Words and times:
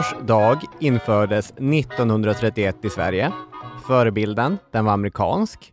Fars 0.00 0.14
dag 0.26 0.58
infördes 0.80 1.50
1931 1.50 2.84
i 2.84 2.90
Sverige. 2.90 3.32
Förebilden, 3.86 4.58
den 4.72 4.84
var 4.84 4.92
amerikansk. 4.92 5.72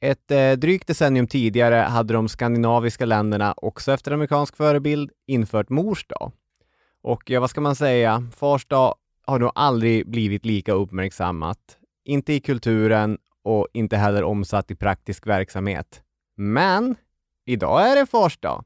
Ett 0.00 0.30
eh, 0.30 0.52
drygt 0.52 0.86
decennium 0.86 1.26
tidigare 1.26 1.74
hade 1.74 2.14
de 2.14 2.28
skandinaviska 2.28 3.04
länderna 3.04 3.54
också 3.56 3.92
efter 3.92 4.12
amerikansk 4.12 4.56
förebild 4.56 5.10
infört 5.26 5.68
mors 5.68 6.06
dag. 6.06 6.32
Och 7.02 7.30
ja, 7.30 7.40
vad 7.40 7.50
ska 7.50 7.60
man 7.60 7.76
säga? 7.76 8.28
Fars 8.36 8.66
dag 8.66 8.94
har 9.26 9.38
nog 9.38 9.50
aldrig 9.54 10.10
blivit 10.10 10.44
lika 10.44 10.72
uppmärksammat. 10.72 11.58
Inte 12.04 12.32
i 12.32 12.40
kulturen 12.40 13.18
och 13.46 13.68
inte 13.72 13.96
heller 13.96 14.22
omsatt 14.24 14.70
i 14.70 14.74
praktisk 14.74 15.26
verksamhet. 15.26 16.02
Men 16.36 16.96
idag 17.44 17.90
är 17.90 17.96
det 17.96 18.06
Fars 18.06 18.38
dag. 18.38 18.64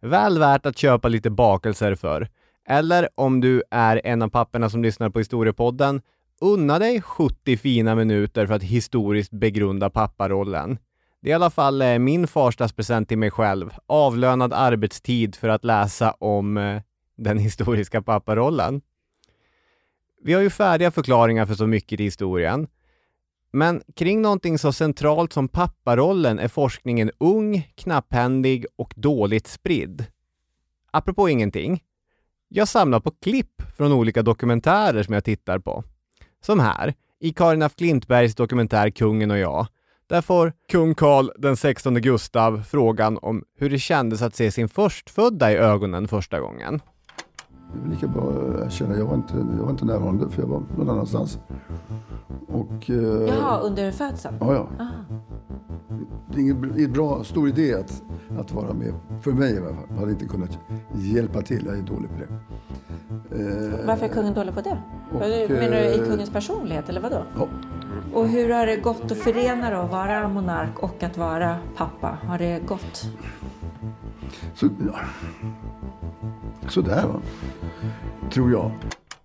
Väl 0.00 0.38
värt 0.38 0.66
att 0.66 0.78
köpa 0.78 1.08
lite 1.08 1.30
bakelser 1.30 1.94
för. 1.94 2.28
Eller 2.68 3.08
om 3.14 3.40
du 3.40 3.62
är 3.70 4.00
en 4.04 4.22
av 4.22 4.28
papporna 4.28 4.70
som 4.70 4.82
lyssnar 4.82 5.10
på 5.10 5.18
Historiepodden, 5.18 6.02
unna 6.40 6.78
dig 6.78 7.02
70 7.02 7.56
fina 7.56 7.94
minuter 7.94 8.46
för 8.46 8.54
att 8.54 8.62
historiskt 8.62 9.32
begrunda 9.32 9.90
papparollen. 9.90 10.78
Det 11.22 11.28
är 11.28 11.32
i 11.32 11.34
alla 11.34 11.50
fall 11.50 11.82
eh, 11.82 11.98
min 11.98 12.26
farsdagspresent 12.26 13.08
till 13.08 13.18
mig 13.18 13.30
själv. 13.30 13.70
Avlönad 13.86 14.52
arbetstid 14.52 15.36
för 15.36 15.48
att 15.48 15.64
läsa 15.64 16.10
om 16.10 16.56
eh, 16.56 16.82
den 17.16 17.38
historiska 17.38 18.02
papparollen. 18.02 18.80
Vi 20.22 20.32
har 20.32 20.42
ju 20.42 20.50
färdiga 20.50 20.90
förklaringar 20.90 21.46
för 21.46 21.54
så 21.54 21.66
mycket 21.66 22.00
i 22.00 22.04
historien. 22.04 22.68
Men 23.52 23.82
kring 23.96 24.22
någonting 24.22 24.58
så 24.58 24.72
centralt 24.72 25.32
som 25.32 25.48
papparollen 25.48 26.38
är 26.38 26.48
forskningen 26.48 27.10
ung, 27.18 27.72
knapphändig 27.74 28.66
och 28.76 28.94
dåligt 28.96 29.46
spridd. 29.46 30.04
Apropå 30.90 31.28
ingenting. 31.28 31.82
Jag 32.48 32.68
samlar 32.68 33.00
på 33.00 33.10
klipp 33.10 33.62
från 33.76 33.92
olika 33.92 34.22
dokumentärer 34.22 35.02
som 35.02 35.14
jag 35.14 35.24
tittar 35.24 35.58
på. 35.58 35.84
Som 36.40 36.60
här, 36.60 36.94
i 37.20 37.32
Karin 37.32 37.62
af 37.62 37.76
Klintbergs 37.76 38.34
dokumentär 38.34 38.90
Kungen 38.90 39.30
och 39.30 39.38
jag. 39.38 39.66
Där 40.06 40.22
får 40.22 40.52
kung 40.68 40.94
Karl 40.94 41.30
den 41.36 41.56
16 41.56 41.94
Gustav 41.94 42.62
frågan 42.62 43.18
om 43.22 43.44
hur 43.58 43.70
det 43.70 43.78
kändes 43.78 44.22
att 44.22 44.36
se 44.36 44.50
sin 44.50 44.68
förstfödda 44.68 45.52
i 45.52 45.56
ögonen 45.56 46.08
första 46.08 46.40
gången. 46.40 46.80
Det 47.72 47.86
är 47.86 47.90
lika 47.90 48.06
bra 48.06 48.22
att 48.30 48.66
erkänna, 48.66 48.96
jag 48.96 49.04
var 49.04 49.14
inte, 49.14 49.34
jag 49.56 49.64
var 49.64 49.70
inte 49.70 49.84
närvarande 49.84 50.28
för 50.30 50.42
jag 50.42 50.48
var 50.48 50.62
någon 50.78 50.90
annanstans. 50.90 51.38
Och, 52.48 52.90
eh, 52.90 52.96
Jaha, 53.28 53.58
under 53.60 53.90
födseln? 53.92 54.36
Ja, 54.40 54.54
ja. 54.54 54.86
Det 56.32 56.38
är 56.38 56.40
ingen 56.42 56.92
bra, 56.92 57.24
stor 57.24 57.48
idé 57.48 57.74
att, 57.74 58.02
att 58.40 58.52
vara 58.52 58.72
med. 58.72 58.94
För 59.22 59.32
mig 59.32 59.54
i 59.54 59.58
alla 59.58 59.66
fall. 59.66 59.84
Jag 59.88 59.96
hade 59.96 60.10
inte 60.12 60.24
kunnat 60.24 60.58
hjälpa 60.94 61.42
till, 61.42 61.66
jag 61.66 61.78
är 61.78 61.82
dålig 61.82 62.08
på 62.10 62.16
det. 62.18 62.28
Eh, 63.36 63.86
Varför 63.86 64.04
är 64.06 64.08
kungen 64.10 64.34
dålig 64.34 64.54
på 64.54 64.60
det? 64.60 64.78
Och, 65.12 65.20
Menar 65.50 65.70
du 65.70 65.78
i 65.78 65.98
eh, 66.00 66.04
kungens 66.06 66.30
personlighet 66.30 66.88
eller 66.88 67.00
vadå? 67.00 67.22
Ja. 67.38 67.48
Och 68.14 68.28
hur 68.28 68.50
har 68.54 68.66
det 68.66 68.76
gått 68.76 69.04
att 69.12 69.18
förena 69.18 69.70
då, 69.70 69.76
att 69.76 69.90
vara 69.90 70.28
monark 70.28 70.78
och 70.78 71.02
att 71.02 71.18
vara 71.18 71.56
pappa? 71.76 72.18
Har 72.26 72.38
det 72.38 72.66
gått? 72.66 73.10
Så. 74.54 74.68
Sådär 76.68 77.06
va. 77.06 77.20
Tror 78.30 78.52
jag. 78.52 78.72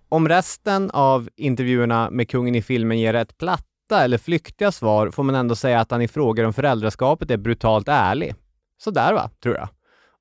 Om 0.08 0.28
resten 0.28 0.90
av 0.90 1.28
intervjuerna 1.36 2.10
med 2.10 2.28
kungen 2.28 2.54
i 2.54 2.62
filmen 2.62 2.98
ger 2.98 3.12
rätt 3.12 3.38
platta 3.38 4.04
eller 4.04 4.18
flyktiga 4.18 4.72
svar 4.72 5.10
får 5.10 5.22
man 5.22 5.34
ändå 5.34 5.56
säga 5.56 5.80
att 5.80 5.90
han 5.90 6.02
i 6.02 6.08
frågor 6.08 6.44
om 6.44 6.52
föräldraskapet 6.52 7.30
är 7.30 7.36
brutalt 7.36 7.88
ärlig. 7.88 8.34
Så 8.82 8.90
där 8.90 9.12
va, 9.12 9.30
tror 9.42 9.54
jag. 9.54 9.68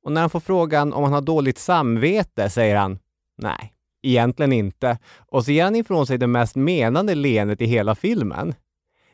Och 0.03 0.11
när 0.11 0.21
han 0.21 0.29
får 0.29 0.39
frågan 0.39 0.93
om 0.93 1.03
han 1.03 1.13
har 1.13 1.21
dåligt 1.21 1.57
samvete 1.57 2.49
säger 2.49 2.75
han 2.75 2.99
nej, 3.37 3.73
egentligen 4.03 4.53
inte. 4.53 4.97
Och 5.17 5.45
så 5.45 5.51
ger 5.51 5.63
han 5.63 5.75
ifrån 5.75 6.07
sig 6.07 6.17
det 6.17 6.27
mest 6.27 6.55
menande 6.55 7.15
leendet 7.15 7.61
i 7.61 7.65
hela 7.65 7.95
filmen. 7.95 8.53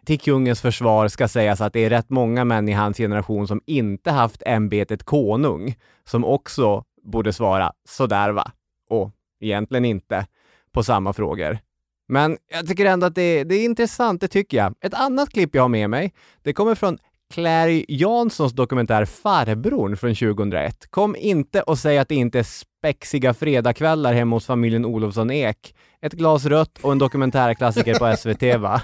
Till 0.05 0.19
kungens 0.19 0.61
försvar 0.61 1.07
ska 1.07 1.27
sägas 1.27 1.61
att 1.61 1.73
det 1.73 1.79
är 1.79 1.89
rätt 1.89 2.09
många 2.09 2.45
män 2.45 2.69
i 2.69 2.71
hans 2.71 2.97
generation 2.97 3.47
som 3.47 3.61
inte 3.65 4.11
haft 4.11 4.43
ämbetet 4.45 5.03
konung, 5.03 5.75
som 6.05 6.25
också 6.25 6.83
borde 7.03 7.33
svara 7.33 7.71
sådär 7.87 8.29
va, 8.29 8.51
och 8.89 9.11
egentligen 9.41 9.85
inte 9.85 10.27
på 10.71 10.83
samma 10.83 11.13
frågor. 11.13 11.59
Men 12.07 12.37
jag 12.51 12.67
tycker 12.67 12.85
ändå 12.85 13.07
att 13.07 13.15
det, 13.15 13.43
det 13.43 13.55
är 13.55 13.65
intressant, 13.65 14.21
det 14.21 14.27
tycker 14.27 14.57
jag. 14.57 14.75
Ett 14.81 14.93
annat 14.93 15.29
klipp 15.29 15.55
jag 15.55 15.61
har 15.61 15.69
med 15.69 15.89
mig, 15.89 16.13
det 16.43 16.53
kommer 16.53 16.75
från 16.75 16.97
Clary 17.33 17.85
Janssons 17.87 18.53
dokumentär 18.53 19.05
Farbrorn 19.05 19.97
från 19.97 20.15
2001. 20.15 20.87
Kom 20.89 21.15
inte 21.15 21.61
och 21.61 21.79
säg 21.79 21.97
att 21.97 22.07
det 22.07 22.15
inte 22.15 22.39
är 22.39 22.43
spexiga 22.43 23.33
fredagskvällar 23.33 24.13
hemma 24.13 24.35
hos 24.35 24.45
familjen 24.45 24.85
Olofsson 24.85 25.31
Ek. 25.31 25.75
Ett 26.01 26.13
glas 26.13 26.45
rött 26.45 26.79
och 26.81 26.91
en 26.91 26.97
dokumentärklassiker 26.97 27.99
på 27.99 28.17
SVT 28.17 28.59
va? 28.59 28.81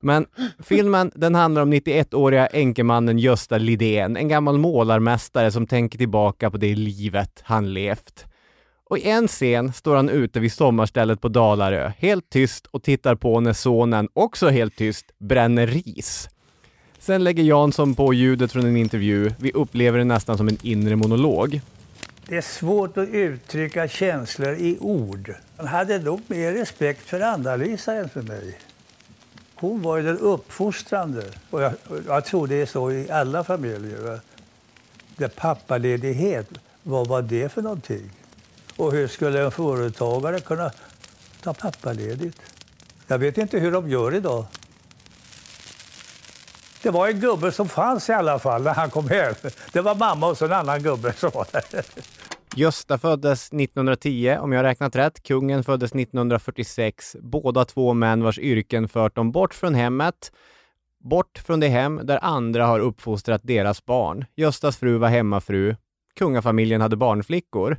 Men 0.00 0.26
filmen 0.62 1.10
den 1.14 1.34
handlar 1.34 1.62
om 1.62 1.72
91-åriga 1.72 2.48
enkemannen 2.52 3.18
Gösta 3.18 3.58
Lidén, 3.58 4.16
en 4.16 4.28
gammal 4.28 4.58
målarmästare 4.58 5.50
som 5.50 5.66
tänker 5.66 5.98
tillbaka 5.98 6.50
på 6.50 6.56
det 6.56 6.74
livet 6.74 7.42
han 7.44 7.72
levt. 7.72 8.24
Och 8.90 8.98
i 8.98 9.10
en 9.10 9.28
scen 9.28 9.72
står 9.72 9.96
han 9.96 10.08
ute 10.08 10.40
vid 10.40 10.52
sommarstället 10.52 11.20
på 11.20 11.28
Dalarö, 11.28 11.92
helt 11.98 12.30
tyst 12.30 12.66
och 12.66 12.82
tittar 12.82 13.14
på 13.14 13.40
när 13.40 13.52
sonen, 13.52 14.08
också 14.12 14.48
helt 14.48 14.76
tyst, 14.76 15.06
bränner 15.18 15.66
ris. 15.66 16.28
Sen 16.98 17.24
lägger 17.24 17.42
Jansson 17.42 17.94
på 17.94 18.14
ljudet 18.14 18.52
från 18.52 18.66
en 18.66 18.76
intervju. 18.76 19.30
Vi 19.38 19.52
upplever 19.52 19.98
det 19.98 20.04
nästan 20.04 20.36
som 20.36 20.48
en 20.48 20.58
inre 20.62 20.96
monolog. 20.96 21.60
Det 22.26 22.36
är 22.36 22.40
svårt 22.40 22.96
att 22.96 23.08
uttrycka 23.08 23.88
känslor 23.88 24.54
i 24.54 24.76
ord. 24.80 25.34
Han 25.56 25.66
hade 25.66 25.98
nog 25.98 26.20
mer 26.26 26.52
respekt 26.52 27.08
för 27.08 27.20
Anna-Lisa 27.20 27.94
än 27.94 28.08
för 28.08 28.22
mig. 28.22 28.58
Hon 29.60 29.82
var 29.82 29.96
ju 29.96 30.02
den 30.02 30.18
uppfostrande. 30.18 31.24
Och 31.50 31.62
jag, 31.62 31.72
jag 32.06 32.24
tror 32.24 32.46
det 32.46 32.62
är 32.62 32.66
så 32.66 32.92
i 32.92 33.10
alla 33.10 33.44
familjer. 33.44 33.98
va. 33.98 34.20
Det 35.16 35.36
pappaledighet, 35.36 36.48
vad 36.82 37.06
var 37.06 37.22
det 37.22 37.48
för 37.52 37.62
någonting? 37.62 38.10
Och 38.76 38.92
hur 38.92 39.08
skulle 39.08 39.44
en 39.44 39.50
företagare 39.50 40.40
kunna 40.40 40.70
ta 41.42 41.54
pappaledigt? 41.54 42.38
Jag 43.06 43.18
vet 43.18 43.38
inte 43.38 43.58
hur 43.58 43.72
de 43.72 43.90
gör 43.90 44.14
idag. 44.14 44.46
Det 46.82 46.90
var 46.90 47.08
en 47.08 47.20
gubbe 47.20 47.52
som 47.52 47.68
fanns 47.68 48.08
i 48.08 48.12
alla 48.12 48.38
fall 48.38 48.62
när 48.62 48.74
han 48.74 48.90
kom 48.90 49.08
hem. 49.08 49.34
Det 49.72 49.80
var 49.80 49.94
mamma 49.94 50.26
och 50.26 50.38
så 50.38 50.44
en 50.44 50.52
annan 50.52 50.82
gubbe 50.82 51.12
som 51.12 51.30
var 51.34 51.46
där. 51.52 51.84
Gösta 52.56 52.98
föddes 52.98 53.46
1910, 53.46 54.36
om 54.40 54.52
jag 54.52 54.58
har 54.58 54.64
räknat 54.64 54.96
rätt. 54.96 55.22
Kungen 55.22 55.64
föddes 55.64 55.92
1946. 55.92 57.16
Båda 57.20 57.64
två 57.64 57.94
män 57.94 58.22
vars 58.22 58.38
yrken 58.38 58.88
fört 58.88 59.16
dem 59.16 59.32
bort 59.32 59.54
från 59.54 59.74
hemmet, 59.74 60.32
bort 60.98 61.38
från 61.46 61.60
det 61.60 61.68
hem 61.68 62.00
där 62.04 62.24
andra 62.24 62.66
har 62.66 62.80
uppfostrat 62.80 63.40
deras 63.44 63.84
barn. 63.84 64.24
Göstas 64.36 64.76
fru 64.76 64.98
var 64.98 65.08
hemmafru. 65.08 65.76
Kungafamiljen 66.18 66.80
hade 66.80 66.96
barnflickor. 66.96 67.76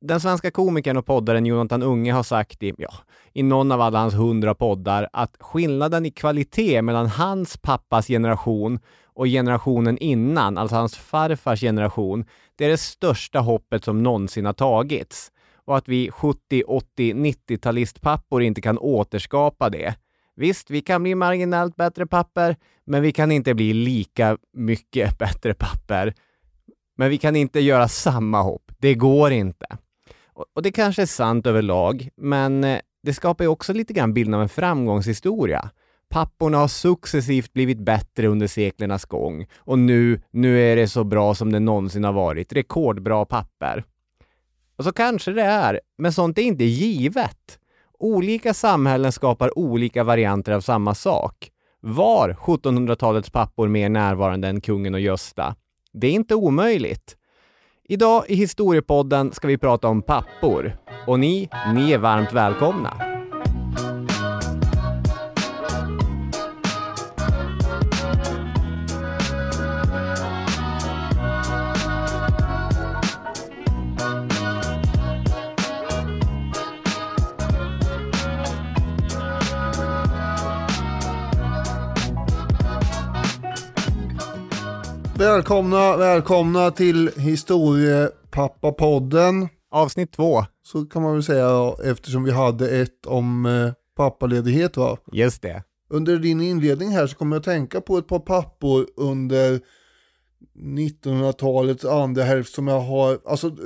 Den 0.00 0.20
svenska 0.20 0.50
komikern 0.50 0.96
och 0.96 1.06
poddaren 1.06 1.46
Jonathan 1.46 1.82
Unge 1.82 2.12
har 2.12 2.22
sagt 2.22 2.62
i, 2.62 2.74
ja, 2.78 2.92
i 3.32 3.42
någon 3.42 3.72
av 3.72 3.80
alla 3.80 3.98
hans 3.98 4.14
hundra 4.14 4.54
poddar 4.54 5.08
att 5.12 5.36
skillnaden 5.40 6.06
i 6.06 6.10
kvalitet 6.10 6.82
mellan 6.82 7.06
hans 7.06 7.56
pappas 7.56 8.06
generation 8.06 8.78
och 9.14 9.26
generationen 9.26 9.98
innan, 9.98 10.58
alltså 10.58 10.76
hans 10.76 10.96
farfars 10.96 11.60
generation, 11.60 12.24
det 12.56 12.64
är 12.64 12.68
det 12.68 12.76
största 12.76 13.40
hoppet 13.40 13.84
som 13.84 14.02
någonsin 14.02 14.46
har 14.46 14.52
tagits. 14.52 15.32
Och 15.64 15.76
att 15.76 15.88
vi 15.88 16.10
70, 16.10 16.62
80, 16.66 17.12
90-talistpappor 17.12 18.42
inte 18.42 18.60
kan 18.60 18.78
återskapa 18.78 19.70
det. 19.70 19.94
Visst, 20.36 20.70
vi 20.70 20.80
kan 20.80 21.02
bli 21.02 21.14
marginellt 21.14 21.76
bättre 21.76 22.06
papper, 22.06 22.56
men 22.84 23.02
vi 23.02 23.12
kan 23.12 23.32
inte 23.32 23.54
bli 23.54 23.72
lika 23.72 24.38
mycket 24.52 25.18
bättre 25.18 25.54
papper. 25.54 26.14
Men 26.96 27.10
vi 27.10 27.18
kan 27.18 27.36
inte 27.36 27.60
göra 27.60 27.88
samma 27.88 28.42
hopp. 28.42 28.72
Det 28.78 28.94
går 28.94 29.32
inte. 29.32 29.66
Och, 30.54 30.62
det 30.62 30.72
kanske 30.72 31.02
är 31.02 31.06
sant 31.06 31.46
överlag, 31.46 32.08
men 32.16 32.64
eh, 32.64 32.80
det 33.02 33.14
skapar 33.14 33.44
ju 33.44 33.48
också 33.48 33.72
lite 33.72 33.92
grann 33.92 34.14
bilden 34.14 34.34
av 34.34 34.42
en 34.42 34.48
framgångshistoria. 34.48 35.70
Papporna 36.10 36.58
har 36.58 36.68
successivt 36.68 37.52
blivit 37.52 37.78
bättre 37.78 38.26
under 38.26 38.46
seklernas 38.46 39.04
gång 39.04 39.46
och 39.58 39.78
nu, 39.78 40.20
nu 40.30 40.60
är 40.60 40.76
det 40.76 40.88
så 40.88 41.04
bra 41.04 41.34
som 41.34 41.52
det 41.52 41.60
någonsin 41.60 42.04
har 42.04 42.12
varit. 42.12 42.52
Rekordbra 42.52 43.24
papper. 43.24 43.84
Och 44.76 44.84
så 44.84 44.92
kanske 44.92 45.32
det 45.32 45.42
är, 45.42 45.80
men 45.98 46.12
sånt 46.12 46.38
är 46.38 46.42
inte 46.42 46.64
givet. 46.64 47.58
Olika 47.98 48.54
samhällen 48.54 49.12
skapar 49.12 49.58
olika 49.58 50.04
varianter 50.04 50.52
av 50.52 50.60
samma 50.60 50.94
sak. 50.94 51.50
Var 51.80 52.36
1700-talets 52.40 53.30
pappor 53.30 53.68
mer 53.68 53.88
närvarande 53.88 54.48
än 54.48 54.60
kungen 54.60 54.94
och 54.94 55.00
Gösta? 55.00 55.54
Det 55.92 56.06
är 56.06 56.12
inte 56.12 56.34
omöjligt. 56.34 57.16
Idag 57.84 58.24
i 58.28 58.34
Historiepodden 58.34 59.32
ska 59.32 59.48
vi 59.48 59.58
prata 59.58 59.88
om 59.88 60.02
pappor. 60.02 60.76
Och 61.06 61.20
ni, 61.20 61.48
ni 61.74 61.92
är 61.92 61.98
varmt 61.98 62.32
välkomna. 62.32 63.09
Välkomna, 85.20 85.96
välkomna 85.96 86.70
till 86.70 87.10
Historiepappapodden. 87.16 89.48
Avsnitt 89.70 90.12
två. 90.12 90.44
Så 90.62 90.84
kan 90.84 91.02
man 91.02 91.12
väl 91.12 91.22
säga 91.22 91.74
eftersom 91.84 92.24
vi 92.24 92.30
hade 92.30 92.80
ett 92.80 93.06
om 93.06 93.46
eh, 93.46 93.72
pappaledighet 93.96 94.76
va. 94.76 94.98
Just 95.12 95.42
det. 95.42 95.62
Under 95.90 96.18
din 96.18 96.40
inledning 96.40 96.90
här 96.90 97.06
så 97.06 97.16
kommer 97.16 97.36
jag 97.36 97.42
tänka 97.42 97.80
på 97.80 97.98
ett 97.98 98.08
par 98.08 98.18
pappor 98.18 98.86
under 98.96 99.60
1900-talets 100.58 101.84
andra 101.84 102.22
hälft 102.22 102.54
som 102.54 102.68
jag 102.68 102.80
har, 102.80 103.18
alltså 103.26 103.56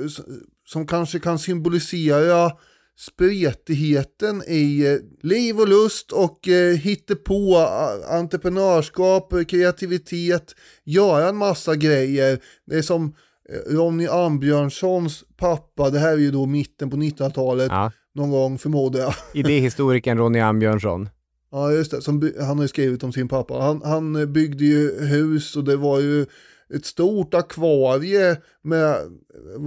som 0.65 0.87
kanske 0.87 1.19
kan 1.19 1.39
symbolisera 1.39 2.51
spretigheten 2.97 4.43
i 4.47 4.85
eh, 4.93 5.27
liv 5.29 5.59
och 5.59 5.67
lust 5.67 6.11
och 6.11 6.47
eh, 6.47 6.75
hittepå, 6.77 7.57
a- 7.57 8.17
entreprenörskap, 8.17 9.33
eh, 9.33 9.43
kreativitet, 9.43 10.55
göra 10.83 11.29
en 11.29 11.35
massa 11.37 11.75
grejer. 11.75 12.39
Det 12.65 12.75
är 12.77 12.81
som 12.81 13.15
eh, 13.49 13.73
Ronny 13.75 14.07
Ambjörnssons 14.07 15.23
pappa, 15.37 15.89
det 15.89 15.99
här 15.99 16.13
är 16.13 16.17
ju 16.17 16.31
då 16.31 16.45
mitten 16.45 16.89
på 16.89 16.97
1900-talet, 16.97 17.67
Ja. 17.71 17.91
någon 18.15 18.31
gång 18.31 18.57
förmodar 18.57 18.99
jag. 18.99 19.13
Idéhistorikern 19.33 20.17
Ronny 20.17 20.39
Ambjörnsson. 20.39 21.09
Ja 21.51 21.71
just 21.71 21.91
det, 21.91 22.01
som, 22.01 22.31
han 22.39 22.57
har 22.57 22.63
ju 22.63 22.67
skrivit 22.67 23.03
om 23.03 23.13
sin 23.13 23.27
pappa. 23.27 23.53
Han, 23.61 23.81
han 23.85 24.15
eh, 24.15 24.25
byggde 24.25 24.65
ju 24.65 25.05
hus 25.05 25.55
och 25.55 25.63
det 25.63 25.75
var 25.77 25.99
ju 25.99 26.25
ett 26.73 26.85
stort 26.85 27.33
akvarie 27.33 28.37
med, 28.61 28.95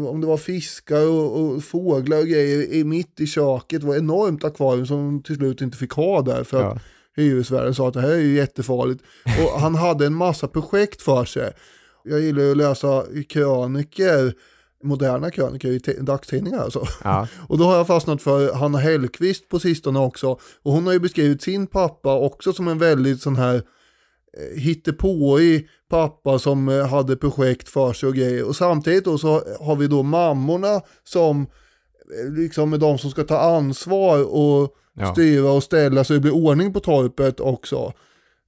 om 0.09 0.21
det 0.21 0.27
var 0.27 0.37
fiskar 0.37 1.07
och, 1.09 1.41
och 1.41 1.65
fåglar 1.65 2.19
och 2.19 2.27
grejer 2.27 2.73
i, 2.73 2.85
mitt 2.85 3.21
i 3.21 3.27
köket. 3.27 3.81
Det 3.81 3.87
var 3.87 3.95
ett 3.95 4.03
enormt 4.03 4.45
akvarium 4.45 4.87
som 4.87 4.97
de 4.97 5.23
till 5.23 5.37
slut 5.37 5.61
inte 5.61 5.77
fick 5.79 5.93
ha 5.93 6.23
där 6.23 6.45
för 6.45 6.57
att 6.59 6.65
Ja. 6.75 6.81
hyresvärden 7.23 7.75
sa 7.75 7.89
att 7.89 7.95
det 7.95 8.01
här 8.01 8.11
är 8.11 8.19
ju 8.21 8.37
jättefarligt. 8.37 9.03
Och 9.25 9.61
han 9.61 9.75
hade 9.75 10.07
en 10.07 10.15
massa 10.15 10.49
projekt 10.49 11.03
för 11.03 11.25
sig. 11.25 11.53
Jag 12.05 12.21
gillar 12.21 12.43
ju 12.43 12.51
att 12.51 12.57
läsa 12.57 13.05
kröniker, 13.29 14.35
moderna 14.85 15.31
kröniker 15.31 15.69
i 15.69 15.79
dagstidningar 16.01 16.59
alltså. 16.59 16.87
Ja. 17.05 17.29
Och 17.49 17.59
då 17.59 17.65
har 17.65 17.77
jag 17.77 17.87
fastnat 17.87 18.23
för 18.23 18.53
Hanna 18.53 18.79
Hellqvist 18.79 19.49
på 19.49 19.59
sistone 19.59 19.99
också. 19.99 20.39
Och 20.63 20.73
hon 20.73 20.87
har 20.87 20.93
ju 20.93 21.01
beskrivit 21.01 21.43
sin 21.43 21.67
pappa 21.67 22.19
också 22.19 22.53
som 22.53 22.69
en 22.69 22.79
väldigt 22.79 23.23
sån 23.23 23.37
här 23.37 23.63
hittepåig 24.57 25.69
pappa 25.91 26.39
som 26.39 26.69
eh, 26.69 26.87
hade 26.87 27.17
projekt 27.17 27.69
för 27.69 27.93
sig 27.93 28.09
och 28.09 28.15
grejer. 28.15 28.45
Och 28.45 28.57
samtidigt 28.57 29.05
då 29.05 29.19
så 29.19 29.43
har 29.61 29.77
vi 29.77 29.87
då 29.87 30.03
mammorna 30.03 30.81
som 31.05 31.41
eh, 31.43 32.33
liksom 32.33 32.73
är 32.73 32.79
de 32.79 32.99
som 32.99 33.11
ska 33.11 33.25
ta 33.25 33.39
ansvar 33.39 34.25
och 34.35 34.75
Ja. 35.01 35.13
styra 35.13 35.51
och 35.53 35.63
ställa 35.63 36.05
så 36.05 36.13
det 36.13 36.21
blir 36.21 36.35
ordning 36.35 36.73
på 36.73 36.81
torpet 36.81 37.41
också. 37.41 37.93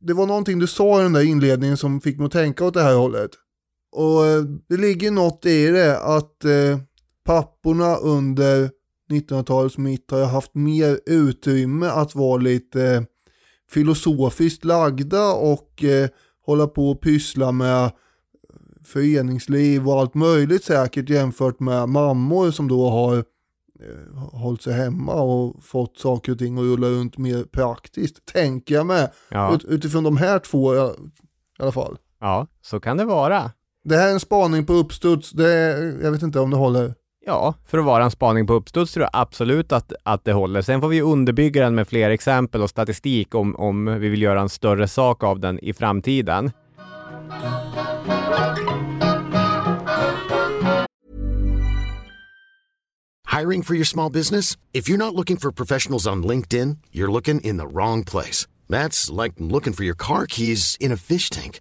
Det 0.00 0.12
var 0.12 0.26
någonting 0.26 0.58
du 0.58 0.66
sa 0.66 1.00
i 1.00 1.02
den 1.02 1.12
där 1.12 1.22
inledningen 1.24 1.76
som 1.76 2.00
fick 2.00 2.18
mig 2.18 2.26
att 2.26 2.32
tänka 2.32 2.64
åt 2.64 2.74
det 2.74 2.82
här 2.82 2.94
hållet. 2.94 3.30
Och 3.92 4.26
eh, 4.26 4.42
det 4.68 4.76
ligger 4.76 5.10
något 5.10 5.46
i 5.46 5.66
det 5.66 5.98
att 6.00 6.44
eh, 6.44 6.78
papporna 7.24 7.96
under 7.96 8.70
1900-talets 9.12 9.78
mitt 9.78 10.10
har 10.10 10.24
haft 10.24 10.54
mer 10.54 11.00
utrymme 11.06 11.86
att 11.86 12.14
vara 12.14 12.36
lite 12.36 12.82
eh, 12.86 13.02
filosofiskt 13.70 14.64
lagda 14.64 15.32
och 15.32 15.84
eh, 15.84 16.08
hålla 16.46 16.66
på 16.66 16.90
och 16.90 17.00
pyssla 17.00 17.52
med 17.52 17.90
föreningsliv 18.84 19.88
och 19.88 20.00
allt 20.00 20.14
möjligt 20.14 20.64
säkert 20.64 21.08
jämfört 21.08 21.60
med 21.60 21.88
mammor 21.88 22.50
som 22.50 22.68
då 22.68 22.88
har 22.88 23.16
eh, 23.16 24.18
hållit 24.32 24.62
sig 24.62 24.72
hemma 24.72 25.14
och 25.14 25.64
fått 25.64 25.98
saker 25.98 26.32
och 26.32 26.38
ting 26.38 26.58
att 26.58 26.64
rulla 26.64 26.88
runt 26.88 27.18
mer 27.18 27.44
praktiskt. 27.44 28.26
Tänker 28.26 28.74
jag 28.74 28.86
med. 28.86 29.10
Ja. 29.28 29.54
Ut, 29.54 29.64
utifrån 29.64 30.04
de 30.04 30.16
här 30.16 30.38
två 30.38 30.74
i 30.74 30.78
i 31.58 31.62
alla 31.62 31.72
fall. 31.72 31.98
ja, 32.20 32.46
så 32.62 32.80
kan 32.80 32.96
det 32.96 33.04
vara. 33.04 33.50
Det 33.84 33.96
här 33.96 34.08
är 34.08 34.12
en 34.12 34.20
spaning 34.20 34.66
på 34.66 34.72
uppstuds. 34.72 35.30
Det 35.30 35.50
är, 35.52 36.02
jag 36.02 36.12
vet 36.12 36.22
inte 36.22 36.40
om 36.40 36.50
det 36.50 36.56
håller. 36.56 36.94
Ja, 37.30 37.54
för 37.66 37.78
att 37.78 37.84
vara 37.84 38.04
en 38.04 38.10
spaning 38.10 38.46
på 38.46 38.52
uppstuds 38.52 38.92
tror 38.92 39.02
jag 39.02 39.10
absolut 39.12 39.72
att, 39.72 39.92
att 40.02 40.24
det 40.24 40.32
håller. 40.32 40.62
Sen 40.62 40.80
får 40.80 40.88
vi 40.88 41.00
underbygga 41.00 41.64
den 41.64 41.74
med 41.74 41.88
fler 41.88 42.10
exempel 42.10 42.62
och 42.62 42.70
statistik 42.70 43.34
om, 43.34 43.56
om 43.56 43.98
vi 44.00 44.08
vill 44.08 44.22
göra 44.22 44.40
en 44.40 44.48
större 44.48 44.88
sak 44.88 45.24
av 45.24 45.40
den 45.40 45.58
i 45.58 45.72
framtiden. 45.72 46.50
Hiring 53.38 53.62
for 53.62 53.76
your 53.76 53.84
small 53.84 54.12
business? 54.12 54.58
If 54.72 54.88
you're 54.88 54.98
not 54.98 55.14
looking 55.14 55.36
for 55.36 55.52
professionals 55.52 56.06
on 56.06 56.26
LinkedIn, 56.26 56.76
you're 56.92 57.12
looking 57.12 57.40
in 57.40 57.58
the 57.58 57.66
wrong 57.66 58.04
place. 58.04 58.48
That's 58.68 59.22
like 59.22 59.34
looking 59.38 59.72
for 59.72 59.84
your 59.84 59.96
car 59.96 60.26
keys 60.26 60.76
in 60.80 60.92
a 60.92 60.96
fish 60.96 61.30
tank. 61.30 61.60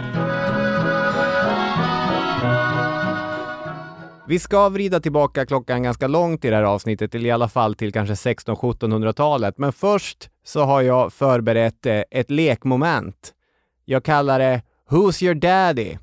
Vi 4.27 4.39
ska 4.39 4.69
vrida 4.69 4.99
tillbaka 4.99 5.45
klockan 5.45 5.83
ganska 5.83 6.07
långt 6.07 6.45
i 6.45 6.49
det 6.49 6.55
här 6.55 6.63
avsnittet, 6.63 7.11
till 7.11 7.25
i 7.25 7.31
alla 7.31 7.49
fall 7.49 7.75
till 7.75 7.93
kanske 7.93 8.13
1600-1700-talet. 8.13 9.57
Men 9.57 9.73
först 9.73 10.29
så 10.45 10.63
har 10.63 10.81
jag 10.81 11.13
förberett 11.13 11.85
eh, 11.85 12.01
ett 12.11 12.31
lekmoment. 12.31 13.33
Jag 13.85 14.03
kallar 14.03 14.39
det 14.39 14.61
Who's 14.89 15.23
your 15.23 15.35
daddy? 15.35 15.97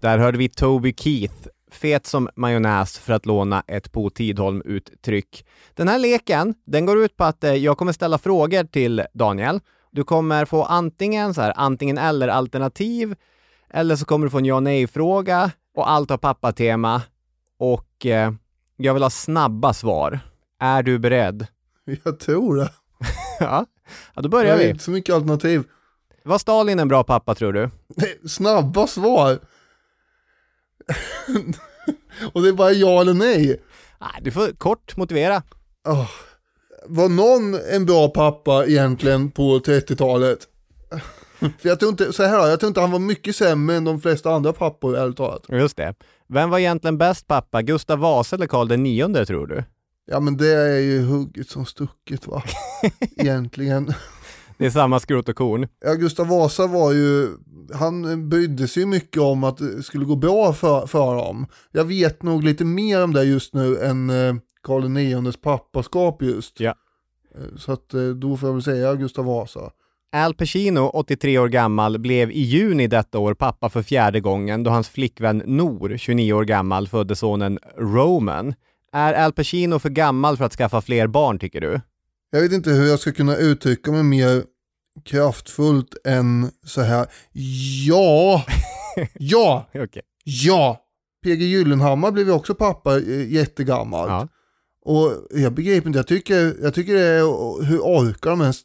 Där 0.00 0.18
hörde 0.18 0.38
vi 0.38 0.48
Toby 0.48 0.94
Keith, 0.96 1.48
fet 1.70 2.06
som 2.06 2.28
majonnäs 2.36 2.98
för 2.98 3.12
att 3.12 3.26
låna 3.26 3.62
ett 3.66 3.92
Bo 3.92 4.10
Tidholm-uttryck. 4.10 5.46
Den 5.74 5.88
här 5.88 5.98
leken, 5.98 6.54
den 6.66 6.86
går 6.86 7.04
ut 7.04 7.16
på 7.16 7.24
att 7.24 7.44
eh, 7.44 7.54
jag 7.54 7.78
kommer 7.78 7.92
ställa 7.92 8.18
frågor 8.18 8.64
till 8.64 9.02
Daniel. 9.14 9.60
Du 9.94 10.04
kommer 10.04 10.44
få 10.44 10.62
antingen 10.64 11.34
så 11.34 11.40
här, 11.40 11.52
antingen 11.56 11.98
eller 11.98 12.28
alternativ, 12.28 13.14
eller 13.70 13.96
så 13.96 14.04
kommer 14.04 14.26
du 14.26 14.30
få 14.30 14.38
en 14.38 14.44
ja 14.44 14.60
nej-fråga 14.60 15.50
och 15.76 15.90
allt 15.90 16.10
har 16.10 16.18
pappa-tema. 16.18 17.02
Och 17.58 18.06
eh, 18.06 18.32
jag 18.76 18.94
vill 18.94 19.02
ha 19.02 19.10
snabba 19.10 19.72
svar. 19.74 20.20
Är 20.60 20.82
du 20.82 20.98
beredd? 20.98 21.46
Jag 22.04 22.20
tror 22.20 22.56
det. 22.56 22.70
ja. 23.40 23.66
ja, 24.14 24.22
då 24.22 24.22
Det 24.22 24.28
börjar 24.28 24.54
är 24.54 24.58
vi. 24.58 24.68
inte 24.70 24.84
så 24.84 24.90
mycket 24.90 25.14
alternativ. 25.14 25.64
Var 26.22 26.38
Stalin 26.38 26.78
en 26.78 26.88
bra 26.88 27.04
pappa 27.04 27.34
tror 27.34 27.52
du? 27.52 27.70
Snabba 28.28 28.86
svar. 28.86 29.38
Och 32.32 32.42
det 32.42 32.48
är 32.48 32.52
bara 32.52 32.72
ja 32.72 33.00
eller 33.00 33.14
nej. 33.14 33.60
Nej, 34.00 34.20
du 34.20 34.30
får 34.30 34.58
kort 34.58 34.96
motivera. 34.96 35.42
Var 36.86 37.08
någon 37.08 37.54
en 37.72 37.86
bra 37.86 38.08
pappa 38.08 38.66
egentligen 38.66 39.30
på 39.30 39.58
30-talet? 39.58 40.38
För 41.40 41.68
jag 41.68 41.80
tror 41.80 41.90
inte, 41.90 42.12
så 42.12 42.22
här, 42.22 42.48
jag 42.48 42.60
tror 42.60 42.68
inte 42.68 42.80
han 42.80 42.90
var 42.90 42.98
mycket 42.98 43.36
sämre 43.36 43.76
än 43.76 43.84
de 43.84 44.00
flesta 44.00 44.30
andra 44.30 44.52
pappor, 44.52 44.96
ärligt 44.96 45.16
talat. 45.16 45.42
Just 45.48 45.76
det. 45.76 45.94
Vem 46.28 46.50
var 46.50 46.58
egentligen 46.58 46.98
bäst 46.98 47.26
pappa? 47.26 47.62
Gustav 47.62 47.98
Vasa 47.98 48.36
eller 48.36 48.46
Karl 48.46 48.72
IX 48.72 49.26
tror 49.26 49.46
du? 49.46 49.64
Ja 50.06 50.20
men 50.20 50.36
det 50.36 50.54
är 50.54 50.78
ju 50.78 51.02
hugget 51.02 51.48
som 51.48 51.66
stucket 51.66 52.26
va, 52.26 52.42
egentligen. 53.16 53.92
Det 54.58 54.66
är 54.66 54.70
samma 54.70 55.00
skrot 55.00 55.28
och 55.28 55.36
korn. 55.36 55.68
Ja, 55.84 55.94
Gustav 55.94 56.28
Vasa 56.28 56.66
var 56.66 56.92
ju, 56.92 57.28
han 57.74 58.28
brydde 58.28 58.68
sig 58.68 58.86
mycket 58.86 59.22
om 59.22 59.44
att 59.44 59.56
det 59.56 59.82
skulle 59.82 60.04
gå 60.04 60.16
bra 60.16 60.52
för, 60.52 60.86
för 60.86 61.14
dem. 61.16 61.46
Jag 61.72 61.84
vet 61.84 62.22
nog 62.22 62.44
lite 62.44 62.64
mer 62.64 63.04
om 63.04 63.12
det 63.12 63.24
just 63.24 63.54
nu 63.54 63.78
än 63.78 64.10
eh, 64.10 64.34
Karl 64.64 64.98
IXs 64.98 65.36
pappaskap 65.40 66.22
just. 66.22 66.60
Ja. 66.60 66.74
Eh, 67.34 67.56
Så 67.56 67.72
att 67.72 67.94
eh, 67.94 68.06
då 68.08 68.36
får 68.36 68.48
jag 68.48 68.54
väl 68.54 68.62
säga 68.62 68.94
Gustav 68.94 69.24
Vasa. 69.24 69.70
Al 70.12 70.34
Pacino, 70.34 70.80
83 70.94 71.38
år 71.38 71.48
gammal, 71.48 71.98
blev 71.98 72.30
i 72.30 72.40
juni 72.40 72.86
detta 72.86 73.18
år 73.18 73.34
pappa 73.34 73.68
för 73.70 73.82
fjärde 73.82 74.20
gången 74.20 74.62
då 74.62 74.70
hans 74.70 74.88
flickvän 74.88 75.42
Nor, 75.46 75.96
29 75.96 76.32
år 76.32 76.44
gammal, 76.44 76.88
födde 76.88 77.16
sonen 77.16 77.58
Roman. 77.78 78.54
Är 78.92 79.12
Al 79.14 79.32
Pacino 79.32 79.78
för 79.78 79.88
gammal 79.90 80.36
för 80.36 80.44
att 80.44 80.52
skaffa 80.54 80.80
fler 80.80 81.06
barn, 81.06 81.38
tycker 81.38 81.60
du? 81.60 81.80
Jag 82.30 82.40
vet 82.40 82.52
inte 82.52 82.70
hur 82.70 82.86
jag 82.86 82.98
ska 83.00 83.12
kunna 83.12 83.36
uttrycka 83.36 83.92
mig 83.92 84.02
mer 84.02 84.42
kraftfullt 85.04 85.94
än 86.06 86.50
så 86.64 86.80
här. 86.80 87.06
Ja, 87.86 88.44
ja, 89.18 89.66
Okej. 89.74 90.02
ja. 90.24 90.80
PG 91.24 91.42
Gyllenhammar 91.42 92.10
blev 92.10 92.26
ju 92.26 92.32
också 92.32 92.54
pappa 92.54 92.96
eh, 92.96 93.32
jättegammalt. 93.32 94.10
Ja. 94.10 94.28
Och 94.84 95.12
jag 95.30 95.52
begriper 95.52 95.86
inte, 95.86 95.98
jag 95.98 96.06
tycker, 96.06 96.56
jag 96.62 96.74
tycker 96.74 96.94
det 96.94 97.00
är, 97.00 97.64
hur 97.64 97.78
orkar 97.78 98.30
de 98.30 98.40
ens 98.40 98.60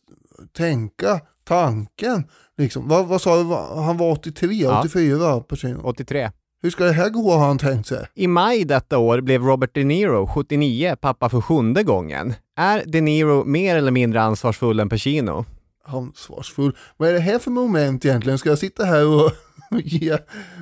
tänka 0.57 1.21
tanken? 1.47 2.23
Liksom. 2.57 2.87
Vad, 2.87 3.07
vad 3.07 3.21
sa 3.21 3.43
du, 3.43 3.43
han 3.81 3.97
var 3.97 4.11
83, 4.11 4.47
Ja. 4.55 4.79
84 4.79 5.39
personer. 5.39 5.85
83. 5.85 6.31
Hur 6.61 6.69
ska 6.69 6.83
det 6.83 6.91
här 6.91 7.09
gå 7.09 7.31
har 7.31 7.47
han 7.47 7.57
tänkt 7.57 7.87
sig? 7.87 8.07
I 8.15 8.27
maj 8.27 8.65
detta 8.65 8.97
år 8.97 9.21
blev 9.21 9.43
Robert 9.43 9.69
De 9.73 9.83
Niro, 9.83 10.27
79, 10.27 10.95
pappa 11.01 11.29
för 11.29 11.41
sjunde 11.41 11.83
gången. 11.83 12.33
Är 12.57 12.83
De 12.85 13.01
Niro 13.01 13.43
mer 13.45 13.75
eller 13.75 13.91
mindre 13.91 14.21
ansvarsfull 14.21 14.79
än 14.79 14.89
Pacino? 14.89 15.45
Ansvarsfull. 15.85 16.75
Vad 16.97 17.09
är 17.09 17.13
det 17.13 17.19
här 17.19 17.39
för 17.39 17.51
moment 17.51 18.05
egentligen? 18.05 18.37
Ska 18.39 18.49
jag 18.49 18.59
sitta 18.59 18.85
här 18.85 19.07
och 19.07 19.31
ge 19.83 20.17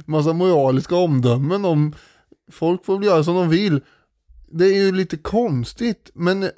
massa 0.05 0.33
moraliska 0.33 0.95
omdömen 0.95 1.65
om 1.65 1.93
folk 2.51 2.85
får 2.85 2.97
väl 2.97 3.07
göra 3.07 3.23
som 3.23 3.35
de 3.35 3.49
vill? 3.49 3.81
Det 4.47 4.65
är 4.65 4.85
ju 4.85 4.91
lite 4.91 5.17
konstigt, 5.17 6.11
men 6.13 6.49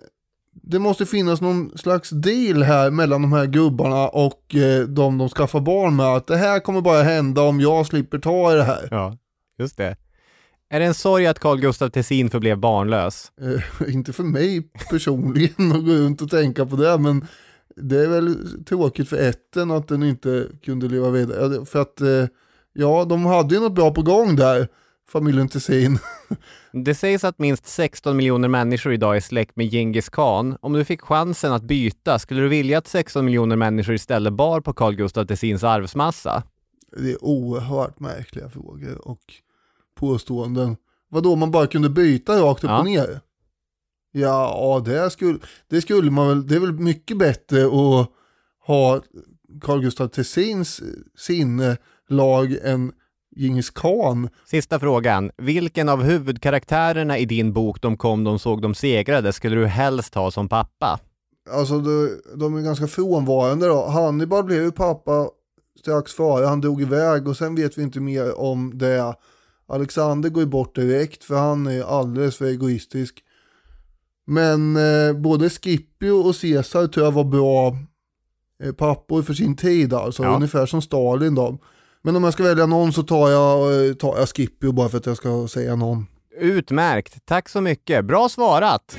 det 0.54 0.80
måste 0.80 1.06
finnas 1.06 1.42
någon 1.42 1.78
slags 1.78 2.10
deal 2.10 2.64
här 2.64 2.92
mellan 2.92 3.22
de 3.22 3.34
här 3.34 3.46
gubbarna 3.46 4.08
och 4.08 4.56
eh, 4.56 4.84
de 4.88 5.18
de 5.18 5.30
skaffar 5.30 5.60
barn 5.60 5.96
med. 5.96 6.06
Att 6.06 6.28
det 6.28 6.38
här 6.38 6.60
kommer 6.60 6.82
bara 6.82 7.04
hända 7.04 7.42
om 7.42 7.60
jag 7.60 7.86
slipper 7.86 8.20
ta 8.20 8.54
i 8.54 8.56
det 8.56 8.64
här. 8.64 8.88
Ja, 8.92 9.18
just 9.58 9.78
det. 9.78 9.96
Är 10.70 10.80
det 10.80 10.86
en 10.86 10.94
sorg 10.94 11.28
att 11.28 11.40
Carl 11.40 11.60
Gustaf 11.60 11.92
Tessin 11.92 12.30
förblev 12.30 12.58
barnlös? 12.58 13.32
Eh, 13.42 13.94
inte 13.94 14.14
för 14.14 14.24
mig 14.24 14.62
personligen 14.90 15.72
att 15.72 15.86
gå 15.86 15.92
runt 15.92 16.22
och 16.22 16.30
tänka 16.30 16.66
på 16.66 16.76
det, 16.76 16.98
men 16.98 17.28
det 17.76 18.04
är 18.04 18.08
väl 18.08 18.36
tråkigt 18.66 19.10
för 19.10 19.18
ätten 19.18 19.72
att 19.72 19.88
den 19.88 20.04
inte 20.04 20.48
kunde 20.64 20.88
leva 20.88 21.10
vidare. 21.10 21.66
För 21.66 21.82
att, 21.82 22.02
eh, 22.02 22.26
ja, 22.74 23.06
de 23.06 23.26
hade 23.26 23.56
ju 23.56 23.62
något 23.62 23.76
bra 23.76 23.92
på 23.92 24.02
gång 24.02 24.36
där, 24.36 24.68
familjen 25.10 25.48
Tessin. 25.50 26.00
Det 26.86 26.96
sägs 26.96 27.24
att 27.24 27.40
minst 27.40 27.68
16 27.68 28.18
miljoner 28.18 28.48
människor 28.48 28.94
idag 28.94 29.16
är 29.16 29.22
släkt 29.22 29.56
med 29.56 29.68
Genghis 29.72 30.10
khan. 30.10 30.58
Om 30.62 30.74
du 30.74 30.86
fick 30.86 31.02
chansen 31.02 31.54
att 31.54 31.64
byta, 31.64 32.20
skulle 32.20 32.42
du 32.42 32.48
vilja 32.48 32.78
att 32.78 32.88
16 32.88 33.26
miljoner 33.26 33.56
människor 33.56 33.96
istället 33.96 34.34
bar 34.34 34.62
på 34.62 34.74
Carl 34.74 34.96
Gustaf 34.96 35.28
Tessins 35.28 35.64
arvsmassa? 35.64 36.44
Det 36.98 37.12
är 37.12 37.24
oerhört 37.24 38.00
märkliga 38.00 38.50
frågor 38.50 39.08
och 39.08 39.22
påståenden. 40.00 40.78
Vadå, 41.10 41.36
man 41.36 41.52
bara 41.52 41.68
kunde 41.68 41.90
byta 41.90 42.42
rakt 42.42 42.64
upp 42.64 42.70
Ja. 42.70 42.80
och 42.80 42.86
ner? 42.86 43.20
Ja, 44.12 44.82
det 44.86 45.10
skulle, 45.10 45.40
det 45.70 45.82
skulle 45.82 46.12
man 46.12 46.28
väl, 46.28 46.48
det 46.48 46.56
är 46.56 46.60
väl 46.60 46.74
mycket 46.74 47.18
bättre 47.18 47.66
att 47.66 48.10
ha 48.68 49.02
Carl 49.62 49.82
Gustaf 49.82 50.12
Tessins 50.12 50.82
sinnelag 51.18 52.58
än 52.64 52.92
Djingis 53.40 53.70
khan. 53.70 54.30
Sista 54.46 54.80
frågan. 54.80 55.32
Vilken 55.38 55.90
av 55.90 56.04
huvudkaraktärerna 56.04 57.18
i 57.18 57.26
din 57.26 57.54
bok 57.54 57.82
De 57.82 57.98
kom, 57.98 58.24
de 58.24 58.40
såg, 58.40 58.62
de 58.62 58.76
segrade 58.76 59.34
skulle 59.34 59.56
du 59.56 59.66
helst 59.66 60.16
ha 60.16 60.32
som 60.32 60.50
pappa? 60.50 61.00
Alltså 61.52 61.80
de, 61.80 62.22
de 62.36 62.58
är 62.58 62.62
ganska 62.62 62.88
frånvarande 62.88 63.68
då. 63.68 63.86
Hannibal 63.86 64.44
blev 64.44 64.64
ju 64.64 64.72
pappa 64.72 65.30
strax 65.80 66.14
före 66.14 66.46
han 66.46 66.62
drog 66.62 66.82
iväg 66.82 67.28
och 67.28 67.38
sen 67.38 67.56
vet 67.56 67.78
vi 67.78 67.82
inte 67.84 68.00
mer 68.00 68.40
om 68.40 68.78
det. 68.78 69.16
Alexander 69.68 70.30
går 70.30 70.44
ju 70.44 70.50
bort 70.50 70.76
direkt 70.76 71.24
för 71.24 71.36
han 71.36 71.68
är 71.68 71.84
alldeles 71.84 72.38
för 72.38 72.46
egoistisk. 72.46 73.24
Men 74.28 74.76
eh, 74.76 75.14
både 75.14 75.50
Scipio 75.50 76.12
och 76.12 76.36
Caesar 76.42 76.88
tror 76.88 77.06
jag 77.06 77.12
var 77.12 77.24
bra 77.24 77.78
eh, 78.64 78.74
pappor 78.74 79.22
för 79.22 79.34
sin 79.34 79.56
tid 79.56 79.94
alltså. 79.94 80.24
Ja. 80.24 80.36
Ungefär 80.36 80.66
som 80.66 80.82
Stalin 80.82 81.36
då. 81.36 81.58
Men 82.02 82.16
om 82.16 82.24
jag 82.24 82.34
ska 82.34 82.44
välja 82.44 82.66
någon 82.66 82.94
så 82.94 83.04
tar 83.04 83.30
jag, 83.30 83.88
eh, 83.88 83.94
tar 83.94 84.18
jag 84.18 84.30
Skippy 84.30 84.72
bara 84.72 84.90
för 84.90 84.98
att 84.98 85.06
jag 85.06 85.18
ska 85.18 85.48
säga 85.48 85.76
någon. 85.76 86.08
Utmärkt. 86.40 87.26
Tack 87.26 87.50
så 87.50 87.62
mycket. 87.62 88.06
Bra 88.06 88.30
svarat! 88.30 88.98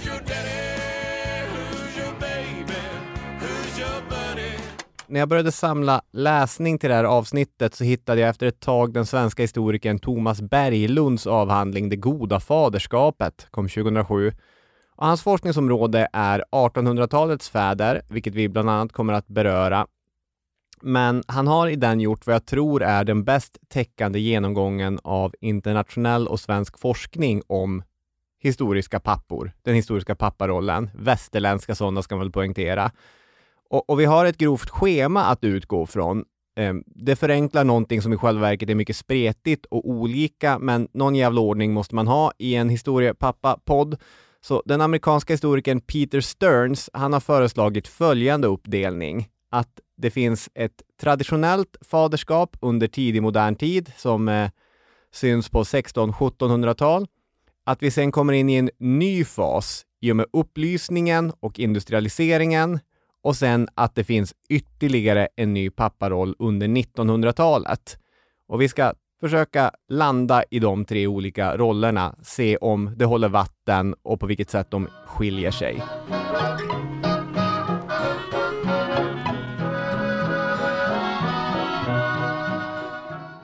När 5.07 5.21
jag 5.21 5.29
började 5.29 5.53
samla 5.53 6.03
läsning 6.13 6.79
till 6.79 6.89
det 6.89 6.95
här 6.95 7.05
avsnittet 7.05 7.75
så 7.75 7.85
hittade 7.85 8.21
jag 8.21 8.31
efter 8.31 8.47
ett 8.47 8.61
tag 8.61 8.93
den 8.93 9.07
svenska 9.07 9.43
historikern 9.43 9.99
Thomas 9.99 10.43
Berglunds 10.43 11.27
avhandling 11.27 11.89
Det 11.89 11.97
goda 11.97 12.41
faderskapet, 12.41 13.47
kom 13.51 13.69
2007. 13.69 14.33
Och 14.97 15.07
hans 15.07 15.23
forskningsområde 15.23 16.09
är 16.13 16.45
1800-talets 16.53 17.49
fäder, 17.51 18.03
vilket 18.09 18.35
vi 18.35 18.49
bland 18.49 18.71
annat 18.71 18.93
kommer 18.93 19.13
att 19.13 19.27
beröra. 19.27 19.87
Men 20.83 21.23
han 21.27 21.47
har 21.47 21.69
i 21.69 21.77
den 21.77 22.01
gjort 22.01 22.27
vad 22.27 22.35
jag 22.35 22.47
tror 22.47 22.83
är 22.83 23.05
den 23.05 23.25
bäst 23.25 23.59
täckande 23.69 24.19
genomgången 24.19 25.01
av 25.05 25.35
internationell 25.41 26.29
och 26.29 26.41
svensk 26.41 26.79
forskning 26.79 27.43
om 27.47 27.83
historiska 28.43 29.01
pappor, 29.01 29.53
den 29.63 29.75
historiska 29.75 30.15
papparollen, 30.15 30.91
västerländska 30.95 31.75
sådana 31.75 32.03
ska 32.03 32.15
man 32.15 32.25
väl 32.25 32.33
poängtera. 32.33 32.91
Och, 33.71 33.91
och 33.91 34.01
vi 34.01 34.05
har 34.05 34.25
ett 34.25 34.39
grovt 34.39 34.71
schema 34.71 35.25
att 35.25 35.45
utgå 35.45 35.87
från. 35.87 36.25
Ehm, 36.57 36.85
det 36.87 37.17
förenklar 37.17 37.65
någonting 37.65 38.03
som 38.03 38.13
i 38.13 38.17
själva 38.17 38.41
verket 38.41 38.71
är 38.71 38.75
mycket 38.75 38.97
spretigt 38.97 39.67
och 39.67 39.89
olika, 39.89 40.59
men 40.59 40.89
någon 40.93 41.15
jävla 41.15 41.41
ordning 41.41 41.73
måste 41.73 41.95
man 41.95 42.07
ha 42.09 42.33
i 42.39 42.55
en 42.55 42.69
historiepappa-podd. 42.69 43.97
Så 44.41 44.63
den 44.67 44.81
amerikanska 44.81 45.33
historikern 45.33 45.81
Peter 45.81 46.21
Stearns, 46.21 46.91
han 46.93 47.13
har 47.13 47.21
föreslagit 47.21 47.89
följande 47.89 48.49
uppdelning. 48.49 49.29
Att 49.51 49.81
det 49.97 50.11
finns 50.11 50.49
ett 50.55 50.83
traditionellt 51.01 51.77
faderskap 51.81 52.57
under 52.61 52.89
tidig 52.89 53.23
modern 53.23 53.57
tid 53.57 53.93
som 53.97 54.29
eh, 54.29 54.51
syns 55.13 55.49
på 55.49 55.63
1600-1700-tal. 55.63 57.07
Att 57.65 57.83
vi 57.83 57.91
sen 57.91 58.13
kommer 58.13 58.33
in 58.33 58.51
i 58.51 58.55
en 58.55 58.71
ny 58.79 59.25
fas 59.25 59.85
i 60.01 60.13
och 60.13 60.17
med 60.17 60.27
upplysningen 60.33 61.33
och 61.41 61.59
industrialiseringen 61.59 62.79
och 63.23 63.37
sen 63.37 63.69
att 63.75 63.95
det 63.95 64.05
finns 64.05 64.35
ytterligare 64.49 65.29
en 65.37 65.55
ny 65.55 65.71
papparoll 65.71 66.37
under 66.39 66.69
1900-talet. 66.69 67.99
Och 68.49 68.61
vi 68.61 68.69
ska 68.69 68.93
försöka 69.21 69.71
landa 69.89 70.45
i 70.51 70.59
de 70.59 70.85
tre 70.85 71.07
olika 71.07 71.57
rollerna, 71.57 72.15
se 72.23 72.57
om 72.57 72.95
det 72.97 73.05
håller 73.05 73.29
vatten 73.29 73.95
och 74.03 74.21
på 74.21 74.27
vilket 74.27 74.51
sätt 74.51 74.71
de 74.71 74.89
skiljer 75.07 75.51
sig. 75.51 75.83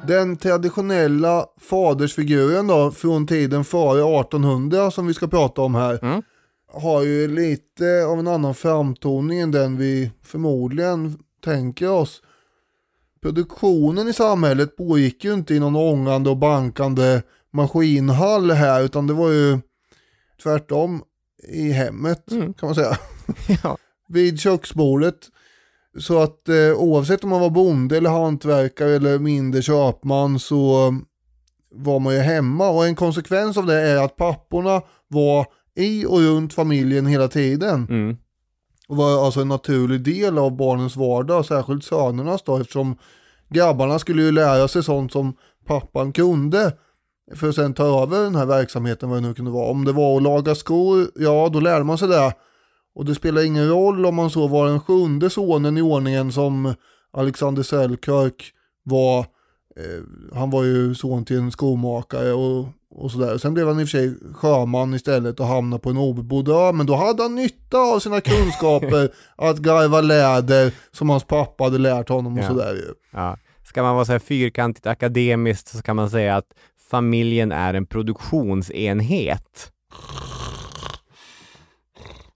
Den 0.09 0.37
traditionella 0.37 1.47
fadersfiguren 1.61 2.67
då 2.67 2.91
från 2.91 3.27
tiden 3.27 3.65
före 3.65 4.21
1800 4.21 4.91
som 4.91 5.07
vi 5.07 5.15
ska 5.15 5.27
prata 5.29 5.63
om 5.63 5.75
här 5.75 5.99
Mm. 6.05 6.23
har 6.73 7.03
ju 7.03 7.29
lite 7.29 8.05
av 8.09 8.19
en 8.19 8.29
annan 8.29 8.55
framtoning 8.55 9.41
än 9.41 9.51
den 9.51 9.77
vi 9.77 10.11
förmodligen 10.23 11.19
tänker 11.45 11.91
oss. 11.91 12.23
Produktionen 13.23 14.09
i 14.09 14.13
samhället 14.13 14.77
pågick 14.77 15.25
ju 15.25 15.35
inte 15.35 15.55
i 15.55 15.61
någon 15.61 15.77
ångande 15.77 16.31
och 16.31 16.37
bankande 16.37 17.23
maskinhall 17.53 18.51
här 18.51 18.83
utan 18.83 19.07
det 19.07 19.15
var 19.15 19.31
ju 19.31 19.59
tvärtom 20.43 21.03
i 21.49 21.71
hemmet 21.71 22.33
Mm. 22.33 22.55
kan 22.55 22.67
man 22.67 22.75
säga. 22.75 22.99
Ja. 23.63 23.77
Vid 24.09 24.41
köksbordet. 24.41 25.17
Så 25.99 26.23
att 26.23 26.49
eh, 26.49 26.73
oavsett 26.77 27.25
om 27.25 27.31
man 27.31 27.41
var 27.41 27.51
bonde 27.51 27.97
eller 27.97 28.11
hantverkare 28.11 28.91
eller 28.91 29.19
mindre 29.19 29.63
köpman 29.63 30.39
så 30.39 30.95
var 31.75 32.01
man 32.01 32.15
ju 32.15 32.21
hemma. 32.21 32.69
Och 32.69 32.87
en 32.87 32.97
konsekvens 32.97 33.57
av 33.57 33.67
det 33.67 33.81
är 33.81 34.05
att 34.05 34.17
papporna 34.17 34.83
var 35.09 35.47
i 35.77 36.07
och 36.07 36.19
runt 36.19 36.55
familjen 36.55 37.07
hela 37.07 37.29
tiden. 37.29 37.87
Mm. 37.91 38.17
Och 38.89 38.97
var 38.97 39.25
alltså 39.25 39.41
en 39.41 39.49
naturlig 39.49 40.01
del 40.01 40.39
av 40.39 40.57
barnens 40.57 40.97
vardag, 40.97 41.47
särskilt 41.47 41.85
sönernas 41.85 42.43
då, 42.43 42.57
eftersom 42.57 42.97
grabbarna 43.49 43.99
skulle 43.99 44.23
ju 44.23 44.33
lära 44.33 44.69
sig 44.69 44.83
sånt 44.83 45.13
som 45.13 45.37
pappan 45.67 46.13
kunde 46.13 46.73
för 47.35 47.49
att 47.49 47.55
sen 47.55 47.75
ta 47.75 48.03
över 48.03 48.23
den 48.23 48.35
här 48.35 48.47
verksamheten, 48.47 49.09
vad 49.09 49.23
det 49.23 49.29
nu 49.29 49.35
kunde 49.35 49.51
vara. 49.51 49.71
Om 49.71 49.85
det 49.85 49.93
var 49.93 50.17
att 50.17 50.23
laga 50.23 50.55
skor, 50.55 51.07
ja 51.15 51.49
då 51.53 51.61
lärde 51.61 51.85
man 51.85 51.99
sig 51.99 52.09
det. 52.09 52.35
Och 52.97 53.05
det 53.05 53.15
spelar 53.15 53.43
ingen 53.43 53.69
roll 53.69 54.07
om 54.07 54.15
man 54.15 54.31
så 54.31 54.47
var 54.47 54.67
den 54.67 54.81
sjunde 54.81 55.31
sonen 55.31 55.79
i 55.79 55.83
ordningen 55.83 56.33
som 56.33 56.75
Alexander 57.13 57.63
Selkirk 57.63 58.53
var. 58.83 59.19
Eh, 59.77 60.35
han 60.39 60.51
var 60.51 60.65
ju 60.65 60.95
son 60.95 61.25
till 61.25 61.37
en 61.39 61.53
skomakare 61.53 62.33
och, 62.33 62.67
och 62.91 63.11
sådär. 63.11 63.39
Sen 63.39 63.55
blev 63.55 63.67
han 63.69 63.81
i 63.81 63.85
och 63.85 63.89
för 63.89 63.99
sig 63.99 64.15
sjöman 64.35 64.95
istället 64.95 65.41
och 65.41 65.47
hamnade 65.47 65.83
på 65.83 65.91
en 65.91 65.97
obebodd 65.97 66.49
ö. 66.49 66.73
Men 66.73 66.87
då 66.87 66.95
hade 66.95 67.23
han 67.23 67.35
nytta 67.35 67.79
av 67.79 67.99
sina 67.99 68.21
kunskaper 68.21 69.11
att 69.37 69.59
garva 69.59 70.01
läder 70.01 70.73
som 70.93 71.11
hans 71.11 71.25
pappa 71.25 71.65
hade 71.65 71.79
lärt 71.79 72.09
honom 72.09 72.39
och 72.39 72.45
Ja. 72.45 72.49
sådär 72.49 72.73
ju. 72.75 72.95
Ja. 73.13 73.37
Ska 73.65 73.83
man 73.83 73.95
vara 73.95 74.05
så 74.05 74.13
här 74.13 74.19
fyrkantigt 74.19 74.87
akademiskt 74.87 75.69
så 75.69 75.83
kan 75.83 75.97
man 75.97 76.11
säga 76.11 76.37
att 76.37 76.47
familjen 76.91 77.53
är 77.53 77.75
en 77.75 77.87
produktionsenhet. 77.87 79.73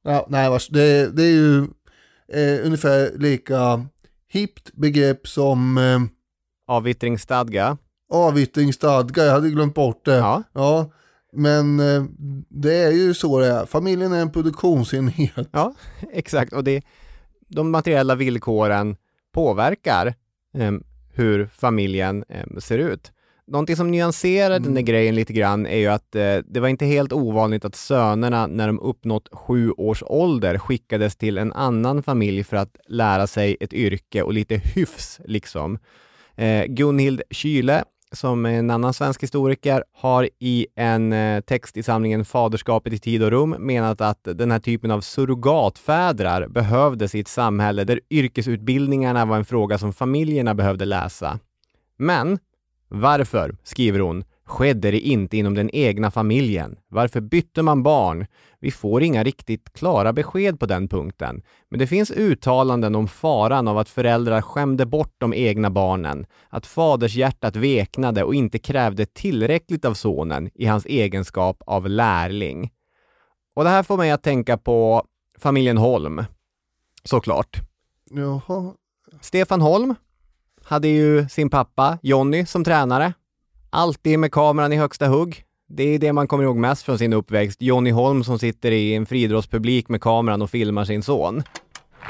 Ja, 0.03 0.27
nej, 0.29 0.49
vars- 0.51 0.69
det, 0.69 1.17
det 1.17 1.23
är 1.23 1.31
ju 1.33 1.59
eh, 2.33 2.67
ungefär 2.67 3.19
lika 3.19 3.87
hippt 4.29 4.73
begrepp 4.73 5.29
som 5.29 5.79
eh, 5.79 6.01
Avyttringsstadga. 6.67 7.77
avyttringsstadga, 8.13 9.25
jag 9.25 9.33
hade 9.33 9.51
glömt 9.51 9.75
bort 9.75 10.05
det. 10.05 10.15
Ja. 10.17 10.43
Ja, 10.53 10.93
men 11.33 11.81
eh, 11.81 12.05
det 12.49 12.75
är 12.75 12.91
ju 12.91 13.15
så 13.15 13.39
det 13.41 13.47
är. 13.47 13.67
Familjen 13.67 14.13
är 14.13 14.21
en 14.23 14.33
produktionsenhet. 14.33 15.49
Ja, 15.53 15.75
exakt. 16.13 16.53
Och 16.53 16.65
det, 16.65 16.83
de 17.49 17.71
materiella 17.71 18.15
villkoren 18.15 18.97
påverkar 19.33 20.15
em, 20.55 20.83
hur 21.15 21.47
familjen 21.47 22.25
em, 22.29 22.61
ser 22.61 22.79
ut. 22.79 23.13
Någonting 23.51 23.77
som 23.77 23.91
nyanserar 23.91 24.59
den 24.59 24.75
där 24.75 24.83
grejen 24.83 25.15
lite 25.15 25.33
grann 25.33 25.67
är 25.67 25.77
ju 25.77 25.87
att 25.87 26.15
eh, 26.15 26.37
det 26.45 26.61
var 26.61 26.69
inte 26.69 26.87
helt 26.87 27.13
ovanligt 27.13 27.65
att 27.65 27.75
sönerna 27.75 28.47
när 28.47 28.67
de 28.67 28.81
uppnått 28.81 29.29
sju 29.33 29.71
års 29.71 30.03
ålder 30.07 30.59
skickades 30.59 31.17
till 31.17 31.39
en 31.39 31.53
annan 31.53 32.03
familj 32.03 32.45
för 32.45 32.57
att 32.57 32.77
lära 32.89 33.27
sig 33.27 33.57
ett 33.61 33.73
yrke 33.73 34.23
och 34.23 34.33
lite 34.33 34.57
hyfs 34.57 35.21
liksom. 35.25 35.79
Eh, 36.37 36.65
Gunhild 36.65 37.23
Kyle, 37.31 37.81
som 38.13 38.47
är 38.47 38.59
en 38.59 38.71
annan 38.71 38.95
svensk 38.95 39.23
historiker, 39.23 39.85
har 39.93 40.29
i 40.39 40.67
en 40.77 41.13
eh, 41.13 41.41
text 41.41 41.77
i 41.77 41.83
samlingen 41.83 42.25
Faderskapet 42.25 42.93
i 42.93 42.99
tid 42.99 43.23
och 43.23 43.31
rum 43.31 43.51
menat 43.51 44.01
att 44.01 44.25
den 44.25 44.51
här 44.51 44.59
typen 44.59 44.91
av 44.91 45.01
surrogatfädrar 45.01 46.49
behövdes 46.49 47.15
i 47.15 47.21
ett 47.21 47.29
samhälle 47.29 47.85
där 47.85 48.01
yrkesutbildningarna 48.11 49.25
var 49.25 49.37
en 49.37 49.45
fråga 49.45 49.79
som 49.79 49.93
familjerna 49.93 50.55
behövde 50.55 50.85
läsa. 50.85 51.39
Men 51.97 52.39
varför, 52.91 53.57
skriver 53.63 54.01
hon, 54.01 54.25
skedde 54.45 54.91
det 54.91 55.01
inte 55.01 55.37
inom 55.37 55.55
den 55.55 55.71
egna 55.73 56.11
familjen? 56.11 56.77
Varför 56.89 57.21
bytte 57.21 57.63
man 57.63 57.83
barn? 57.83 58.27
Vi 58.61 58.71
får 58.71 59.03
inga 59.03 59.25
riktigt 59.25 59.73
klara 59.73 60.13
besked 60.13 60.61
på 60.61 60.67
den 60.67 60.89
punkten. 60.89 61.43
Men 61.69 61.79
det 61.79 61.87
finns 61.87 62.11
uttalanden 62.11 62.95
om 62.95 63.09
faran 63.09 63.69
av 63.69 63.79
att 63.79 63.89
föräldrar 63.89 64.43
skämde 64.43 64.87
bort 64.87 65.15
de 65.19 65.35
egna 65.35 65.71
barnen, 65.71 66.27
att 66.49 66.67
fadershjärtat 66.67 67.57
veknade 67.57 68.25
och 68.25 68.35
inte 68.35 68.59
krävde 68.59 69.07
tillräckligt 69.07 69.85
av 69.85 69.95
sonen 69.95 70.51
i 70.55 70.67
hans 70.67 70.87
egenskap 70.87 71.63
av 71.67 71.89
lärling. 71.89 72.71
Och 73.55 73.65
det 73.65 73.71
här 73.71 73.83
får 73.83 73.97
mig 73.97 74.11
att 74.11 74.23
tänka 74.23 74.57
på 74.57 75.05
familjen 75.39 75.79
Holm, 75.79 76.25
såklart. 77.05 77.61
Jaha, 78.11 78.75
Stefan 79.21 79.61
Holm 79.61 79.95
hade 80.71 80.89
ju 80.89 81.29
sin 81.29 81.51
pappa 81.51 81.99
Jonny 82.03 82.47
som 82.47 82.65
tränare. 82.65 83.13
Alltid 83.71 84.19
med 84.19 84.33
kameran 84.33 84.73
i 84.73 84.77
högsta 84.77 85.07
hugg. 85.07 85.45
Det 85.69 85.83
är 85.95 85.99
det 85.99 86.13
man 86.13 86.29
kommer 86.29 86.45
ihåg 86.45 86.57
mest 86.57 86.83
från 86.83 86.99
sin 86.99 87.13
uppväxt. 87.13 87.63
Jonny 87.63 87.91
Holm 87.91 88.25
som 88.25 88.39
sitter 88.39 88.71
i 88.71 88.95
en 88.95 89.07
friidrottspublik 89.07 89.89
med 89.89 90.01
kameran 90.01 90.43
och 90.43 90.51
filmar 90.51 90.85
sin 90.85 91.03
son. 91.03 91.43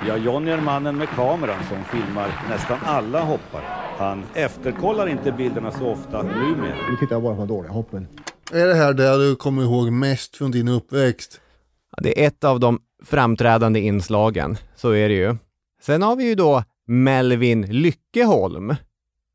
Ja, 0.08 0.16
Johnny 0.16 0.50
är 0.50 0.60
mannen 0.60 0.96
med 0.96 1.08
kameran 1.08 1.58
som 1.68 1.84
filmar 1.84 2.44
nästan 2.48 2.78
alla 2.84 3.20
hoppare. 3.20 3.64
Han 3.98 4.22
efterkollar 4.34 5.06
inte 5.06 5.32
bilderna 5.32 5.72
så 5.72 5.86
ofta 5.86 6.22
numera. 6.22 6.90
Nu 6.90 6.96
tittar 7.00 7.14
jag 7.14 7.22
bara 7.22 7.36
på 7.36 7.46
dåliga 7.46 7.72
hoppen. 7.72 8.06
är 8.52 8.66
det 8.66 8.74
här 8.74 8.92
det 8.92 9.16
du 9.18 9.36
kommer 9.36 9.62
ihåg 9.62 9.92
mest 9.92 10.36
från 10.36 10.50
din 10.50 10.68
uppväxt? 10.68 11.40
Ja, 11.96 12.02
Det 12.02 12.22
är 12.22 12.26
ett 12.26 12.44
av 12.44 12.60
de 12.60 12.78
framträdande 13.04 13.80
inslagen, 13.80 14.56
så 14.76 14.90
är 14.90 15.08
det 15.08 15.14
ju. 15.14 15.36
Sen 15.82 16.02
har 16.02 16.16
vi 16.16 16.24
ju 16.24 16.34
då 16.34 16.64
Melvin 16.92 17.66
Lyckeholm, 17.66 18.74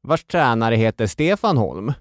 vars 0.08 0.24
tränare 0.24 0.76
heter 0.76 1.08
Stefan 1.08 1.58
Holm. 1.58 1.94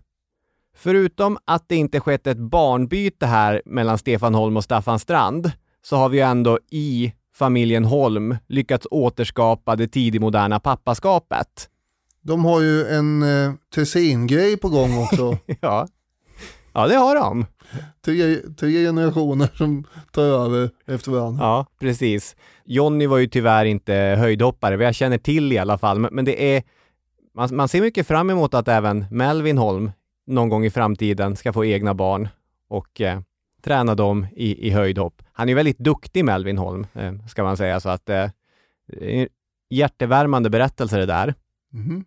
Förutom 0.76 1.38
att 1.44 1.68
det 1.68 1.76
inte 1.76 2.00
skett 2.00 2.26
ett 2.26 2.38
barnbyte 2.38 3.26
här 3.26 3.62
mellan 3.64 3.98
Stefan 3.98 4.34
Holm 4.34 4.56
och 4.56 4.64
Staffan 4.64 4.98
Strand, 4.98 5.52
så 5.82 5.96
har 5.96 6.08
vi 6.08 6.16
ju 6.16 6.22
ändå 6.22 6.58
i 6.70 7.12
familjen 7.34 7.84
Holm 7.84 8.36
lyckats 8.46 8.86
återskapa 8.90 9.76
det 9.76 9.88
tidigmoderna 9.88 10.60
pappaskapet. 10.60 11.68
De 12.22 12.44
har 12.44 12.60
ju 12.60 12.86
en 12.86 13.22
eh, 13.22 13.52
Tessin-grej 13.74 14.56
på 14.56 14.68
gång 14.68 15.02
också. 15.02 15.38
Ja. 15.60 15.88
Ja, 16.74 16.86
det 16.86 16.94
har 16.94 17.14
de. 17.14 17.46
tre, 18.04 18.36
tre 18.56 18.84
generationer 18.84 19.50
som 19.54 19.84
tar 20.12 20.22
över 20.22 20.70
efter 20.86 21.10
varandra. 21.10 21.44
Ja, 21.44 21.66
precis. 21.80 22.36
Jonny 22.64 23.06
var 23.06 23.18
ju 23.18 23.26
tyvärr 23.26 23.64
inte 23.64 23.94
höjdhoppare, 23.94 24.76
vad 24.76 24.86
jag 24.86 24.94
känner 24.94 25.18
till 25.18 25.52
i 25.52 25.58
alla 25.58 25.78
fall, 25.78 25.98
men, 25.98 26.14
men 26.14 26.24
det 26.24 26.56
är 26.56 26.62
man, 27.34 27.56
man 27.56 27.68
ser 27.68 27.80
mycket 27.80 28.06
fram 28.06 28.30
emot 28.30 28.54
att 28.54 28.68
även 28.68 29.04
Melvin 29.10 29.58
Holm 29.58 29.92
någon 30.26 30.48
gång 30.48 30.64
i 30.64 30.70
framtiden 30.70 31.36
ska 31.36 31.52
få 31.52 31.64
egna 31.64 31.94
barn 31.94 32.28
och 32.68 33.00
eh, 33.00 33.20
träna 33.62 33.94
dem 33.94 34.26
i, 34.36 34.68
i 34.68 34.70
höjdhopp. 34.70 35.22
Han 35.32 35.48
är 35.48 35.54
väldigt 35.54 35.78
duktig 35.78 36.24
Melvin 36.24 36.58
Holm, 36.58 36.86
eh, 36.92 37.12
ska 37.28 37.42
man 37.42 37.56
säga, 37.56 37.80
så 37.80 37.88
att 37.88 38.08
eh, 38.08 38.30
är 39.00 39.28
hjärtevärmande 39.70 40.50
berättelser 40.50 40.98
det 40.98 41.06
där. 41.06 41.34
Mhm. 41.72 42.04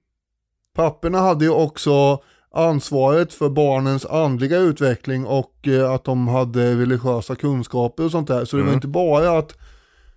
Papporna 0.74 1.20
hade 1.20 1.46
ju 1.46 1.52
också 1.52 2.22
ansvaret 2.58 3.34
för 3.34 3.50
barnens 3.50 4.06
andliga 4.06 4.58
utveckling 4.58 5.26
och 5.26 5.68
eh, 5.68 5.92
att 5.92 6.04
de 6.04 6.28
hade 6.28 6.76
religiösa 6.76 7.36
kunskaper 7.36 8.04
och 8.06 8.12
sånt 8.12 8.28
där. 8.28 8.46
Så 8.46 8.56
det 8.56 8.62
var 8.62 8.68
Mm. 8.68 8.78
inte 8.78 8.88
bara 8.88 9.38
att 9.38 9.54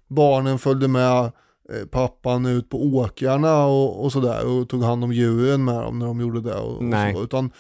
barnen 0.09 0.59
följde 0.59 0.89
med 0.89 1.19
eh, 1.25 1.87
pappan 1.91 2.47
ut 2.47 2.69
på 2.69 2.85
åkrarna 2.85 3.65
och, 3.67 4.05
och 4.05 4.13
sådär 4.13 4.47
och 4.47 4.69
tog 4.69 4.83
hand 4.85 5.05
om 5.05 5.13
djuren 5.13 5.65
med 5.65 5.75
dem 5.75 5.99
när 5.99 6.07
de 6.07 6.21
gjorde 6.21 6.41
det. 6.41 6.55
Och, 6.55 6.77
och 6.77 6.91
så, 7.15 7.23
utan 7.25 7.51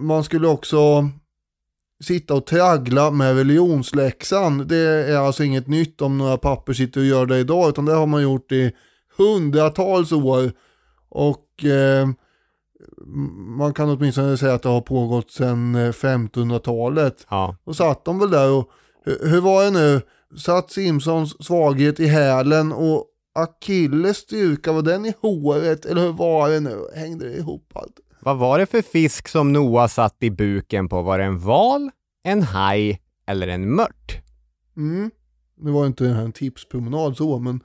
man 0.00 0.24
skulle 0.24 0.48
också 0.48 1.08
sitta 2.04 2.34
och 2.34 2.46
traggla 2.46 3.10
med 3.10 3.36
religionsläxan. 3.36 4.68
Det 4.68 4.76
är 4.76 5.16
alltså 5.16 5.44
inget 5.44 5.66
nytt 5.66 6.02
om 6.02 6.18
några 6.18 6.36
papper 6.36 6.72
sitter 6.72 7.00
och 7.00 7.06
gör 7.06 7.26
det 7.26 7.38
idag 7.38 7.68
utan 7.68 7.84
det 7.84 7.92
har 7.92 8.06
man 8.06 8.22
gjort 8.22 8.52
i 8.52 8.72
hundratals 9.18 10.12
år. 10.12 10.52
Och 11.08 11.64
eh, 11.64 12.08
man 13.58 13.74
kan 13.74 13.90
åtminstone 13.90 14.36
säga 14.36 14.54
att 14.54 14.62
det 14.62 14.68
har 14.68 14.80
pågått 14.80 15.30
sedan 15.30 15.74
eh, 15.74 15.92
1500-talet. 15.92 17.26
Ja. 17.30 17.56
Och 17.64 17.76
satt 17.76 18.04
de 18.04 18.18
väl 18.18 18.30
där 18.30 18.50
och, 18.50 18.70
hur, 19.04 19.30
hur 19.30 19.40
var 19.40 19.64
det 19.64 19.70
nu? 19.70 20.00
Satt 20.38 20.70
Simpsons 20.70 21.46
svaghet 21.46 22.00
i 22.00 22.06
hälen 22.06 22.72
och 22.72 23.06
Achilles 23.34 24.16
styrka, 24.16 24.72
var 24.72 24.82
den 24.82 25.06
i 25.06 25.14
håret? 25.20 25.86
Eller 25.86 26.02
hur 26.02 26.12
var 26.12 26.50
det 26.50 26.60
nu? 26.60 26.78
Hängde 26.96 27.28
det 27.28 27.36
ihop 27.36 27.72
allt? 27.74 28.00
Vad 28.20 28.38
var 28.38 28.58
det 28.58 28.66
för 28.66 28.82
fisk 28.82 29.28
som 29.28 29.52
Noah 29.52 29.88
satt 29.88 30.16
i 30.20 30.30
buken 30.30 30.88
på? 30.88 31.02
Var 31.02 31.18
det 31.18 31.24
en 31.24 31.38
val, 31.38 31.90
en 32.24 32.42
haj 32.42 33.00
eller 33.26 33.48
en 33.48 33.74
mört? 33.74 34.22
Mm. 34.76 35.10
Det 35.56 35.70
var 35.70 35.86
inte 35.86 36.06
en 36.06 36.32
tipspromenad 36.32 37.16
så, 37.16 37.38
men 37.38 37.60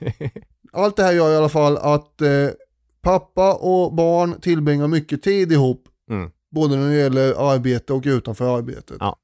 allt 0.72 0.96
det 0.96 1.02
här 1.02 1.12
gör 1.12 1.32
i 1.32 1.36
alla 1.36 1.48
fall 1.48 1.76
att 1.76 2.20
eh, 2.20 2.48
pappa 3.06 3.54
och 3.54 3.94
barn 3.94 4.40
tillbringar 4.40 4.88
mycket 4.88 5.22
tid 5.22 5.52
ihop. 5.52 5.88
Mm. 6.10 6.30
Både 6.50 6.76
när 6.76 6.88
det 6.88 6.96
gäller 6.96 7.52
arbete 7.52 7.92
och 7.92 8.02
utanför 8.06 8.58
arbetet. 8.58 8.96
Ja. 9.00 9.16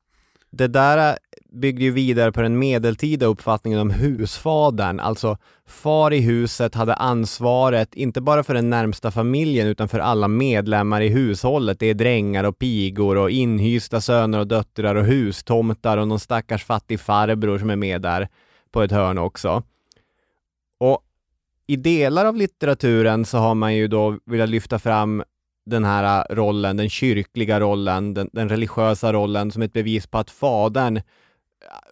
Det 0.51 0.67
där 0.67 1.19
byggde 1.53 1.85
ju 1.85 1.91
vidare 1.91 2.33
på 2.33 2.43
den 2.43 2.59
medeltida 2.59 3.27
uppfattningen 3.27 3.81
om 3.81 3.91
husfadern, 3.91 5.01
alltså 5.01 5.39
far 5.67 6.13
i 6.13 6.21
huset 6.21 6.75
hade 6.75 6.95
ansvaret 6.95 7.95
inte 7.95 8.21
bara 8.21 8.45
för 8.45 8.55
den 8.55 8.71
närmsta 8.71 9.11
familjen 9.11 9.67
utan 9.67 9.89
för 9.89 9.99
alla 9.99 10.29
medlemmar 10.29 11.01
i 11.01 11.09
hushållet. 11.09 11.79
Det 11.79 11.87
är 11.87 11.95
drängar 11.95 12.45
och 12.45 12.59
pigor 12.59 13.17
och 13.17 13.31
inhysta 13.31 14.01
söner 14.01 14.39
och 14.39 14.47
döttrar 14.47 14.95
och 14.95 15.05
hustomtar 15.05 15.99
och 15.99 16.09
någon 16.09 16.21
stackars 16.21 16.65
fattig 16.65 17.01
farbror 17.01 17.59
som 17.59 17.71
är 17.71 17.77
med 17.77 18.03
där 18.03 18.29
på 18.73 18.83
ett 18.83 18.91
hörn 18.91 19.19
också. 19.19 19.63
Och 20.79 21.03
i 21.73 21.77
delar 21.77 22.25
av 22.25 22.37
litteraturen 22.37 23.25
så 23.25 23.39
har 23.39 23.55
man 23.55 23.75
ju 23.75 23.89
då 23.89 24.19
velat 24.27 24.49
lyfta 24.49 24.79
fram 24.79 25.23
den 25.67 25.85
här 25.85 26.25
äh, 26.31 26.35
rollen, 26.35 26.77
den 26.77 26.89
kyrkliga 26.89 27.61
rollen, 27.61 28.15
den, 28.15 28.31
den 28.33 28.49
religiösa 28.49 29.13
rollen 29.13 29.51
som 29.51 29.63
ett 29.63 29.73
bevis 29.73 30.07
på 30.07 30.19
att 30.19 30.31
fadern 30.31 30.97
äh, 30.97 31.03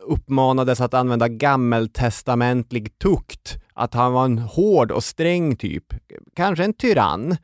uppmanades 0.01 0.81
att 0.81 0.95
använda 0.95 1.29
gammeltestamentlig 1.29 2.99
tukt, 2.99 3.59
att 3.75 3.95
han 3.95 4.13
var 4.13 4.25
en 4.25 4.39
hård 4.39 4.93
och 4.93 5.05
sträng 5.05 5.57
typ, 5.57 5.85
kanske 6.37 6.65
en 6.65 6.75
tyrann. 6.75 7.37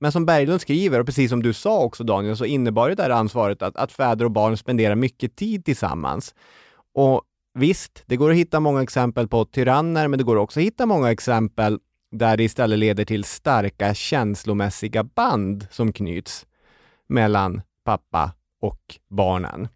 Men 0.00 0.12
som 0.12 0.26
Berglund 0.26 0.60
skriver, 0.60 1.00
och 1.00 1.06
precis 1.06 1.30
som 1.30 1.42
du 1.42 1.52
sa 1.52 1.80
också 1.80 2.04
Daniel, 2.04 2.36
så 2.36 2.44
innebar 2.44 2.88
det 2.88 2.94
där 2.94 3.10
ansvaret 3.10 3.62
att, 3.62 3.76
att 3.76 3.92
fäder 3.92 4.24
och 4.24 4.30
barn 4.30 4.56
spenderar 4.56 4.94
mycket 4.94 5.36
tid 5.36 5.64
tillsammans. 5.64 6.34
Och 6.94 7.22
visst, 7.60 8.02
det 8.06 8.16
går 8.16 8.30
att 8.30 8.36
hitta 8.36 8.60
många 8.60 8.82
exempel 8.82 9.28
på 9.28 9.44
tyranner, 9.44 10.08
men 10.08 10.18
det 10.18 10.24
går 10.24 10.36
också 10.36 10.60
att 10.60 10.66
hitta 10.66 10.86
många 10.86 11.10
exempel 11.10 11.78
där 12.12 12.36
det 12.36 12.44
istället 12.44 12.78
leder 12.78 13.04
till 13.04 13.24
starka 13.24 13.94
känslomässiga 13.94 15.04
band 15.04 15.66
som 15.70 15.92
knyts 15.92 16.46
mellan 17.08 17.62
pappa 17.84 18.32
och 18.62 18.98
barnen. 19.10 19.68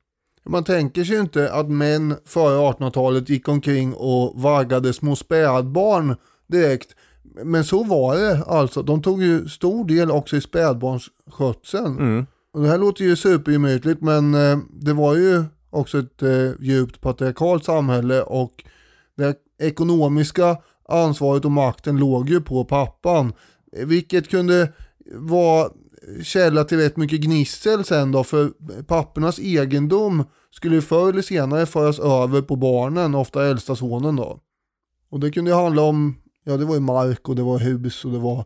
Man 0.46 0.64
tänker 0.64 1.04
sig 1.04 1.18
inte 1.18 1.52
att 1.52 1.70
män 1.70 2.14
före 2.24 2.72
1800-talet 2.72 3.28
gick 3.28 3.48
omkring 3.48 3.94
och 3.94 4.40
vaggade 4.40 4.92
små 4.92 5.16
spädbarn 5.16 6.16
direkt. 6.46 6.94
Men 7.44 7.64
så 7.64 7.84
var 7.84 8.16
det 8.16 8.44
alltså. 8.46 8.82
De 8.82 9.02
tog 9.02 9.22
ju 9.22 9.48
stor 9.48 9.84
del 9.84 10.10
också 10.10 10.36
i 10.36 10.40
spädbarnsskötseln. 10.40 11.98
Mm. 11.98 12.26
Och 12.52 12.62
det 12.62 12.68
här 12.68 12.78
låter 12.78 13.04
ju 13.04 13.16
supergemytligt 13.16 14.00
men 14.00 14.34
eh, 14.34 14.58
det 14.70 14.92
var 14.92 15.14
ju 15.14 15.44
också 15.74 15.98
ett 15.98 16.22
eh, 16.22 16.50
djupt 16.60 17.00
patriarkalt 17.00 17.64
samhälle 17.64 18.22
och 18.22 18.64
det 19.16 19.36
ekonomiska 19.58 20.56
ansvaret 20.88 21.44
och 21.44 21.52
makten 21.52 21.96
låg 21.96 22.28
ju 22.28 22.40
på 22.40 22.64
pappan. 22.64 23.32
Eh, 23.76 23.86
vilket 23.86 24.28
kunde 24.28 24.72
vara 25.14 25.70
källa 26.22 26.64
till 26.64 26.78
rätt 26.78 26.96
mycket 26.96 27.20
gnissel 27.20 27.84
sen 27.84 28.12
då 28.12 28.24
för 28.24 28.50
pappornas 28.82 29.38
egendom 29.38 30.24
skulle 30.50 30.74
ju 30.74 30.82
förr 30.82 31.08
eller 31.08 31.22
senare 31.22 31.66
föras 31.66 31.98
över 31.98 32.42
på 32.42 32.56
barnen, 32.56 33.14
ofta 33.14 33.46
äldsta 33.46 33.76
sonen 33.76 34.16
då. 34.16 34.40
Och 35.10 35.20
det 35.20 35.30
kunde 35.30 35.50
ju 35.50 35.56
handla 35.56 35.82
om, 35.82 36.16
ja 36.44 36.56
det 36.56 36.64
var 36.64 36.74
ju 36.74 36.80
mark 36.80 37.28
och 37.28 37.36
det 37.36 37.42
var 37.42 37.58
hus 37.58 38.04
och 38.04 38.12
det 38.12 38.18
var 38.18 38.44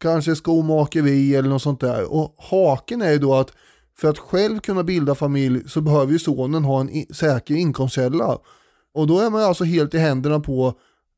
kanske 0.00 0.36
skomakeri 0.36 1.34
eller 1.34 1.48
något 1.48 1.62
sånt 1.62 1.80
där. 1.80 2.12
Och 2.12 2.34
haken 2.38 3.02
är 3.02 3.10
ju 3.10 3.18
då 3.18 3.34
att 3.34 3.52
för 4.00 4.08
att 4.08 4.18
själv 4.18 4.60
kunna 4.60 4.82
bilda 4.82 5.14
familj 5.14 5.68
så 5.68 5.80
behöver 5.80 6.12
ju 6.12 6.18
sonen 6.18 6.64
ha 6.64 6.80
en 6.80 7.14
säker 7.14 7.54
inkomstkälla. 7.54 8.38
Och 8.94 9.06
då 9.06 9.20
är 9.20 9.30
man 9.30 9.42
alltså 9.42 9.64
helt 9.64 9.94
i 9.94 9.98
händerna 9.98 10.40
på 10.40 10.74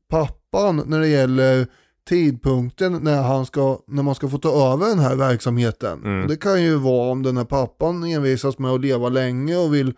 pappan 0.09 0.83
när 0.85 0.99
det 0.99 1.07
gäller 1.07 1.67
tidpunkten 2.09 2.99
när, 3.01 3.21
han 3.21 3.45
ska, 3.45 3.79
när 3.87 4.03
man 4.03 4.15
ska 4.15 4.29
få 4.29 4.37
ta 4.37 4.73
över 4.73 4.87
den 4.87 4.99
här 4.99 5.15
verksamheten. 5.15 6.03
Mm. 6.03 6.21
Och 6.21 6.27
det 6.27 6.37
kan 6.37 6.63
ju 6.63 6.75
vara 6.75 7.11
om 7.11 7.23
den 7.23 7.37
här 7.37 7.45
pappan 7.45 8.03
envisas 8.03 8.59
med 8.59 8.71
att 8.71 8.81
leva 8.81 9.09
länge 9.09 9.57
och 9.57 9.73
vill, 9.73 9.93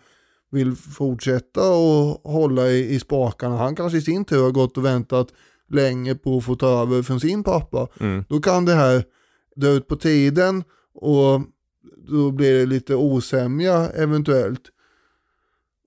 vill 0.52 0.76
fortsätta 0.76 1.72
och 1.72 2.32
hålla 2.32 2.67
i, 2.67 2.96
i 2.96 3.00
spakarna. 3.00 3.58
Han 3.58 3.76
kanske 3.76 3.98
i 3.98 4.02
sin 4.02 4.26
tur 4.26 4.43
har 4.43 4.52
gått 4.52 4.78
och 4.78 4.86
väntat 4.86 5.28
länge 5.69 6.15
på 6.15 6.38
att 6.38 6.43
få 6.43 6.56
ta 6.56 6.82
över 6.82 7.02
från 7.02 7.19
sin 7.19 7.43
pappa. 7.43 7.88
Mm. 8.00 8.26
Då 8.30 8.39
kan 8.39 8.65
det 8.65 8.74
här 8.74 9.04
dra 9.56 9.67
ut 9.67 9.88
på 9.88 9.96
tiden 9.96 10.63
och 10.93 11.41
då 12.08 12.32
blir 12.32 12.60
det 12.60 12.65
lite 12.65 12.96
osämja 12.96 13.89
eventuellt. 13.89 14.62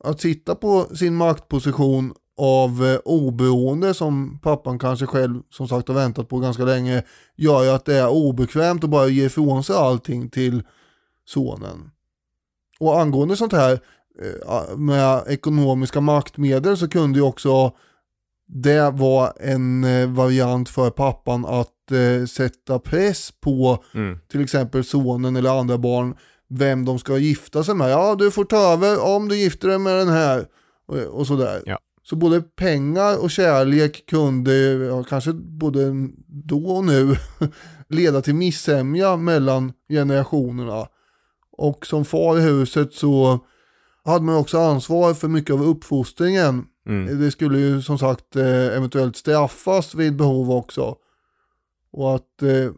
Att 0.05 0.21
sitta 0.21 0.55
på 0.55 0.97
sin 0.97 1.15
maktposition 1.15 2.15
av 2.37 2.85
eh, 2.85 2.99
oberoende 3.05 3.95
som 3.95 4.39
pappan 4.43 4.79
kanske 4.79 5.07
själv 5.07 5.43
som 5.51 5.69
sagt 5.69 5.89
har 5.89 5.95
väntat 5.95 6.29
på 6.29 6.39
ganska 6.39 6.65
länge 6.65 7.03
gör 7.37 7.65
ju 7.65 7.71
att 7.71 7.85
det 7.85 7.97
är 7.97 8.09
obekvämt 8.09 8.85
att 8.85 8.91
bara 8.91 9.09
ge 9.09 9.25
ifrån 9.27 9.65
sig 9.65 9.77
allting 9.77 10.31
till 10.31 10.63
sonen. 11.25 11.91
Och 12.81 13.01
angående 13.01 13.37
sånt 13.37 13.53
här 13.53 13.73
eh, 14.23 14.77
med 14.77 15.25
ekonomiska 15.27 16.01
maktmedel 16.01 16.77
så 16.77 16.89
kunde 16.89 17.19
ju 17.19 17.25
också 17.25 17.73
det 18.47 18.91
vara 18.91 19.31
en 19.31 19.85
eh, 19.85 20.09
variant 20.09 20.69
för 20.69 20.91
pappan 20.91 21.47
att 21.47 21.71
eh, 21.93 22.25
sätta 22.27 22.79
press 22.79 23.33
på 23.41 23.85
Mm. 23.95 24.19
till 24.31 24.41
exempel 24.43 24.85
sonen 24.85 25.37
eller 25.37 25.61
andra 25.61 25.79
barn 25.79 26.15
vem 26.49 26.85
de 26.85 26.99
ska 26.99 27.19
gifta 27.19 27.65
sig 27.65 27.75
med. 27.75 27.91
Ja, 27.91 28.15
du 28.15 28.31
får 28.31 28.45
ta 28.45 28.57
över 28.73 29.05
om 29.05 29.29
du 29.29 29.37
gifter 29.37 29.69
dig 29.69 29.79
med 29.79 29.99
den 29.99 30.09
här 30.09 30.47
och, 30.89 30.97
och 30.97 31.27
sådär. 31.27 31.63
Ja. 31.67 31.79
Så 32.03 32.17
både 32.17 32.41
pengar 32.41 33.23
och 33.23 33.31
kärlek 33.31 34.05
kunde, 34.07 34.55
ja, 34.71 35.03
kanske 35.05 35.33
både 35.33 35.93
då 36.27 36.67
och 36.67 36.85
nu, 36.85 37.17
leda 37.89 38.23
till 38.23 38.35
missämja 38.35 39.17
mellan 39.17 39.73
generationerna. 39.89 40.87
Och 41.59 41.87
som 41.87 42.05
far 42.05 42.39
i 42.39 42.41
huset 42.41 42.93
så 42.93 43.39
hade 44.05 44.25
man 44.25 44.37
också 44.37 44.59
ansvar 44.59 45.15
för 45.15 45.29
mycket 45.29 45.55
av 45.55 45.63
uppfostringen. 45.69 46.65
Mm. 46.89 47.21
Det 47.21 47.31
skulle 47.31 47.59
ju 47.59 47.83
som 47.83 47.99
sagt 47.99 48.37
eh, 48.37 48.77
eventuellt 48.77 49.17
straffas 49.17 49.95
vid 49.95 50.17
behov 50.17 50.51
också. 50.51 50.97
Och 51.97 52.15
att 52.15 52.43
eh, 52.43 52.73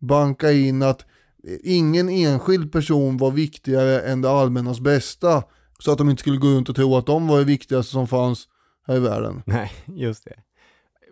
banka 0.00 0.52
in 0.52 0.82
att 0.82 1.00
eh, 1.48 1.56
ingen 1.62 2.08
enskild 2.08 2.72
person 2.72 3.16
var 3.16 3.30
viktigare 3.30 4.00
än 4.00 4.22
det 4.22 4.30
allmännas 4.30 4.80
bästa. 4.80 5.42
Så 5.78 5.92
att 5.92 5.98
de 5.98 6.10
inte 6.10 6.20
skulle 6.20 6.38
gå 6.38 6.48
runt 6.48 6.68
och 6.68 6.76
tro 6.76 6.96
att 6.96 7.06
de 7.06 7.26
var 7.26 7.38
det 7.38 7.44
viktigaste 7.44 7.92
som 7.92 8.08
fanns 8.08 8.48
här 8.86 8.96
i 8.96 9.00
världen. 9.00 9.42
Nej, 9.46 9.72
just 9.86 10.24
det. 10.24 10.34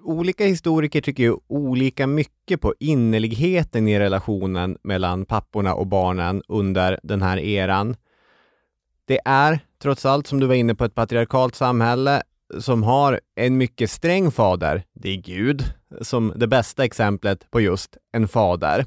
Olika 0.03 0.45
historiker 0.45 1.01
tycker 1.01 1.23
ju 1.23 1.37
olika 1.47 2.07
mycket 2.07 2.61
på 2.61 2.75
innerligheten 2.79 3.89
i 3.89 3.99
relationen 3.99 4.79
mellan 4.83 5.25
papporna 5.25 5.75
och 5.75 5.87
barnen 5.87 6.43
under 6.49 7.01
den 7.03 7.23
här 7.23 7.39
eran. 7.39 7.97
Det 9.05 9.21
är, 9.25 9.61
trots 9.83 10.07
allt 10.07 10.27
som 10.27 10.41
du 10.41 10.47
var 10.47 10.55
inne 10.55 10.75
på, 10.75 10.85
ett 10.85 10.95
patriarkalt 10.95 11.55
samhälle 11.55 12.23
som 12.59 12.83
har 12.83 13.21
en 13.35 13.57
mycket 13.57 13.91
sträng 13.91 14.31
fader, 14.31 14.85
det 14.95 15.09
är 15.09 15.17
Gud, 15.17 15.65
som 16.01 16.33
det 16.37 16.47
bästa 16.47 16.85
exemplet 16.85 17.51
på 17.51 17.61
just 17.61 17.97
en 18.13 18.29
fader. 18.29 18.87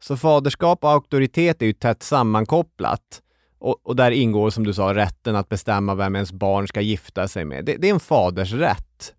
Så 0.00 0.16
faderskap 0.16 0.84
och 0.84 0.90
auktoritet 0.90 1.62
är 1.62 1.66
ju 1.66 1.72
tätt 1.72 2.02
sammankopplat. 2.02 3.22
Och, 3.58 3.80
och 3.82 3.96
där 3.96 4.10
ingår, 4.10 4.50
som 4.50 4.64
du 4.64 4.74
sa, 4.74 4.94
rätten 4.94 5.36
att 5.36 5.48
bestämma 5.48 5.94
vem 5.94 6.14
ens 6.14 6.32
barn 6.32 6.68
ska 6.68 6.80
gifta 6.80 7.28
sig 7.28 7.44
med. 7.44 7.64
Det, 7.64 7.76
det 7.76 7.88
är 7.88 7.94
en 7.94 8.00
faders 8.00 8.52
rätt. 8.52 9.14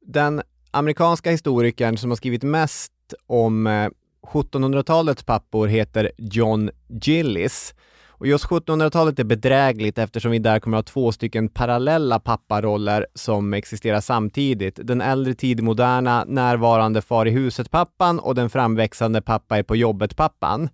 Den 0.00 0.42
amerikanska 0.70 1.30
historikern 1.30 1.96
som 1.98 2.10
har 2.10 2.16
skrivit 2.16 2.42
mest 2.42 2.92
om 3.26 3.66
eh, 3.66 3.88
1700-talets 4.22 5.22
pappor 5.22 5.66
heter 5.66 6.12
John 6.18 6.70
Gillis. 6.88 7.74
Och 8.18 8.26
just 8.26 8.44
1700-talet 8.46 9.18
är 9.18 9.24
bedrägligt 9.24 9.98
eftersom 9.98 10.30
vi 10.30 10.38
där 10.38 10.60
kommer 10.60 10.78
att 10.78 10.88
ha 10.88 10.92
två 10.92 11.12
stycken 11.12 11.48
parallella 11.48 12.20
papparoller 12.20 13.06
som 13.14 13.54
existerar 13.54 14.00
samtidigt. 14.00 14.80
Den 14.82 15.00
äldre 15.00 15.34
tidmoderna 15.34 16.24
närvarande 16.24 17.02
far 17.02 17.26
i 17.26 17.30
huset-pappan 17.30 18.18
och 18.18 18.34
den 18.34 18.50
framväxande 18.50 19.22
pappa 19.22 19.58
är 19.58 19.62
på 19.62 19.76
jobbet-pappan. 19.76 20.68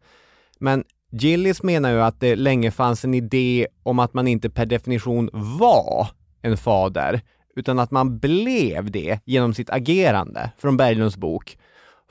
Men 0.58 0.84
Gillis 1.10 1.62
menar 1.62 1.90
ju 1.90 2.02
att 2.02 2.20
det 2.20 2.36
länge 2.36 2.70
fanns 2.70 3.04
en 3.04 3.14
idé 3.14 3.66
om 3.82 3.98
att 3.98 4.14
man 4.14 4.28
inte 4.28 4.50
per 4.50 4.66
definition 4.66 5.30
var 5.32 6.08
en 6.42 6.56
fader, 6.56 7.20
utan 7.56 7.78
att 7.78 7.90
man 7.90 8.18
blev 8.18 8.90
det 8.90 9.20
genom 9.24 9.54
sitt 9.54 9.70
agerande, 9.70 10.50
från 10.58 10.76
Berglunds 10.76 11.16
bok. 11.16 11.58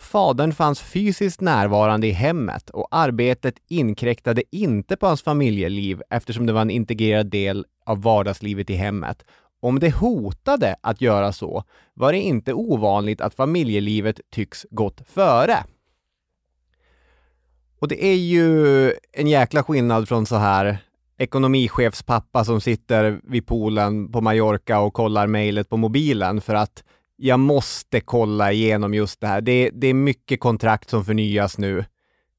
Fadern 0.01 0.51
fanns 0.51 0.81
fysiskt 0.81 1.41
närvarande 1.41 2.07
i 2.07 2.11
hemmet 2.11 2.69
och 2.69 2.87
arbetet 2.91 3.55
inkräktade 3.69 4.43
inte 4.51 4.97
på 4.97 5.07
hans 5.07 5.21
familjeliv 5.21 6.01
eftersom 6.09 6.45
det 6.45 6.53
var 6.53 6.61
en 6.61 6.69
integrerad 6.69 7.29
del 7.29 7.65
av 7.85 8.01
vardagslivet 8.01 8.69
i 8.69 8.73
hemmet. 8.73 9.23
Om 9.61 9.79
det 9.79 9.95
hotade 9.95 10.75
att 10.81 11.01
göra 11.01 11.33
så 11.33 11.63
var 11.93 12.11
det 12.11 12.19
inte 12.19 12.53
ovanligt 12.53 13.21
att 13.21 13.35
familjelivet 13.35 14.21
tycks 14.31 14.65
gått 14.69 15.01
före. 15.07 15.57
Och 17.79 17.87
det 17.87 18.05
är 18.05 18.17
ju 18.17 18.87
en 19.11 19.27
jäkla 19.27 19.63
skillnad 19.63 20.07
från 20.07 20.25
så 20.25 20.35
här 20.35 20.77
ekonomichefspappa 21.17 22.45
som 22.45 22.61
sitter 22.61 23.19
vid 23.23 23.47
poolen 23.47 24.11
på 24.11 24.21
Mallorca 24.21 24.79
och 24.79 24.93
kollar 24.93 25.27
mejlet 25.27 25.69
på 25.69 25.77
mobilen 25.77 26.41
för 26.41 26.55
att 26.55 26.83
jag 27.23 27.39
måste 27.39 27.99
kolla 28.01 28.51
igenom 28.51 28.93
just 28.93 29.21
det 29.21 29.27
här. 29.27 29.41
Det, 29.41 29.69
det 29.73 29.87
är 29.87 29.93
mycket 29.93 30.39
kontrakt 30.39 30.89
som 30.89 31.05
förnyas 31.05 31.57
nu. 31.57 31.85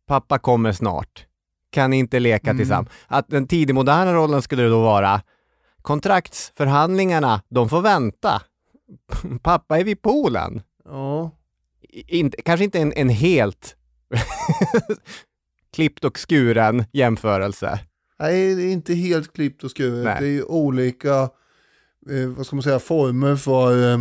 Pappa 0.07 0.38
kommer 0.38 0.73
snart. 0.73 1.27
Kan 1.71 1.92
inte 1.92 2.21
leka 2.21 2.51
Mm. 2.51 2.59
tillsammans. 2.59 2.88
Att 3.07 3.29
den 3.29 3.47
tidigmoderna 3.47 4.14
rollen 4.14 4.42
skulle 4.42 4.62
då 4.68 4.83
vara 4.83 5.23
kontraktsförhandlingarna, 5.83 7.42
de 7.49 7.68
får 7.68 7.81
vänta. 7.83 8.42
Pappa 9.42 9.79
är 9.79 9.85
vid 9.85 10.03
poolen. 10.03 10.62
Ja, 10.85 11.31
I- 11.83 12.18
Inte, 12.18 12.42
kanske 12.42 12.64
inte 12.64 12.79
en, 12.81 12.92
en 12.92 13.09
helt 13.09 13.77
klippt 15.75 16.05
och 16.05 16.18
skuren 16.31 16.85
jämförelse. 16.92 17.81
nej 18.18 18.55
det 18.55 18.62
är 18.62 18.73
inte 18.73 18.95
helt 18.95 19.33
klippt 19.33 19.64
och 19.64 19.71
skuret. 19.71 20.05
Nej. 20.05 20.16
Det 20.21 20.29
är 20.38 20.51
olika, 20.51 21.14
eh, 22.11 22.29
vad 22.37 22.47
ska 22.47 22.57
man 22.57 22.62
säga, 22.62 22.79
former 22.79 23.37
för 23.37 23.92
eh, 23.92 23.99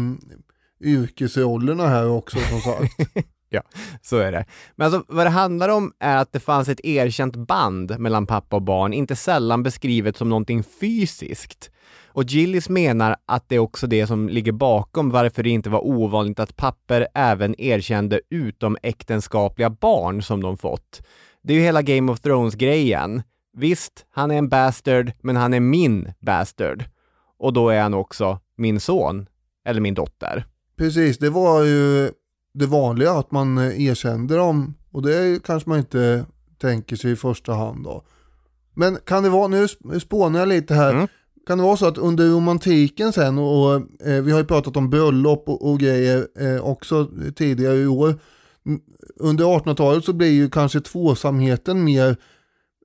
yrkesrollerna 0.83 1.87
här 1.87 2.09
också 2.09 2.37
som 2.39 2.59
sagt. 2.61 2.93
Ja, 3.53 3.61
så 4.01 4.17
är 4.17 4.31
det. 4.31 4.45
Men 4.75 4.85
alltså 4.85 5.03
vad 5.07 5.25
det 5.25 5.29
handlar 5.29 5.69
om 5.69 5.93
är 5.99 6.17
att 6.17 6.33
det 6.33 6.39
fanns 6.39 6.69
ett 6.69 6.85
erkänt 6.85 7.35
band 7.35 7.99
mellan 7.99 8.27
pappa 8.27 8.55
och 8.55 8.61
barn, 8.61 8.93
inte 8.93 9.15
sällan 9.15 9.63
beskrivet 9.63 10.17
som 10.17 10.29
någonting 10.29 10.63
fysiskt. 10.63 11.71
Och 12.13 12.23
Gillis 12.23 12.69
menar 12.69 13.15
att 13.25 13.49
det 13.49 13.55
är 13.55 13.59
också 13.59 13.87
det 13.87 14.07
som 14.07 14.29
ligger 14.29 14.51
bakom 14.51 15.09
varför 15.09 15.43
det 15.43 15.49
inte 15.49 15.69
var 15.69 15.87
ovanligt 15.87 16.39
att 16.39 16.55
papper 16.55 17.07
även 17.13 17.61
erkände 17.61 18.21
utomäktenskapliga 18.29 19.69
barn 19.69 20.21
som 20.21 20.41
de 20.41 20.57
fått. 20.57 21.01
Det 21.41 21.53
är 21.53 21.57
ju 21.57 21.63
hela 21.63 21.81
Game 21.81 22.11
of 22.11 22.19
Thrones-grejen. 22.19 23.23
Visst, 23.53 24.05
han 24.11 24.31
är 24.31 24.37
en 24.37 24.49
bastard, 24.49 25.11
men 25.21 25.35
han 25.35 25.53
är 25.53 25.59
min 25.59 26.13
bastard. 26.19 26.83
Och 27.37 27.53
då 27.53 27.69
är 27.69 27.81
han 27.81 27.93
också 27.93 28.39
min 28.55 28.79
son, 28.79 29.27
eller 29.65 29.81
min 29.81 29.93
dotter. 29.93 30.45
Precis, 30.81 31.17
det 31.17 31.29
var 31.29 31.63
ju 31.63 32.11
det 32.53 32.65
vanliga 32.65 33.11
att 33.11 33.31
man 33.31 33.57
erkände 33.57 34.35
dem 34.35 34.73
och 34.91 35.01
det 35.01 35.43
kanske 35.43 35.69
man 35.69 35.79
inte 35.79 36.25
tänker 36.61 36.95
sig 36.95 37.11
i 37.11 37.15
första 37.15 37.53
hand 37.53 37.83
då. 37.83 38.03
Men 38.73 38.97
kan 39.05 39.23
det 39.23 39.29
vara, 39.29 39.47
nu 39.47 39.67
spånar 39.99 40.39
jag 40.39 40.49
lite 40.49 40.73
här, 40.73 40.93
mm. 40.93 41.07
kan 41.47 41.57
det 41.57 41.63
vara 41.63 41.77
så 41.77 41.87
att 41.87 41.97
under 41.97 42.29
romantiken 42.29 43.13
sen 43.13 43.37
och, 43.37 43.75
eh, 44.07 44.23
vi 44.23 44.31
har 44.31 44.39
ju 44.39 44.45
pratat 44.45 44.77
om 44.77 44.89
bröllop 44.89 45.49
och, 45.49 45.71
och 45.71 45.79
grejer 45.79 46.27
eh, 46.39 46.61
också 46.61 47.09
tidigare 47.35 47.77
i 47.77 47.87
år. 47.87 48.19
Under 49.19 49.45
1800-talet 49.45 50.05
så 50.05 50.13
blir 50.13 50.31
ju 50.31 50.49
kanske 50.49 50.81
tvåsamheten 50.81 51.83
mer, 51.83 52.09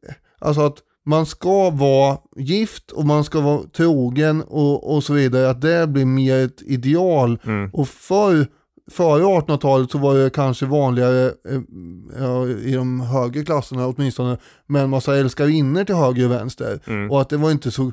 eh, 0.09 0.15
alltså 0.39 0.61
att 0.61 0.79
man 1.07 1.27
ska 1.27 1.71
vara 1.71 2.19
gift 2.37 2.91
och 2.91 3.07
man 3.07 3.25
ska 3.25 3.41
vara 3.41 3.63
trogen 3.77 4.43
och, 4.43 4.95
och 4.95 5.05
så 5.05 5.13
vidare, 5.13 5.51
att 5.51 5.61
det 5.61 5.87
blir 5.87 6.07
mer 6.07 6.45
ett 6.45 6.63
ideal. 6.63 7.39
Mm. 7.45 7.71
Och 7.73 7.89
för 7.89 8.47
före 8.91 9.23
1800-talet 9.23 9.91
så 9.91 9.99
var 9.99 10.15
det 10.15 10.31
kanske 10.31 10.67
vanligare 10.67 11.27
eh, 11.27 11.61
ja, 12.19 12.47
i 12.47 12.73
de 12.73 13.01
högre 13.01 13.45
klasserna 13.45 13.87
åtminstone 13.87 14.39
med 14.67 14.83
en 14.83 14.91
massa 14.91 15.17
älskarinnor 15.17 15.85
till 15.85 15.95
höger 15.95 16.25
och 16.25 16.31
vänster. 16.31 16.81
Mm. 16.87 17.11
Och 17.11 17.21
att 17.21 17.29
det 17.29 17.37
var 17.37 17.51
inte 17.51 17.71
så 17.71 17.93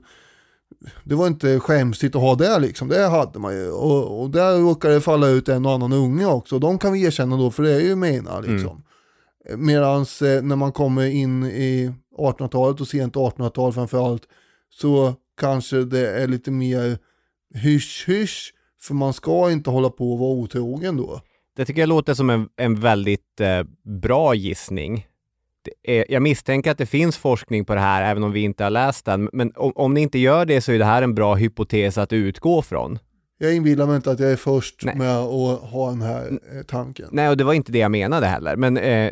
det 1.04 1.16
var 1.16 1.28
inte 1.28 1.60
skämsigt 1.60 2.16
att 2.16 2.22
ha 2.22 2.36
det 2.36 2.60
liksom, 2.60 2.88
det 2.88 3.08
hade 3.08 3.40
man 3.40 3.56
ju. 3.56 3.72
Och, 3.72 4.22
och 4.22 4.30
där 4.30 4.58
råkade 4.58 4.94
det 4.94 5.02
falla 5.02 5.28
ut 5.28 5.50
en 5.50 5.66
och 5.66 5.72
annan 5.72 5.94
unge 5.94 6.26
också, 6.26 6.60
de 6.60 6.80
kan 6.80 6.94
vi 6.94 7.04
erkänna 7.04 7.38
då 7.38 7.52
för 7.52 7.64
det 7.64 7.74
är 7.74 7.80
ju 7.80 7.96
mina 7.96 8.40
liksom. 8.40 8.70
Mm. 8.70 8.84
Medan 9.58 10.02
eh, 10.02 10.44
när 10.44 10.56
man 10.56 10.72
kommer 10.72 11.06
in 11.06 11.44
i 11.44 11.92
1800-talet 12.18 12.82
och 12.82 12.88
sent 12.88 13.16
1800-tal 13.16 13.74
framförallt 13.74 14.28
så 14.70 15.14
kanske 15.40 15.84
det 15.84 16.10
är 16.10 16.28
lite 16.28 16.52
mer 16.52 16.98
hysch-hysch 17.56 18.54
för 18.82 18.94
man 18.94 19.14
ska 19.14 19.52
inte 19.52 19.70
hålla 19.70 19.90
på 19.90 20.14
och 20.14 20.20
vara 20.20 20.32
otrogen 20.32 20.98
då. 20.98 21.22
Det 21.56 21.66
tycker 21.66 21.82
jag 21.82 21.90
låter 21.90 22.14
som 22.14 22.30
en, 22.30 22.50
en 22.56 22.80
väldigt 22.80 23.40
eh, 23.40 23.64
bra 24.02 24.36
gissning. 24.36 25.08
Är, 25.84 26.06
jag 26.10 26.22
misstänker 26.22 26.72
att 26.72 26.78
det 26.78 26.86
finns 26.86 27.18
forskning 27.18 27.66
på 27.66 27.76
det 27.76 27.82
här, 27.82 28.12
även 28.12 28.24
om 28.24 28.32
vi 28.32 28.42
inte 28.42 28.64
har 28.64 28.72
läst 28.72 29.06
den. 29.06 29.30
Men 29.34 29.52
om, 29.56 29.72
om 29.76 29.94
ni 29.94 30.02
inte 30.02 30.20
gör 30.20 30.46
det 30.46 30.62
så 30.62 30.72
är 30.72 30.80
det 30.80 30.86
här 30.86 31.02
en 31.02 31.16
bra 31.16 31.36
hypotes 31.36 31.98
att 31.98 32.14
utgå 32.14 32.62
från. 32.62 33.00
Jag 33.38 33.56
inbillar 33.56 33.86
mig 33.88 33.96
inte 33.96 34.12
att 34.12 34.20
jag 34.20 34.32
är 34.32 34.36
först 34.36 34.86
Nej. 34.86 34.96
med 34.96 35.18
att 35.18 35.62
ha 35.62 35.90
den 35.90 36.02
här 36.02 36.40
eh, 36.56 36.64
tanken. 36.64 37.10
Nej, 37.12 37.30
och 37.30 37.38
det 37.38 37.44
var 37.44 37.54
inte 37.54 37.72
det 37.72 37.80
jag 37.80 37.92
menade 37.92 38.28
heller. 38.28 38.56
Men 38.56 38.78
eh, 38.78 39.12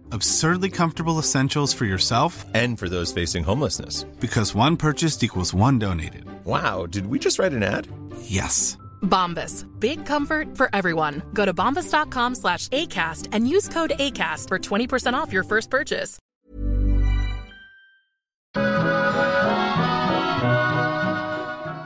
Absurdly 0.13 0.69
comfortable 0.69 1.19
essentials 1.19 1.73
for 1.73 1.85
yourself 1.85 2.45
and 2.53 2.77
for 2.79 2.89
those 2.89 3.13
facing 3.13 3.43
homelessness. 3.43 4.03
Because 4.19 4.53
one 4.53 4.75
purchased 4.75 5.23
equals 5.23 5.53
one 5.53 5.79
donated. 5.79 6.25
Wow, 6.45 6.85
did 6.85 7.07
we 7.07 7.17
just 7.19 7.39
write 7.39 7.53
an 7.53 7.63
ad? 7.63 7.87
Yes. 8.23 8.77
Bombas. 9.01 9.65
Big 9.79 10.05
comfort 10.05 10.57
for 10.57 10.69
everyone. 10.73 11.21
Go 11.33 11.45
to 11.45 11.53
bombas.com 11.53 12.35
slash 12.35 12.67
ACAST 12.69 13.29
and 13.31 13.47
use 13.47 13.69
code 13.69 13.93
ACAST 13.99 14.47
for 14.47 14.59
20% 14.59 15.13
off 15.13 15.33
your 15.33 15.43
first 15.43 15.69
purchase. 15.69 16.19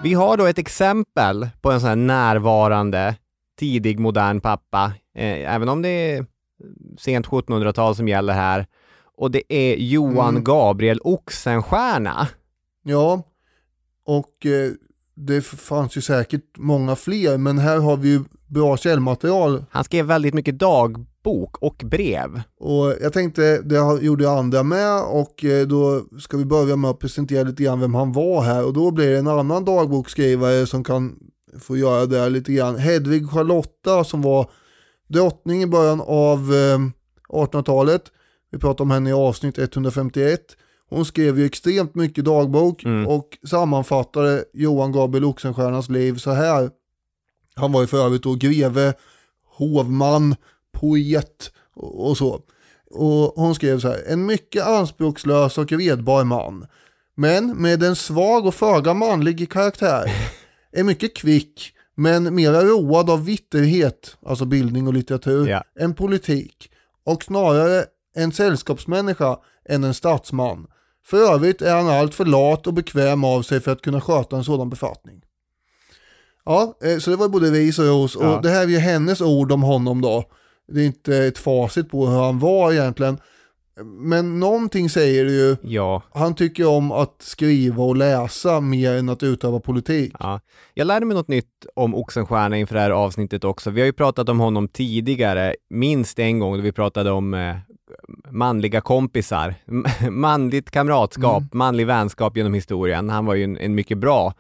Vi 0.04 0.14
har 0.14 0.38
då 0.38 0.46
ett 0.46 0.58
exempel 0.58 1.50
på 1.62 1.72
en 1.72 1.80
sån 1.80 1.90
här 1.90 1.96
närvarande 1.96 3.16
tidig 3.60 4.00
modern 4.00 4.42
pappa. 4.42 4.94
Eh, 5.16 5.54
även 5.54 5.70
om 5.70 5.82
det 5.82 5.90
är 5.90 6.26
sent 7.00 7.28
1700-tal 7.28 7.96
som 7.96 8.08
gäller 8.08 8.34
här. 8.34 8.68
Och 9.18 9.32
det 9.32 9.54
är 9.54 9.76
Johan 9.76 10.30
mm. 10.30 10.44
Gabriel 10.44 11.00
Oxenstierna. 11.04 12.28
Ja, 12.84 13.24
och 14.06 14.46
eh, 14.46 14.72
det 15.16 15.42
fanns 15.42 15.98
ju 15.98 16.02
säkert 16.02 16.58
många 16.58 16.96
fler, 16.96 17.38
men 17.38 17.58
här 17.58 17.78
har 17.78 17.98
vi 17.98 18.10
ju 18.10 18.24
bra 18.48 18.78
källmaterial. 18.78 19.66
Han 19.72 19.84
skrev 19.84 20.06
väldigt 20.06 20.34
mycket 20.34 20.60
dagbok 20.60 21.58
och 21.58 21.82
brev. 21.86 22.42
Och 22.60 22.94
jag 23.02 23.14
tänkte, 23.14 23.62
det 23.62 24.02
gjorde 24.02 24.30
andra 24.30 24.64
med 24.64 25.02
och 25.02 25.46
eh, 25.46 25.68
då 25.68 26.04
ska 26.20 26.38
vi 26.38 26.46
börja 26.46 26.76
med 26.76 26.92
att 26.92 27.00
presentera 27.00 27.44
lite 27.44 27.64
grann 27.64 27.80
vem 27.80 27.96
han 27.96 28.12
var 28.12 28.42
här 28.42 28.66
och 28.66 28.74
då 28.74 28.92
blir 28.92 29.12
det 29.12 29.18
en 29.18 29.28
annan 29.28 29.66
dagboksskrivare 29.66 30.68
som 30.68 30.84
kan 30.84 31.16
få 31.60 31.78
göra 31.78 32.06
det 32.06 32.30
lite 32.30 32.54
grann. 32.54 32.76
Hedvig 32.76 33.30
Charlotta 33.30 34.04
som 34.04 34.22
var 34.22 34.50
drottning 35.08 35.62
i 35.62 35.68
början 35.68 36.02
av 36.02 36.52
1800-talet. 37.30 38.06
Eh, 38.06 38.12
Vi 38.52 38.60
pratade 38.60 38.84
om 38.84 38.92
henne 38.92 39.10
i 39.10 39.14
avsnitt 39.14 39.58
151. 39.58 40.42
Hon 40.90 41.06
skrev 41.06 41.40
ju 41.40 41.46
extremt 41.46 41.96
mycket 41.96 42.26
dagbok 42.26 42.84
mm. 42.84 43.08
och 43.08 43.38
sammanfattade 43.48 44.46
Johan 44.54 44.92
Gabriel 44.92 45.26
Oxenstiernas 45.26 45.90
liv 45.90 46.16
så 46.16 46.32
här. 46.32 46.70
Han 47.56 47.72
var 47.72 47.82
ju 47.82 47.88
för 47.88 48.06
övrigt 48.06 48.24
då 48.24 48.34
greve, 48.36 48.94
hovman, 49.58 50.36
poet 50.74 51.52
och 51.76 52.18
så. 52.18 52.42
Och 52.92 53.34
hon 53.36 53.56
skrev 53.56 53.80
så 53.80 53.88
här, 53.88 54.04
en 54.08 54.26
mycket 54.26 54.66
anspråkslös 54.66 55.58
och 55.58 55.72
redbar 55.72 56.24
man. 56.24 56.68
Men 57.16 57.62
med 57.62 57.84
en 57.84 57.96
svag 57.96 58.46
och 58.46 58.56
föga 58.56 58.94
manlig 58.94 59.52
karaktär. 59.52 60.12
Är 60.72 60.84
mycket 60.84 61.16
kvick, 61.16 61.75
men 61.96 62.36
mera 62.36 62.62
road 62.62 63.10
av 63.10 63.26
vitterhet, 63.26 64.18
alltså 64.26 64.46
bildning 64.46 64.88
och 64.88 64.94
litteratur, 64.94 65.48
ja. 65.48 65.64
än 65.80 65.94
politik. 65.94 66.72
Och 67.06 67.24
snarare 67.24 67.86
en 68.16 68.32
sällskapsmänniska 68.32 69.38
än 69.70 69.84
en 69.84 69.94
statsman. 69.94 70.68
För 71.06 71.34
övrigt 71.34 71.62
är 71.62 71.76
han 71.76 71.90
allt 71.90 72.16
för 72.16 72.26
lat 72.26 72.68
och 72.68 72.74
bekväm 72.74 73.24
av 73.24 73.42
sig 73.42 73.60
för 73.60 73.72
att 73.72 73.82
kunna 73.82 74.02
sköta 74.02 74.36
en 74.36 74.44
sådan 74.44 74.70
befattning. 74.70 75.22
Ja, 76.46 76.78
eh, 76.84 76.98
så 76.98 77.10
det 77.10 77.16
var 77.16 77.30
både 77.30 77.52
ris 77.52 77.80
och 77.80 77.86
ros. 77.86 78.18
Ja. 78.20 78.36
Och 78.36 78.42
det 78.42 78.50
här 78.50 78.64
är 78.64 78.68
ju 78.68 78.78
hennes 78.78 79.22
ord 79.22 79.52
om 79.52 79.64
honom 79.64 80.02
då. 80.02 80.24
Det 80.68 80.82
är 80.82 80.86
inte 80.86 81.18
ett 81.18 81.38
facit 81.38 81.90
på 81.90 82.08
hur 82.08 82.20
han 82.20 82.40
var 82.40 82.72
egentligen. 82.72 83.18
Men 83.84 84.40
någonting 84.40 84.90
säger 84.90 85.26
det 85.26 85.32
ju. 85.32 85.56
Ja. 85.62 86.04
Han 86.14 86.36
tycker 86.36 86.68
om 86.68 86.92
att 86.92 87.16
skriva 87.20 87.84
och 87.84 87.96
läsa 87.96 88.60
mer 88.60 88.94
än 88.96 89.10
att 89.10 89.24
utöva 89.24 89.60
politik. 89.60 90.14
Ja. 90.20 90.40
Jag 90.74 90.88
lärde 90.88 91.06
mig 91.06 91.16
något 91.18 91.28
nytt 91.28 91.66
om 91.76 91.96
Oxenstierna 91.96 92.58
inför 92.58 92.76
det 92.76 92.82
här 92.82 92.92
avsnittet 92.92 93.44
också. 93.44 93.70
Vi 93.70 93.82
har 93.82 93.86
ju 93.86 93.94
pratat 93.94 94.30
om 94.30 94.40
honom 94.40 94.68
tidigare, 94.68 95.56
minst 95.70 96.20
en 96.20 96.40
gång, 96.40 96.56
då 96.56 96.62
vi 96.62 96.72
pratade 96.72 97.12
om 97.12 97.34
eh, 97.34 97.56
manliga 98.32 98.82
kompisar, 98.82 99.56
manligt 100.10 100.72
kamratskap, 100.72 101.38
Mm. 101.42 101.50
manlig 101.54 101.88
vänskap 101.88 102.38
genom 102.38 102.54
historien. 102.54 103.10
Han 103.10 103.26
var 103.26 103.36
ju 103.36 103.44
en, 103.44 103.58
en 103.58 103.76
mycket 103.76 103.98
bra 103.98 104.34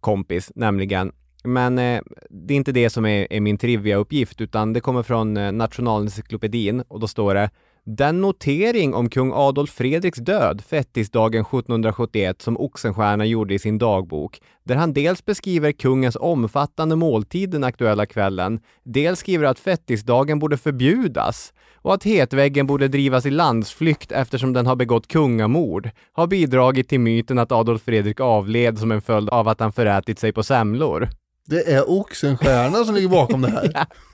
kompis, 0.00 0.52
nämligen. 0.54 1.12
Men 1.44 1.78
eh, 1.78 2.00
det 2.30 2.54
är 2.54 2.56
inte 2.56 2.72
det 2.72 2.90
som 2.90 3.06
är, 3.06 3.26
är 3.32 3.40
min 3.40 3.58
trivia-uppgift, 3.58 4.40
utan 4.40 4.72
det 4.72 4.80
kommer 4.80 5.02
från 5.02 5.36
eh, 5.36 5.52
Nationalencyklopedin 5.52 6.80
och 6.88 7.00
då 7.00 7.08
står 7.08 7.34
det 7.34 7.50
den 7.84 8.20
notering 8.20 8.94
om 8.94 9.08
kung 9.08 9.32
Adolf 9.34 9.70
Fredriks 9.70 10.18
död, 10.18 10.62
fettisdagen 10.68 11.40
1771, 11.40 12.42
som 12.42 12.56
Oxenstierna 12.56 13.24
gjorde 13.24 13.54
i 13.54 13.58
sin 13.58 13.78
dagbok, 13.78 14.40
där 14.64 14.76
han 14.76 14.92
dels 14.92 15.24
beskriver 15.24 15.72
kungens 15.72 16.16
omfattande 16.20 16.96
måltid 16.96 17.50
den 17.50 17.64
aktuella 17.64 18.06
kvällen, 18.06 18.60
dels 18.84 19.18
skriver 19.18 19.44
att 19.44 19.58
fettisdagen 19.58 20.38
borde 20.38 20.56
förbjudas 20.56 21.52
och 21.82 21.94
att 21.94 22.04
hetväggen 22.04 22.66
borde 22.66 22.88
drivas 22.88 23.26
i 23.26 23.30
landsflykt 23.30 24.12
eftersom 24.12 24.52
den 24.52 24.66
har 24.66 24.76
begått 24.76 25.06
kungamord, 25.06 25.90
har 26.12 26.26
bidragit 26.26 26.88
till 26.88 27.00
myten 27.00 27.38
att 27.38 27.52
Adolf 27.52 27.82
Fredrik 27.82 28.20
avled 28.20 28.78
som 28.78 28.92
en 28.92 29.02
följd 29.02 29.30
av 29.30 29.48
att 29.48 29.60
han 29.60 29.72
förätit 29.72 30.18
sig 30.18 30.32
på 30.32 30.42
semlor. 30.42 31.08
Det 31.46 31.72
är 31.72 31.90
Oxenstierna 31.90 32.84
som 32.84 32.94
ligger 32.94 33.08
bakom 33.08 33.42
det 33.42 33.50
här. 33.50 33.86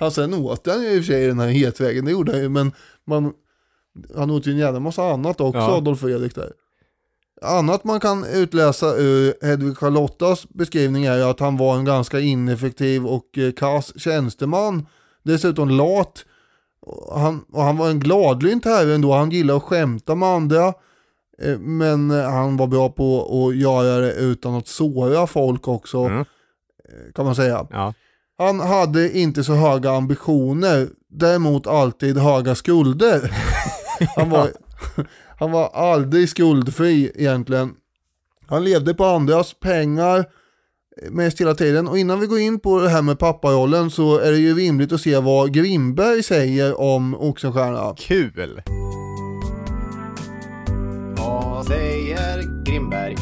Han 0.00 0.10
sen 0.10 0.34
åt 0.34 0.66
han 0.66 0.82
ju 0.82 0.88
i 0.88 1.00
och 1.00 1.04
för 1.04 1.12
sig 1.12 1.26
den 1.26 1.38
här 1.40 1.48
hetvägen, 1.48 2.04
det 2.04 2.10
gjorde 2.10 2.32
han 2.32 2.40
ju, 2.40 2.48
men 2.48 2.72
man, 3.06 3.32
han 4.16 4.30
åt 4.30 4.46
ju 4.46 4.52
en 4.52 4.58
jävla 4.58 4.80
massa 4.80 5.02
annat 5.12 5.40
också, 5.40 5.58
Ja. 5.58 5.76
Adolf 5.76 6.00
Fredrik 6.00 6.34
där. 6.34 6.52
Annat 7.42 7.84
man 7.84 8.00
kan 8.00 8.24
utläsa 8.24 8.96
ur 8.96 9.34
Hedvig 9.42 9.76
Charlottas 9.78 10.48
beskrivning 10.48 11.04
är 11.04 11.16
ju 11.16 11.22
att 11.22 11.40
han 11.40 11.56
var 11.56 11.76
en 11.76 11.84
ganska 11.84 12.20
ineffektiv 12.20 13.06
och 13.06 13.38
eh, 13.38 13.52
kass 13.52 14.00
tjänsteman. 14.00 14.86
Dessutom 15.22 15.68
lat. 15.70 16.24
Han, 17.14 17.44
och 17.52 17.62
han 17.62 17.76
var 17.76 17.90
en 17.90 18.00
gladlynt 18.00 18.64
herre 18.64 18.94
ändå, 18.94 19.12
han 19.12 19.30
gillade 19.30 19.56
att 19.56 19.62
skämta 19.62 20.14
med 20.14 20.28
andra. 20.28 20.66
Eh, 21.42 21.58
Men 21.58 22.10
eh, 22.10 22.30
han 22.30 22.56
var 22.56 22.66
bra 22.66 22.88
på 22.88 23.22
att 23.48 23.56
göra 23.56 23.98
det 23.98 24.12
utan 24.12 24.54
att 24.54 24.66
såra 24.68 25.26
folk 25.26 25.68
också, 25.68 26.04
eh, 26.04 27.12
kan 27.14 27.24
man 27.24 27.34
säga. 27.34 27.66
Ja. 27.70 27.94
Han 28.40 28.60
hade 28.60 29.18
inte 29.18 29.44
så 29.44 29.54
höga 29.54 29.90
ambitioner, 29.90 30.88
däremot 31.08 31.66
alltid 31.66 32.18
höga 32.18 32.54
skulder. 32.54 33.32
Han 34.16 34.30
var, 34.30 34.50
han 35.38 35.52
var 35.52 35.68
aldrig 35.68 36.28
skuldfri 36.28 37.12
egentligen. 37.14 37.70
Han 38.46 38.64
levde 38.64 38.94
på 38.94 39.04
andras 39.04 39.54
pengar 39.60 40.24
mest 41.10 41.40
hela 41.40 41.54
tiden. 41.54 41.88
Och 41.88 41.98
innan 41.98 42.20
vi 42.20 42.26
går 42.26 42.38
in 42.38 42.60
på 42.60 42.80
det 42.80 42.88
här 42.88 43.02
med 43.02 43.18
papparollen 43.18 43.90
så 43.90 44.18
är 44.18 44.30
det 44.30 44.38
ju 44.38 44.54
rimligt 44.54 44.92
att 44.92 45.00
se 45.00 45.18
vad 45.18 45.54
Grimberg 45.54 46.22
säger 46.22 46.80
om 46.80 47.14
Oxenstierna. 47.14 47.94
Kul! 47.98 48.62
Vad 51.16 51.66
säger 51.66 52.64
Grimberg? 52.64 53.16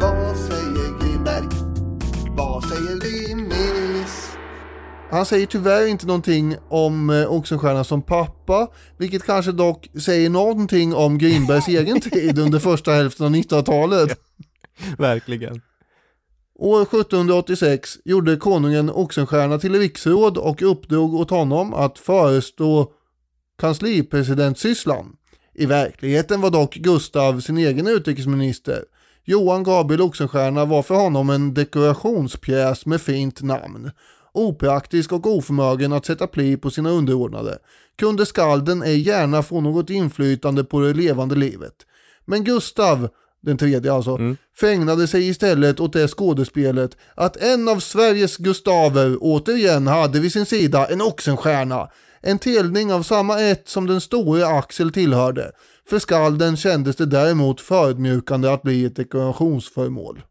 Vad 0.00 0.36
säger 0.36 1.00
Grimberg? 1.00 1.44
Vad 2.36 2.64
säger 2.64 3.00
Grimmis? 3.00 3.33
Han 5.14 5.26
säger 5.26 5.46
tyvärr 5.46 5.86
inte 5.86 6.06
någonting 6.06 6.56
om 6.68 7.10
eh, 7.10 7.32
Oxenstierna 7.32 7.84
som 7.84 8.02
pappa, 8.02 8.68
vilket 8.98 9.22
kanske 9.22 9.52
dock 9.52 9.88
säger 10.00 10.30
någonting 10.30 10.94
om 10.94 11.18
Grimbergs 11.18 11.68
egen 11.68 12.00
tid 12.00 12.38
under 12.38 12.58
första 12.58 12.92
hälften 12.92 13.26
av 13.26 13.32
1900-talet. 13.32 14.18
Verkligen. 14.98 15.60
År 16.54 16.82
1786 16.82 17.98
gjorde 18.04 18.36
konungen 18.36 18.90
Oxenstierna 18.90 19.58
till 19.58 19.78
riksråd 19.78 20.38
och 20.38 20.62
uppdrog 20.62 21.14
åt 21.14 21.30
honom 21.30 21.74
att 21.74 21.98
förestå 21.98 22.92
kanslipresidentsysslan. 23.58 25.16
I 25.54 25.66
verkligheten 25.66 26.40
var 26.40 26.50
dock 26.50 26.74
Gustav 26.74 27.40
sin 27.40 27.58
egen 27.58 27.86
utrikesminister. 27.86 28.84
Johan 29.24 29.62
Gabriel 29.62 30.02
Oxenstierna 30.02 30.64
var 30.64 30.82
för 30.82 30.94
honom 30.94 31.30
en 31.30 31.54
dekorationspjäs 31.54 32.86
med 32.86 33.00
fint 33.00 33.42
namn. 33.42 33.90
Opraktisk 34.34 35.12
och 35.12 35.26
oförmögen 35.26 35.92
att 35.92 36.06
sätta 36.06 36.26
pli 36.26 36.56
på 36.56 36.70
sina 36.70 36.90
underordnade. 36.90 37.58
Kunde 37.98 38.26
skalden 38.26 38.82
ej 38.82 39.00
gärna 39.00 39.42
få 39.42 39.60
något 39.60 39.90
inflytande 39.90 40.64
på 40.64 40.80
det 40.80 40.94
levande 40.94 41.34
livet. 41.34 41.74
Men 42.24 42.44
Gustav, 42.44 43.08
den 43.42 43.56
tredje 43.56 43.92
alltså, 43.92 44.18
fägnade 44.60 45.06
sig 45.06 45.28
istället 45.28 45.80
åt 45.80 45.92
det 45.92 46.08
skådespelet 46.08 46.96
att 47.14 47.36
en 47.36 47.68
av 47.68 47.78
Sveriges 47.78 48.36
Gustaver 48.36 49.16
återigen 49.20 49.86
hade 49.86 50.20
vid 50.20 50.32
sin 50.32 50.46
sida 50.46 50.86
en 50.86 51.00
Oxenstierna. 51.00 51.88
En 52.20 52.38
telning 52.38 52.92
av 52.92 53.02
samma 53.02 53.40
ett 53.40 53.68
som 53.68 53.86
den 53.86 54.00
store 54.00 54.46
Axel 54.46 54.92
tillhörde. 54.92 55.52
För 55.88 55.98
skalden 55.98 56.56
kändes 56.56 56.96
det 56.96 57.06
däremot 57.06 57.60
förödmjukande 57.60 58.52
att 58.52 58.62
bli 58.62 58.84
ett 58.84 58.96
dekorationsföremål. 58.96 60.22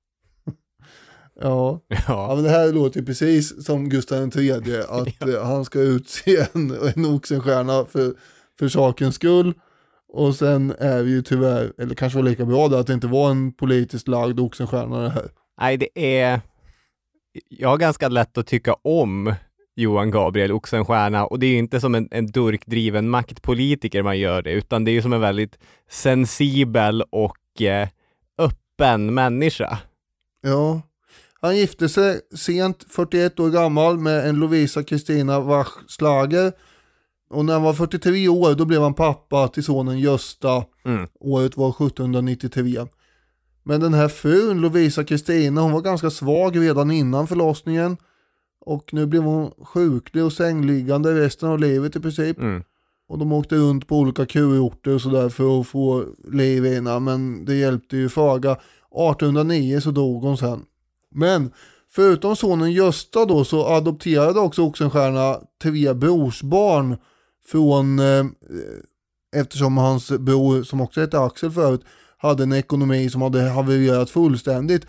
Ja. 1.42 1.80
ja, 2.08 2.36
men 2.36 2.44
det 2.44 2.50
här 2.50 2.74
låter 2.74 3.00
ju 3.00 3.06
precis 3.06 3.66
som 3.66 3.90
Gustav 3.90 4.38
III, 4.38 4.52
att 4.90 5.28
eh, 5.28 5.44
han 5.44 5.66
ska 5.66 5.80
utse 5.80 6.48
en, 6.54 6.72
en 6.96 7.06
Oxenstierna 7.06 7.86
för, 7.86 8.14
för 8.60 8.68
sakens 8.68 9.16
skull. 9.16 9.54
Och 10.08 10.36
sen 10.36 10.74
är 10.80 11.04
vi 11.04 11.12
ju 11.12 11.22
tyvärr, 11.22 11.74
eller 11.78 11.96
kanske 11.96 12.18
var 12.20 12.24
lika 12.24 12.46
bra 12.46 12.68
där, 12.68 12.80
att 12.80 12.88
det 12.88 12.94
inte 12.94 13.08
var 13.08 13.32
en 13.32 13.54
politiskt 13.54 14.08
lagd 14.08 14.40
Oxenstierna 14.40 15.02
det 15.02 15.10
här. 15.10 15.30
Nej, 15.62 15.78
det 15.78 16.16
är... 16.16 16.42
Jag 17.50 17.70
har 17.70 17.78
ganska 17.78 18.10
lätt 18.10 18.38
att 18.38 18.48
tycka 18.48 18.74
om 18.82 19.34
Johan 19.76 20.12
Gabriel 20.12 20.52
Oxenstierna 20.52 21.26
och 21.26 21.40
det 21.40 21.46
är 21.46 21.52
ju 21.52 21.58
inte 21.58 21.80
som 21.80 21.96
en, 21.96 22.08
en 22.12 22.28
durkdriven 22.28 23.10
maktpolitiker 23.10 24.04
man 24.04 24.20
gör 24.20 24.42
det, 24.42 24.52
utan 24.52 24.86
det 24.86 24.92
är 24.92 24.94
ju 24.94 25.02
som 25.02 25.14
en 25.14 25.22
väldigt 25.22 25.60
sensibel 25.90 27.04
och 27.10 27.62
eh, 27.62 27.88
öppen 28.38 29.14
människa. 29.14 29.80
Ja. 30.42 30.82
Han 31.44 31.58
gifte 31.58 31.90
sig 31.90 32.22
sent, 32.36 32.86
41 32.90 33.40
år 33.40 33.50
gammal, 33.50 34.00
med 34.00 34.30
en 34.30 34.36
Lovisa 34.36 34.84
Kristina 34.84 35.40
Wachslager. 35.40 36.52
Och 37.30 37.46
när 37.46 37.54
han 37.54 37.64
var 37.64 37.74
43 37.74 38.28
år 38.28 38.56
då 38.56 38.66
blev 38.66 38.82
han 38.82 38.94
pappa 38.94 39.48
till 39.48 39.64
sonen 39.64 40.00
Gösta. 40.00 40.64
Mm. 40.86 41.08
Året 41.20 41.58
var 41.58 41.70
1793. 41.70 42.86
Men 43.64 43.82
den 43.82 43.94
här 43.94 44.08
frun, 44.08 44.62
Lovisa 44.62 45.04
Kristina, 45.04 45.62
hon 45.62 45.72
var 45.72 45.82
ganska 45.82 46.10
svag 46.10 46.60
redan 46.60 46.92
innan 46.92 47.28
förlossningen. 47.28 47.98
Och 48.66 48.94
nu 48.94 49.06
blev 49.06 49.24
hon 49.24 49.52
sjuklig 49.52 50.24
och 50.24 50.34
sängliggande 50.34 51.16
resten 51.16 51.50
av 51.50 51.60
livet 51.60 51.96
i 51.96 52.00
princip. 52.00 52.40
Mm. 52.40 52.64
Och 53.08 53.20
de 53.20 53.34
åkte 53.34 53.56
runt 53.56 53.88
på 53.88 53.98
olika 53.98 54.26
kurorter 54.26 54.96
och 54.96 55.02
sådär 55.02 55.30
för 55.30 55.60
att 55.60 55.68
få 55.68 56.06
liv 56.32 56.66
innan. 56.66 57.04
Men 57.04 57.46
det 57.46 57.56
hjälpte 57.56 57.98
ju 57.98 58.10
föga. 58.10 58.52
1809 58.52 59.80
så 59.80 59.92
dog 59.92 60.24
hon 60.24 60.38
sen. 60.38 60.66
Men 61.16 61.52
förutom 61.92 62.36
sonen 62.36 62.72
Gösta 62.72 63.26
då 63.26 63.44
så 63.44 63.66
adopterade 63.68 64.40
också 64.40 64.62
Oxenstierna 64.64 65.38
tre 65.64 65.94
brorsbarn 65.94 66.98
från, 67.46 68.00
eh, 68.00 68.26
eftersom 69.36 69.78
hans 69.78 70.12
bror 70.12 70.64
som 70.64 70.82
också 70.82 71.02
hette 71.02 71.20
Axel 71.20 71.52
förut 71.52 71.82
hade 72.18 72.44
en 72.44 72.54
ekonomi 72.54 73.10
som 73.10 73.22
hade 73.22 73.42
havererat 73.42 74.10
fullständigt. 74.10 74.86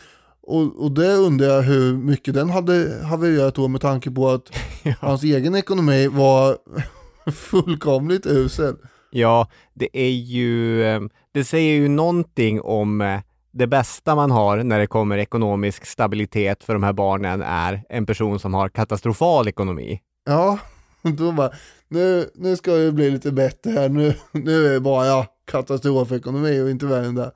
Och, 0.47 0.83
och 0.85 0.93
det 0.93 1.15
undrar 1.15 1.47
jag 1.47 1.63
hur 1.63 1.97
mycket 1.97 2.35
den 2.35 2.51
hade 2.51 3.01
havererat 3.05 3.55
då 3.55 3.69
med 3.69 3.81
tanke 3.81 4.11
på 4.11 4.29
att 4.29 4.51
hans 5.01 5.23
egen 5.23 5.55
ekonomi 5.55 6.09
var 6.09 6.59
fullkomligt 7.33 8.27
usel. 8.27 8.75
Ja, 9.11 9.49
det 9.75 9.89
är 9.93 10.11
ju... 10.11 10.83
eh, 10.85 11.01
Det 11.33 11.45
säger 11.45 11.75
ju 11.75 11.89
någonting 11.89 12.61
om 12.61 13.01
eh, 13.01 13.21
det 13.55 13.67
bästa 13.67 14.15
man 14.15 14.31
har 14.31 14.63
när 14.63 14.79
det 14.79 14.87
kommer 14.87 15.19
ekonomisk 15.19 15.87
stabilitet 15.87 16.65
för 16.65 16.73
de 16.73 16.83
här 16.83 16.93
barnen 16.93 17.43
är 17.43 17.83
en 17.89 18.07
person 18.07 18.39
som 18.39 18.55
har 18.55 18.69
katastrofal 18.69 19.49
ekonomi. 19.49 20.01
Ja, 20.25 20.59
då 21.03 21.33
bara, 21.33 21.51
nu, 21.89 22.31
nu 22.35 22.57
ska 22.57 22.73
det 22.73 22.93
bli 22.93 23.11
lite 23.11 23.33
bättre 23.33 23.71
här, 23.71 23.89
nu, 23.89 24.15
nu 24.33 24.67
är 24.67 24.73
det 24.73 24.81
bara 24.81 25.27
katastrofekonomi 25.51 26.61
och 26.61 26.71
inte 26.71 26.87
värre 26.87 27.07
än 27.07 27.15
det. 27.15 27.33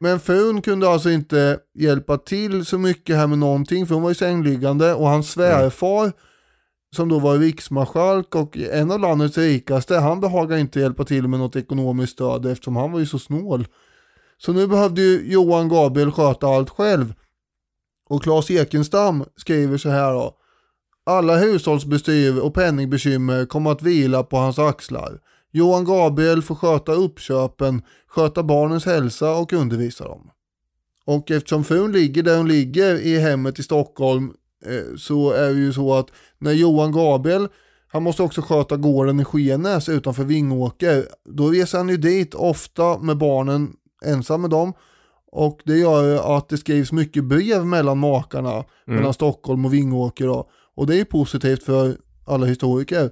Men 0.00 0.20
frun 0.20 0.62
kunde 0.62 0.88
alltså 0.88 1.10
inte 1.10 1.58
hjälpa 1.74 2.18
till 2.18 2.64
så 2.64 2.78
mycket 2.78 3.16
här 3.16 3.26
med 3.26 3.38
någonting, 3.38 3.86
för 3.86 3.94
hon 3.94 4.02
var 4.02 4.10
ju 4.10 4.14
sängliggande 4.14 4.94
och 4.94 5.08
hans 5.08 5.30
svärfar, 5.30 6.12
som 6.96 7.08
då 7.08 7.18
var 7.18 7.38
riksmarskalk 7.38 8.34
och 8.34 8.58
en 8.58 8.90
av 8.90 9.00
landets 9.00 9.38
rikaste, 9.38 9.96
han 9.96 10.20
behagade 10.20 10.60
inte 10.60 10.80
hjälpa 10.80 11.04
till 11.04 11.28
med 11.28 11.40
något 11.40 11.56
ekonomiskt 11.56 12.12
stöd 12.12 12.46
eftersom 12.46 12.76
han 12.76 12.92
var 12.92 13.00
ju 13.00 13.06
så 13.06 13.18
snål. 13.18 13.66
Så 14.38 14.52
nu 14.52 14.66
behövde 14.66 15.02
ju 15.02 15.32
Johan 15.32 15.68
Gabriel 15.68 16.12
sköta 16.12 16.46
allt 16.46 16.70
själv. 16.70 17.14
Och 18.08 18.22
Claes 18.22 18.50
Ekenstam 18.50 19.24
skriver 19.36 19.76
så 19.76 19.88
här 19.88 20.12
då. 20.12 20.36
Alla 21.06 21.36
hushållsbestyr 21.36 22.38
och 22.38 22.54
penningbekymmer 22.54 23.46
kommer 23.46 23.70
att 23.70 23.82
vila 23.82 24.22
på 24.22 24.36
hans 24.36 24.58
axlar. 24.58 25.20
Johan 25.52 25.84
Gabriel 25.84 26.42
får 26.42 26.54
sköta 26.54 26.92
uppköpen, 26.92 27.82
sköta 28.06 28.42
barnens 28.42 28.86
hälsa 28.86 29.36
och 29.36 29.52
undervisa 29.52 30.04
dem. 30.04 30.30
Och 31.04 31.30
eftersom 31.30 31.64
frun 31.64 31.92
ligger 31.92 32.22
där 32.22 32.36
hon 32.36 32.48
ligger 32.48 32.94
i 32.94 33.18
hemmet 33.18 33.58
i 33.58 33.62
Stockholm 33.62 34.32
eh, 34.66 34.96
så 34.96 35.30
är 35.30 35.48
det 35.48 35.58
ju 35.58 35.72
så 35.72 35.94
att 35.94 36.06
när 36.38 36.52
Johan 36.52 36.92
Gabriel, 36.92 37.48
han 37.88 38.02
måste 38.02 38.22
också 38.22 38.42
sköta 38.42 38.76
gården 38.76 39.20
i 39.20 39.24
Skenäs 39.24 39.88
utanför 39.88 40.24
Vingåker. 40.24 41.06
Då 41.24 41.48
reser 41.48 41.78
han 41.78 41.88
ju 41.88 41.96
dit 41.96 42.34
ofta 42.34 42.98
med 42.98 43.16
barnen, 43.18 43.72
ensam 44.04 44.40
med 44.40 44.50
dem. 44.50 44.72
Och 45.32 45.60
det 45.64 45.76
gör 45.76 46.04
ju 46.04 46.18
att 46.18 46.48
det 46.48 46.56
skrivs 46.58 46.92
mycket 46.92 47.24
brev 47.24 47.66
mellan 47.66 47.98
makarna, 47.98 48.50
Mm. 48.52 48.64
mellan 48.98 49.14
Stockholm 49.14 49.64
och 49.64 49.74
Vingåker 49.74 50.26
då. 50.26 50.50
Och 50.76 50.86
det 50.86 51.00
är 51.00 51.04
positivt 51.04 51.62
för 51.62 51.96
alla 52.26 52.46
historiker. 52.46 53.10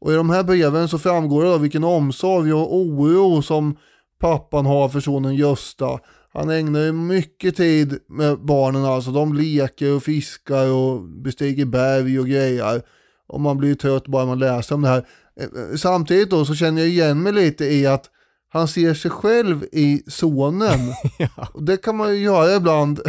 Och 0.00 0.12
i 0.12 0.14
de 0.14 0.30
här 0.30 0.42
breven 0.42 0.88
så 0.88 0.98
framgår 0.98 1.44
det 1.44 1.50
då 1.50 1.58
vilken 1.58 1.84
omsorg 1.84 2.52
och 2.52 2.76
oro 2.76 3.42
som 3.42 3.76
pappan 4.20 4.66
har 4.66 4.88
för 4.88 5.00
sonen 5.00 5.34
Gösta. 5.34 5.98
Han 6.32 6.50
ägnar 6.50 6.80
ju 6.80 6.92
mycket 6.92 7.56
tid 7.56 7.98
med 8.08 8.38
barnen 8.44 8.84
alltså. 8.84 9.10
De 9.10 9.34
leker 9.34 9.96
och 9.96 10.02
fiskar 10.02 10.72
och 10.72 11.00
bestiger 11.02 11.64
berg 11.64 12.20
och 12.20 12.26
grejer. 12.26 12.82
Och 13.26 13.40
man 13.40 13.56
blir 13.58 13.68
ju 13.68 13.74
trött 13.74 14.06
bara 14.06 14.26
man 14.26 14.38
läser 14.38 14.74
om 14.74 14.82
det 14.82 14.88
här. 14.88 15.06
Eh, 15.40 15.76
Samtidigt 15.76 16.30
då 16.30 16.44
så 16.44 16.54
känner 16.54 16.80
jag 16.82 16.88
igen 16.90 17.22
mig 17.22 17.32
lite 17.32 17.64
i 17.64 17.86
att 17.86 18.10
han 18.54 18.68
ser 18.68 18.94
sig 18.94 19.10
själv 19.10 19.64
i 19.72 20.02
sonen. 20.06 20.80
Och 21.52 21.62
det 21.62 21.76
kan 21.76 21.96
man 21.96 22.14
ju 22.14 22.22
göra 22.22 22.56
ibland, 22.56 23.00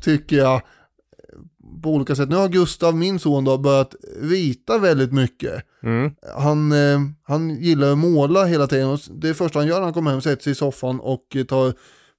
tycker 0.00 0.36
jag, 0.36 0.62
på 1.82 1.90
olika 1.90 2.14
sätt. 2.14 2.28
Nu 2.28 2.36
har 2.36 2.48
Gustav, 2.48 2.96
min 2.96 3.18
son, 3.18 3.44
då, 3.44 3.58
börjat 3.58 3.94
rita 4.20 4.78
väldigt 4.78 5.12
mycket. 5.12 5.62
Mm. 5.82 6.10
Han, 6.36 6.72
eh, 6.72 7.00
han 7.22 7.50
gillar 7.50 7.92
att 7.92 7.98
måla 7.98 8.44
hela 8.44 8.66
tiden. 8.66 8.88
Och 8.88 9.00
Det 9.10 9.34
första 9.34 9.58
han 9.58 9.68
gör 9.68 9.76
när 9.76 9.84
han 9.84 9.92
kommer 9.92 10.10
hem 10.10 10.20
sätter 10.20 10.42
sig 10.42 10.52
i 10.52 10.54
soffan 10.54 11.00
och 11.00 11.36
tar 11.48 11.74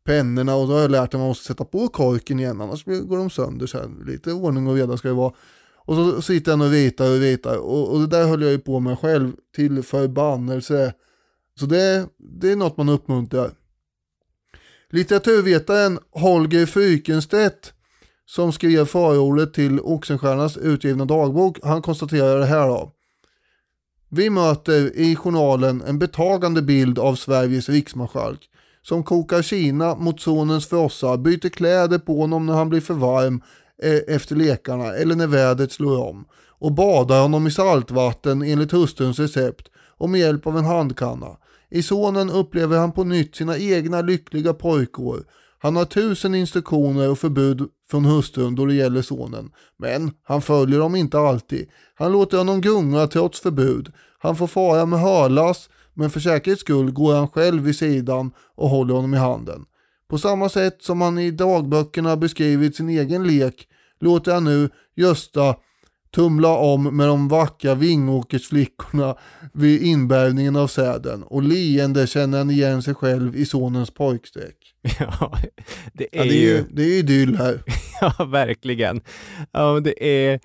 pennorna 0.06 0.56
och 0.56 0.68
då 0.68 0.74
har 0.74 0.82
jag 0.82 0.92
lärt 0.92 1.00
honom 1.00 1.08
att 1.08 1.14
man 1.14 1.28
måste 1.28 1.46
sätta 1.46 1.66
på 1.66 1.88
korken 1.88 2.40
igen 2.40 2.62
annars 2.62 2.86
går 2.86 3.18
de 3.18 3.30
sönder 3.30 3.68
sen. 3.68 4.04
Lite 4.08 4.32
ordning 4.32 4.68
och 4.68 4.76
reda 4.76 4.98
ska 4.98 5.08
det 5.08 5.14
vara. 5.14 5.34
Och 5.76 5.96
så 5.96 6.22
sitter 6.22 6.52
han 6.52 6.62
och 6.62 6.72
ritar 6.72 7.12
och 7.12 7.20
ritar 7.20 7.58
och, 7.58 7.94
och 7.94 8.00
det 8.00 8.08
där 8.08 8.28
höll 8.28 8.42
jag 8.42 8.52
ju 8.52 8.60
på 8.60 8.80
med 8.80 9.00
själv 9.00 9.32
till 9.56 9.84
förbannelse. 9.84 10.94
Så 11.60 11.66
det, 11.66 12.08
det 12.18 12.52
är 12.52 12.56
något 12.56 12.78
man 12.78 12.90
uppmuntrar. 12.90 13.52
Litteraturvetaren 14.90 16.00
Holger 16.12 16.66
Frykenstedt 16.66 17.74
som 18.26 18.52
skrev 18.52 18.86
förordet 18.86 19.54
till 19.54 19.80
Oxenstiernas 19.80 20.58
utgivna 20.58 21.06
dagbok, 21.06 21.58
han 21.64 21.82
konstaterar 21.82 22.40
det 22.40 22.46
här 22.46 22.68
då. 22.68 22.92
Vi 24.10 24.30
möter 24.30 24.96
i 24.96 25.16
journalen 25.16 25.84
en 25.88 26.00
betagande 26.00 26.62
bild 26.62 27.00
av 27.00 27.16
Sveriges 27.16 27.70
riksmarskalk 27.70 28.50
som 28.82 29.04
kokar 29.04 29.42
Kina 29.42 29.96
mot 29.96 30.22
sonens 30.22 30.68
frossa, 30.68 31.18
byter 31.18 31.50
kläder 31.50 32.00
på 32.00 32.22
honom 32.22 32.46
när 32.46 32.54
han 32.54 32.70
blir 32.70 32.82
för 32.82 32.94
varm 32.94 33.42
eh, 33.84 34.16
efter 34.16 34.36
lekarna 34.36 34.94
eller 34.94 35.16
när 35.16 35.28
vädret 35.28 35.72
slår 35.72 36.04
om 36.04 36.26
och 36.60 36.72
badar 36.72 37.22
honom 37.22 37.48
i 37.48 37.52
saltvatten 37.52 38.42
enligt 38.42 38.72
hustruns 38.72 39.20
recept 39.20 39.68
och 39.98 40.10
med 40.10 40.20
hjälp 40.20 40.48
av 40.48 40.58
en 40.58 40.66
handkanna. 40.66 41.38
I 41.70 41.84
sonen 41.84 42.30
upplever 42.30 42.78
han 42.78 42.92
på 42.92 43.04
nytt 43.04 43.36
sina 43.36 43.58
egna 43.58 44.02
lyckliga 44.02 44.54
pojkår. 44.54 45.24
Han 45.60 45.76
har 45.76 45.86
tusen 45.86 46.36
instruktioner 46.36 47.10
och 47.10 47.20
förbud 47.20 47.70
från 47.92 48.06
hustrun 48.06 48.56
då 48.56 48.66
det 48.66 48.74
gäller 48.74 49.02
sonen. 49.02 49.52
Men 49.78 50.12
han 50.24 50.42
följer 50.42 50.80
dem 50.80 50.96
inte 50.96 51.20
alltid. 51.20 51.70
Han 51.96 52.12
låter 52.12 52.38
honom 52.38 52.62
gunga 52.62 53.08
trots 53.08 53.40
förbud. 53.40 53.92
Han 54.20 54.36
får 54.36 54.48
fara 54.48 54.86
med 54.86 55.00
hörlass, 55.00 55.70
men 55.94 56.10
för 56.10 56.20
säkerhets 56.20 56.62
skull 56.62 56.92
går 56.92 57.16
han 57.16 57.28
själv 57.28 57.64
vid 57.64 57.76
sidan 57.76 58.32
och 58.56 58.70
håller 58.70 58.94
honom 58.94 59.14
i 59.14 59.18
handen. 59.18 59.66
På 60.10 60.18
samma 60.18 60.50
sätt 60.50 60.78
som 60.82 61.02
han 61.02 61.20
i 61.20 61.32
dagböckerna 61.32 62.18
beskrivit 62.18 62.76
sin 62.76 62.90
egen 62.90 63.28
lek 63.28 63.68
låter 64.00 64.34
han 64.34 64.44
nu 64.44 64.70
Gösta 64.96 65.56
tumla 66.18 66.58
om 66.58 66.98
med 66.98 67.08
de 67.08 67.28
vackra 67.28 67.76
Vingåkersflickorna 67.76 69.16
vid 69.54 69.82
inbärgningen 69.82 70.56
av 70.56 70.68
säden 70.68 71.24
och 71.24 71.44
leende 71.44 72.08
känner 72.08 72.38
han 72.38 72.50
igen 72.50 72.82
sig 72.82 72.94
själv 72.94 73.36
i 73.36 73.46
sonens 73.46 73.92
pojkstreck. 73.92 74.56
Ja, 75.00 75.38
det 75.94 76.08
är 76.12 76.18
Ja, 76.18 76.24
det 76.24 76.30
är 76.30 76.42
ju... 76.42 76.64
det 76.72 76.82
är 76.82 77.00
idyll 77.00 77.38
här. 77.38 77.62
Ja, 78.02 78.26
verkligen. 78.26 79.02
Ja, 79.52 79.80
det 79.80 80.28
är... 80.28 80.40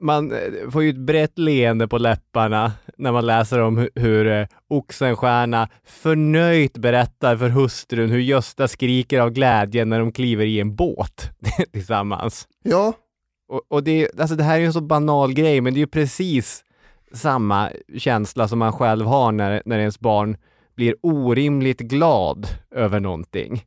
Man 0.00 0.32
får 0.72 0.82
ju 0.82 0.90
ett 0.90 0.96
brett 0.96 1.38
leende 1.38 1.88
på 1.88 1.98
läpparna 1.98 2.72
när 2.98 3.12
man 3.12 3.26
läser 3.26 3.60
om 3.60 3.78
hur, 3.78 3.90
hur 3.94 4.26
eh, 4.26 4.46
Oxenstierna 4.68 5.68
förnöjt 5.84 6.78
berättar 6.78 7.36
för 7.36 7.48
hustrun 7.48 8.10
hur 8.10 8.20
Gösta 8.20 8.68
skriker 8.68 9.20
av 9.20 9.30
glädje 9.30 9.84
när 9.84 9.98
de 9.98 10.12
kliver 10.12 10.44
i 10.44 10.60
en 10.60 10.76
båt 10.76 11.30
tillsammans. 11.72 12.48
Ja, 12.62 12.92
Och, 13.48 13.62
och 13.68 13.84
det, 13.84 14.20
alltså 14.20 14.36
det 14.36 14.42
här 14.44 14.54
är 14.54 14.58
ju 14.60 14.66
en 14.66 14.72
så 14.72 14.80
banal 14.80 15.32
grej, 15.32 15.60
men 15.60 15.74
det 15.74 15.78
är 15.78 15.82
ju 15.82 15.86
precis 15.86 16.64
samma 17.12 17.70
känsla 17.98 18.48
som 18.48 18.58
man 18.58 18.72
själv 18.72 19.06
har 19.06 19.32
när, 19.32 19.62
när 19.64 19.78
ens 19.78 20.00
barn 20.00 20.36
blir 20.76 20.94
orimligt 21.02 21.78
glad 21.80 22.46
över 22.70 23.00
någonting. 23.00 23.64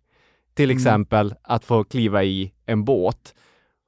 Till 0.54 0.70
Mm. 0.72 0.78
exempel 0.78 1.34
att 1.42 1.66
få 1.66 1.84
kliva 1.84 2.24
i 2.24 2.52
en 2.66 2.86
båt. 2.86 3.36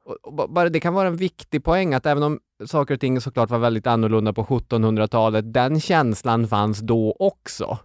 Och, 0.05 0.15
och 0.23 0.33
ba- 0.33 0.47
bara 0.47 0.69
det 0.69 0.79
kan 0.79 0.93
vara 0.93 1.07
en 1.07 1.15
viktig 1.17 1.63
poäng 1.63 1.93
att 1.93 2.05
även 2.05 2.23
om 2.23 2.39
saker 2.65 2.93
och 2.93 2.99
ting 2.99 3.21
såklart 3.21 3.49
var 3.49 3.59
väldigt 3.59 3.87
annorlunda 3.87 4.33
på 4.33 4.43
1700-talet, 4.43 5.53
den 5.53 5.79
känslan 5.79 6.47
fanns 6.47 6.79
då 6.79 7.15
också. 7.19 7.77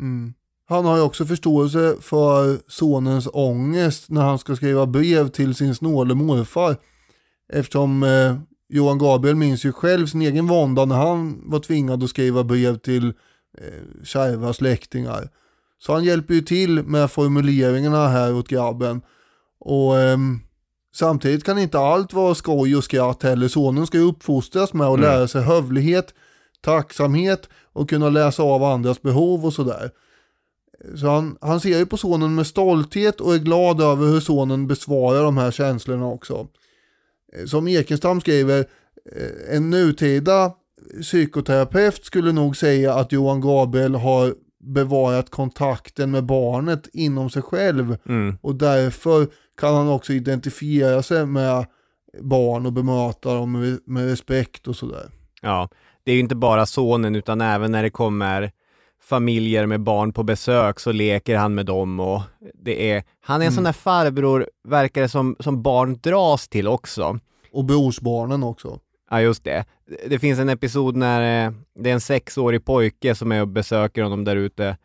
Mm. 0.00 0.34
Han 0.68 0.84
har 0.84 0.96
ju 0.96 1.02
också 1.02 1.26
förståelse 1.26 1.96
för 2.00 2.58
sonens 2.70 3.28
ångest 3.32 4.10
när 4.10 4.22
han 4.22 4.38
ska 4.38 4.56
skriva 4.56 4.86
brev 4.86 5.28
till 5.28 5.54
sin 5.54 5.74
snåle 5.74 6.14
morfar. 6.14 6.76
Eftersom 7.52 8.02
eh, 8.02 8.36
Johan 8.68 8.98
Gabriel 8.98 9.36
minns 9.36 9.64
ju 9.64 9.72
själv 9.72 10.06
sin 10.06 10.22
egen 10.22 10.46
vånda 10.46 10.84
när 10.84 10.96
han 10.96 11.40
var 11.50 11.58
tvingad 11.60 12.02
att 12.04 12.10
skriva 12.10 12.44
brev 12.44 12.78
till 12.78 13.06
eh, 13.58 14.04
kärva 14.04 14.52
släktingar. 14.52 15.28
Så 15.78 15.92
han 15.92 16.04
hjälper 16.04 16.34
ju 16.34 16.40
till 16.40 16.82
med 16.82 17.10
formuleringarna 17.10 18.08
här 18.08 18.34
åt 18.34 18.48
grabben. 18.48 19.02
Och 19.60 19.98
ehm, 19.98 20.40
samtidigt 20.94 21.44
kan 21.44 21.58
inte 21.58 21.78
allt 21.78 22.12
vara 22.12 22.34
skoj 22.34 22.76
och 22.76 22.84
skratt 22.84 23.22
heller. 23.22 23.48
Sonen 23.48 23.86
ska 23.86 23.98
ju 23.98 24.04
uppfostras 24.08 24.72
med 24.74 24.86
att 24.86 24.98
Mm. 24.98 25.10
lära 25.10 25.28
sig 25.28 25.42
hövlighet, 25.42 26.14
tacksamhet 26.60 27.48
och 27.72 27.90
kunna 27.90 28.08
läsa 28.08 28.42
av 28.42 28.64
andras 28.64 29.02
behov 29.02 29.46
och 29.46 29.52
sådär. 29.52 29.90
Så 30.96 31.06
han, 31.06 31.36
han 31.40 31.60
ser 31.60 31.78
ju 31.78 31.86
på 31.86 31.96
sonen 31.96 32.34
med 32.34 32.46
stolthet 32.46 33.20
och 33.20 33.34
är 33.34 33.38
glad 33.38 33.80
över 33.80 34.06
hur 34.06 34.20
sonen 34.20 34.66
besvarar 34.66 35.22
de 35.22 35.36
här 35.36 35.50
känslorna 35.50 36.06
också. 36.06 36.48
Eh, 37.36 37.44
Som 37.46 37.68
Ekenstam 37.68 38.20
skriver, 38.20 38.58
eh, 39.16 39.56
en 39.56 39.70
nutida 39.70 40.52
psykoterapeut 41.02 42.04
skulle 42.04 42.32
nog 42.32 42.56
säga 42.56 42.94
att 42.94 43.12
Johan 43.12 43.40
Gabriel 43.40 43.94
har 43.94 44.34
bevarat 44.64 45.30
kontakten 45.30 46.10
med 46.10 46.24
barnet 46.24 46.88
inom 46.92 47.30
sig 47.30 47.42
själv 47.42 47.96
Mm. 48.08 48.38
och 48.42 48.54
därför 48.54 49.26
kan 49.60 49.74
han 49.74 49.88
också 49.88 50.12
identifiera 50.12 51.02
sig 51.02 51.26
med 51.26 51.66
barn 52.20 52.66
och 52.66 52.72
bemöta 52.72 53.34
dem 53.34 53.52
med, 53.52 53.78
med 53.86 54.08
respekt 54.08 54.68
och 54.68 54.76
sådär. 54.76 55.10
Ja, 55.42 55.68
det 56.04 56.10
är 56.10 56.14
ju 56.14 56.20
inte 56.20 56.34
bara 56.36 56.66
sonen 56.66 57.16
utan 57.16 57.40
även 57.40 57.72
när 57.72 57.82
det 57.82 57.90
kommer 57.90 58.52
familjer 59.10 59.66
med 59.66 59.80
barn 59.80 60.12
på 60.12 60.22
besök 60.22 60.80
så 60.80 60.92
leker 60.92 61.36
han 61.36 61.54
med 61.54 61.66
dem 61.66 62.00
och 62.00 62.22
det 62.54 62.90
är, 62.92 63.02
han 63.20 63.42
är 63.42 63.46
en 63.46 63.52
sån 63.52 63.64
där 63.64 63.72
farbror, 63.72 64.46
verkar 64.68 65.02
det 65.02 65.08
som, 65.08 65.36
som 65.40 65.62
barn 65.62 65.98
dras 66.02 66.48
till 66.48 66.68
också. 66.68 67.18
Och 67.52 67.64
brorsbarnen 67.64 68.42
också. 68.42 68.78
Ja, 69.10 69.20
just 69.20 69.44
det. 69.44 69.64
Det 70.06 70.18
finns 70.18 70.38
en 70.38 70.48
episod 70.48 70.96
när 70.96 71.46
eh, 71.46 71.52
det 71.78 71.90
är 71.90 71.94
en 71.94 72.00
sexårig 72.00 72.64
pojke 72.64 73.14
som 73.14 73.32
är 73.32 73.40
och 73.40 73.48
besöker 73.48 74.02
honom 74.02 74.24
där 74.24 74.36
ute 74.36 74.76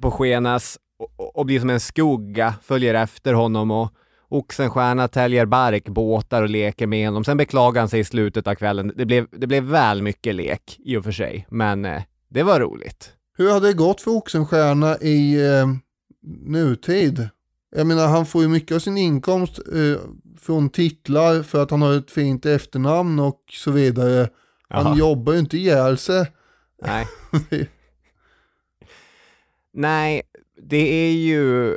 på 0.00 0.10
Skenas 0.10 0.78
och, 0.98 1.12
och- 1.16 1.36
och 1.36 1.46
blir 1.46 1.60
som 1.60 1.70
en 1.70 1.80
skugga, 1.80 2.54
följer 2.62 2.94
efter 2.94 3.32
honom 3.34 3.70
och 3.70 3.92
Oxenstierna 4.28 5.08
täljer 5.08 5.46
barkbåtar 5.46 6.42
och 6.42 6.48
leker 6.50 6.86
med 6.86 7.08
honom. 7.08 7.24
Sen 7.24 7.36
beklagar 7.36 7.80
han 7.80 7.88
sig 7.88 8.00
i 8.00 8.04
slutet 8.04 8.46
av 8.46 8.54
kvällen. 8.54 8.92
Det 8.96 9.06
blev, 9.06 9.26
det 9.30 9.46
blev 9.46 9.62
väl 9.64 10.02
mycket 10.02 10.34
lek 10.34 10.78
i 10.84 10.96
och 10.96 11.04
för 11.04 11.12
sig, 11.12 11.46
men 11.50 11.84
eh, 11.84 12.02
det 12.28 12.42
var 12.42 12.60
roligt. 12.60 13.12
Hur 13.36 13.50
hade 13.50 13.66
det 13.66 13.72
gått 13.72 14.00
för 14.00 14.10
Oxenstierna 14.10 14.98
i 14.98 15.46
eh, 15.46 15.66
nutid? 16.44 17.28
Jag 17.76 17.86
menar 17.86 18.08
han 18.08 18.26
får 18.26 18.42
ju 18.42 18.48
mycket 18.48 18.74
av 18.74 18.78
sin 18.78 18.96
inkomst 18.96 19.58
eh, 19.58 20.00
från 20.40 20.70
titlar 20.70 21.42
för 21.42 21.62
att 21.62 21.70
han 21.70 21.82
har 21.82 21.92
ett 21.92 22.10
fint 22.10 22.46
efternamn 22.46 23.18
och 23.18 23.40
så 23.50 23.70
vidare. 23.70 24.28
Han 24.68 24.86
Jaha. 24.86 24.96
jobbar 24.96 25.32
ju 25.32 25.38
inte 25.38 25.56
ihjäl 25.56 25.98
sig. 25.98 26.26
Nej. 26.82 27.06
Nej, 29.72 30.22
det 30.62 31.06
är 31.06 31.12
ju... 31.12 31.76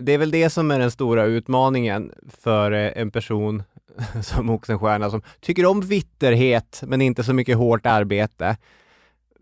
Det 0.00 0.12
är 0.12 0.18
väl 0.18 0.30
det 0.30 0.50
som 0.50 0.70
är 0.70 0.78
den 0.78 0.90
stora 0.90 1.24
utmaningen 1.24 2.12
för 2.28 2.72
eh, 2.72 2.92
en 2.94 3.10
person 3.10 3.62
som 4.22 4.50
Oxenstierna 4.50 5.10
som 5.10 5.22
tycker 5.40 5.66
om 5.66 5.80
vitterhet 5.80 6.82
men 6.86 7.02
inte 7.02 7.24
så 7.24 7.32
mycket 7.32 7.56
hårt 7.56 7.86
arbete. 7.86 8.56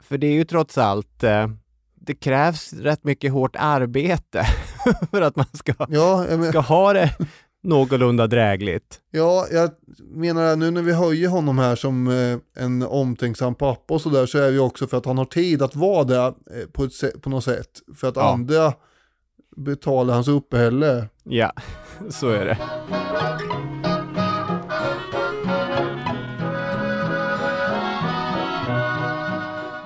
För 0.04 0.18
det 0.18 0.26
är 0.26 0.32
ju 0.32 0.44
trots 0.44 0.78
allt, 0.78 1.24
eh, 1.24 1.48
det 2.00 2.14
krävs 2.14 2.72
rätt 2.72 3.04
mycket 3.04 3.32
hårt 3.32 3.56
arbete 3.58 4.46
för 5.10 5.22
att 5.22 5.36
man 5.36 5.46
ska, 5.52 5.72
Ja, 5.88 6.26
men- 6.28 6.48
ska 6.48 6.60
ha 6.60 6.92
det 6.92 7.10
någorlunda 7.62 8.26
drägligt. 8.26 9.00
Ja, 9.10 9.46
jag 9.52 9.70
menar 10.14 10.56
nu 10.56 10.70
när 10.70 10.82
vi 10.82 10.92
höjer 10.92 11.28
honom 11.28 11.58
här 11.58 11.76
som 11.76 12.06
eh, 12.08 12.64
en 12.64 12.82
omtänksam 12.82 13.54
pappa 13.54 13.94
och 13.94 14.00
sådär 14.00 14.26
så 14.26 14.38
är 14.38 14.42
det 14.46 14.52
ju 14.52 14.58
också 14.60 14.86
för 14.86 14.96
att 14.98 15.06
han 15.06 15.18
har 15.18 15.24
tid 15.24 15.62
att 15.62 15.76
vara 15.76 16.04
där 16.04 16.26
eh, 16.26 16.66
på, 16.72 16.84
ett, 16.84 17.22
på 17.22 17.30
något 17.30 17.44
sätt. 17.44 17.70
För 17.96 18.08
att 18.08 18.16
Ja. 18.16 18.32
andra 18.32 18.72
betalar 19.56 20.14
hans 20.14 20.28
uppehälle. 20.28 21.08
Ja, 21.24 21.52
så 22.10 22.28
är 22.28 22.44
det. 22.44 22.58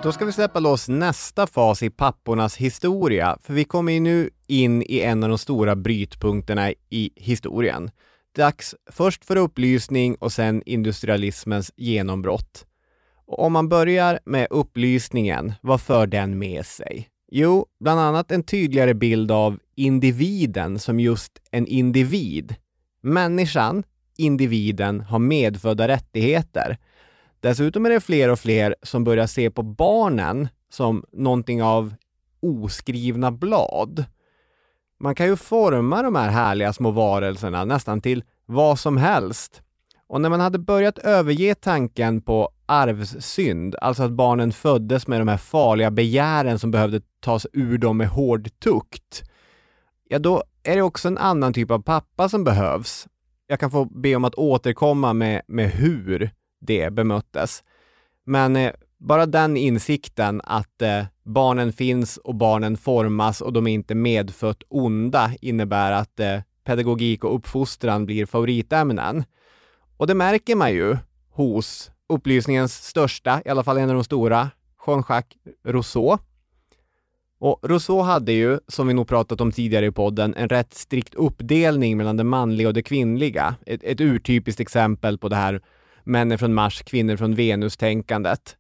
Då 0.09 0.13
ska 0.13 0.25
vi 0.25 0.33
släppa 0.33 0.61
loss 0.61 0.89
nästa 0.89 1.47
fas 1.47 1.83
i 1.83 1.91
pappornas 1.91 2.57
historia, 2.57 3.39
för 3.43 3.55
vi 3.55 3.65
kommer 3.65 3.93
ju 3.93 4.01
nu 4.01 4.31
in 4.47 4.83
i 4.83 5.01
en 5.01 5.23
av 5.23 5.29
de 5.29 5.39
stora 5.39 5.77
brytpunkterna 5.77 6.71
i 6.91 7.11
historien. 7.17 7.91
Dags 8.37 8.75
först 8.91 9.25
för 9.25 9.37
upplysning 9.37 10.15
och 10.15 10.33
sen 10.33 10.63
industrialismens 10.67 11.73
genombrott. 11.77 12.67
Och 13.27 13.45
om 13.45 13.53
man 13.53 13.69
börjar 13.69 14.19
med 14.25 14.47
upplysningen, 14.51 15.53
vad 15.63 15.81
för 15.81 16.07
den 16.07 16.39
med 16.39 16.67
sig? 16.67 17.09
Jo, 17.31 17.67
bland 17.81 18.01
annat 18.01 18.31
en 18.33 18.43
tydligare 18.43 18.95
bild 18.95 19.31
av 19.31 19.59
individen 19.75 20.79
som 20.79 21.01
just 21.01 21.33
en 21.51 21.67
individ. 21.67 22.55
Människan, 23.03 23.83
individen, 24.17 25.01
har 25.01 25.19
medfödda 25.19 25.89
rättigheter. 25.89 26.79
Dessutom 27.41 27.87
är 27.87 27.91
det 27.91 28.01
fler 28.01 28.29
och 28.29 28.39
fler 28.39 28.75
som 28.83 29.05
börjar 29.05 29.27
se 29.27 29.51
på 29.51 29.63
barnen 29.63 30.49
som 30.71 31.05
någonting 31.13 31.63
av 31.63 31.95
oskrivna 32.41 33.31
blad. 33.31 34.05
Man 35.01 35.15
kan 35.15 35.27
ju 35.27 35.37
forma 35.37 36.03
de 36.03 36.15
här 36.15 36.29
härliga 36.29 36.73
små 36.73 36.91
varelserna 36.91 37.65
nästan 37.65 38.01
till 38.01 38.25
vad 38.47 38.79
som 38.79 38.97
helst. 38.97 39.63
Och 40.07 40.21
när 40.21 40.29
man 40.29 40.41
hade 40.41 40.59
börjat 40.59 40.99
överge 40.99 41.55
tanken 41.55 42.21
på 42.21 42.51
arvssynd, 42.67 43.77
alltså 43.81 44.03
att 44.03 44.11
barnen 44.11 44.53
föddes 44.53 45.07
med 45.07 45.21
de 45.21 45.29
här 45.29 45.37
farliga 45.37 45.91
begären 45.91 46.59
som 46.59 46.71
behövde 46.71 47.01
tas 47.21 47.47
ur 47.53 47.79
dem 47.79 47.97
med 47.97 48.09
hård 48.09 48.49
tukt, 48.59 49.23
ja 50.09 50.19
då 50.19 50.43
är 50.63 50.77
det 50.77 50.83
också 50.83 51.09
en 51.09 51.19
annan 51.19 51.53
typ 51.53 51.71
av 51.71 51.83
pappa 51.83 52.29
som 52.29 52.45
behövs. 52.45 53.07
Jag 53.47 53.61
kan 53.61 53.71
få 53.71 53.85
be 53.85 54.17
om 54.17 54.25
att 54.25 54.35
återkomma 54.35 55.13
med, 55.13 55.43
med 55.47 55.71
hur 55.71 56.31
det 56.59 56.93
bemöttes. 56.93 57.63
Men 58.25 58.57
eh, 58.57 58.73
bara 58.99 59.27
den 59.27 59.57
insikten 59.57 60.41
att 60.45 60.83
eh, 60.83 61.05
barnen 61.25 61.73
finns 61.73 62.17
och 62.17 62.35
barnen 62.35 62.77
formas 62.77 63.41
och 63.41 63.53
de 63.53 63.67
är 63.67 63.73
inte 63.73 63.95
medfött 63.95 64.63
onda 64.69 65.31
innebär 65.41 65.93
att 65.93 66.21
eh, 66.21 66.41
pedagogik 66.65 67.25
och 67.25 67.35
uppfostran 67.35 68.07
blir 68.07 68.27
favoritämnen. 68.27 69.25
Och 69.97 70.07
det 70.07 70.15
märker 70.15 70.57
man 70.57 70.73
ju 70.73 70.97
hos 71.31 71.91
upplysningens 72.09 72.85
största, 72.85 73.43
i 73.45 73.49
alla 73.49 73.65
fall 73.65 73.79
en 73.79 73.89
av 73.89 73.95
de 73.95 74.05
stora, 74.05 74.51
Jean-Jacques 74.87 75.37
Rousseau. 75.65 76.19
Och 77.41 77.59
Rousseau 77.63 78.03
hade 78.03 78.33
ju, 78.33 78.59
som 78.69 78.87
vi 78.87 78.95
nog 78.95 79.09
pratat 79.09 79.41
om 79.41 79.53
tidigare 79.53 79.87
i 79.87 79.93
podden, 79.93 80.35
en 80.35 80.49
rätt 80.49 80.75
strikt 80.75 81.15
uppdelning 81.15 81.97
mellan 81.97 82.17
det 82.17 82.25
manliga 82.25 82.69
och 82.69 82.75
det 82.75 82.83
kvinnliga. 82.83 83.55
Ett, 83.67 83.83
ett 83.83 84.01
urtypiskt 84.01 84.61
exempel 84.61 85.19
på 85.19 85.29
det 85.29 85.37
här 85.37 85.63
män 86.09 86.39
från 86.39 86.55
Mars, 86.55 86.83
kvinnor 86.83 87.17
från 87.17 87.35
Venus-tänkandet. 87.35 88.57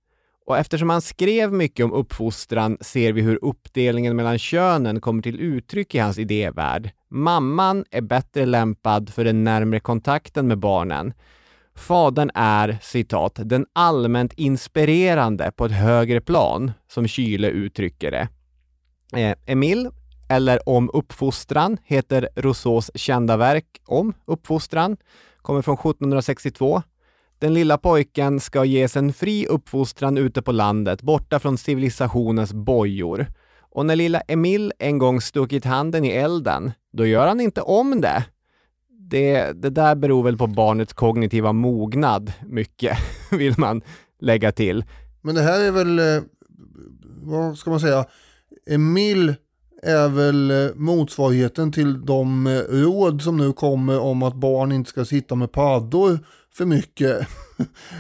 Och 0.46 0.58
eftersom 0.58 0.90
han 0.90 1.02
skrev 1.02 1.52
mycket 1.52 1.84
om 1.84 1.92
uppfostran 1.92 2.78
ser 2.80 3.12
vi 3.12 3.22
hur 3.22 3.44
uppdelningen 3.44 4.16
mellan 4.16 4.38
könen 4.38 5.00
kommer 5.00 5.22
till 5.22 5.40
uttryck 5.40 5.94
i 5.94 5.98
hans 5.98 6.18
idévärld. 6.18 6.90
Mamman 7.10 7.84
är 7.90 8.00
bättre 8.00 8.46
lämpad 8.46 9.10
för 9.10 9.24
den 9.24 9.44
närmre 9.44 9.80
kontakten 9.80 10.48
med 10.48 10.58
barnen. 10.58 11.12
Fadern 11.74 12.30
är, 12.34 12.78
citat, 12.82 13.38
den 13.44 13.66
allmänt 13.72 14.32
inspirerande 14.32 15.52
på 15.56 15.64
ett 15.64 15.72
högre 15.72 16.20
plan, 16.20 16.72
som 16.88 17.08
Kyle 17.08 17.44
uttrycker 17.44 18.10
det. 18.10 18.28
Eh, 19.20 19.36
Emil, 19.46 19.88
eller 20.28 20.68
Om 20.68 20.90
uppfostran, 20.92 21.78
heter 21.84 22.28
Rousseaus 22.36 22.90
kända 22.94 23.36
verk 23.36 23.80
om 23.86 24.14
uppfostran, 24.24 24.96
kommer 25.42 25.62
från 25.62 25.74
1762. 25.74 26.82
Den 27.38 27.54
lilla 27.54 27.78
pojken 27.78 28.40
ska 28.40 28.64
ges 28.64 28.96
en 28.96 29.12
fri 29.12 29.46
uppfostran 29.46 30.18
ute 30.18 30.42
på 30.42 30.52
landet, 30.52 31.02
borta 31.02 31.38
från 31.38 31.58
civilisationens 31.58 32.52
bojor. 32.52 33.26
Och 33.60 33.86
när 33.86 33.96
lilla 33.96 34.20
Emil 34.20 34.72
en 34.78 34.98
gång 34.98 35.20
stuckit 35.20 35.64
handen 35.64 36.04
i 36.04 36.08
elden, 36.08 36.72
då 36.92 37.06
gör 37.06 37.28
han 37.28 37.40
inte 37.40 37.60
om 37.60 38.00
det. 38.00 38.24
Det, 38.88 39.52
det 39.52 39.70
där 39.70 39.94
beror 39.94 40.22
väl 40.22 40.38
på 40.38 40.46
barnets 40.46 40.92
kognitiva 40.92 41.52
mognad, 41.52 42.32
mycket, 42.46 42.98
vill 43.30 43.54
man 43.58 43.82
lägga 44.20 44.52
till. 44.52 44.84
Men 45.22 45.34
det 45.34 45.42
här 45.42 45.60
är 45.60 45.70
väl, 45.70 45.98
eh, 45.98 46.22
vad 47.22 47.58
ska 47.58 47.70
man 47.70 47.80
säga, 47.80 48.04
Emil 48.70 49.34
är 49.82 50.08
väl 50.08 50.50
eh, 50.50 50.74
motsvarigheten 50.74 51.72
till 51.72 52.06
de 52.06 52.46
eh, 52.46 52.60
råd 52.60 53.22
som 53.22 53.36
nu 53.36 53.52
kommer 53.52 54.00
om 54.00 54.22
att 54.22 54.34
barn 54.34 54.72
inte 54.72 54.90
ska 54.90 55.04
sitta 55.04 55.34
med 55.34 55.52
paddor 55.52 56.18
för 56.58 56.64
mycket. 56.64 57.28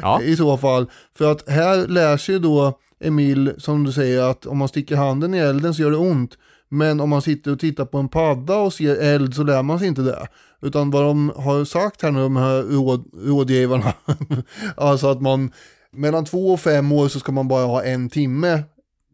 Ja. 0.02 0.22
I 0.22 0.36
så 0.36 0.58
fall. 0.58 0.90
För 1.18 1.32
att 1.32 1.48
här 1.48 1.86
lär 1.86 2.16
sig 2.16 2.40
då 2.40 2.78
Emil, 3.00 3.54
som 3.58 3.84
du 3.84 3.92
säger, 3.92 4.22
att 4.22 4.46
om 4.46 4.58
man 4.58 4.68
sticker 4.68 4.96
handen 4.96 5.34
i 5.34 5.38
elden 5.38 5.74
så 5.74 5.82
gör 5.82 5.90
det 5.90 5.96
ont. 5.96 6.38
Men 6.68 7.00
om 7.00 7.10
man 7.10 7.22
sitter 7.22 7.52
och 7.52 7.58
tittar 7.58 7.84
på 7.84 7.98
en 7.98 8.08
padda 8.08 8.56
och 8.56 8.72
ser 8.72 8.96
eld 8.96 9.34
så 9.34 9.42
lär 9.42 9.62
man 9.62 9.78
sig 9.78 9.88
inte 9.88 10.02
det. 10.02 10.26
Utan 10.62 10.90
vad 10.90 11.04
de 11.04 11.32
har 11.36 11.64
sagt 11.64 12.02
här 12.02 12.10
nu, 12.10 12.20
de 12.20 12.36
här 12.36 12.62
råd, 12.62 13.04
rådgivarna, 13.24 13.92
alltså 14.76 15.08
att 15.08 15.20
man 15.20 15.52
mellan 15.92 16.24
två 16.24 16.52
och 16.52 16.60
fem 16.60 16.92
år 16.92 17.08
så 17.08 17.20
ska 17.20 17.32
man 17.32 17.48
bara 17.48 17.66
ha 17.66 17.82
en 17.82 18.10
timme 18.10 18.62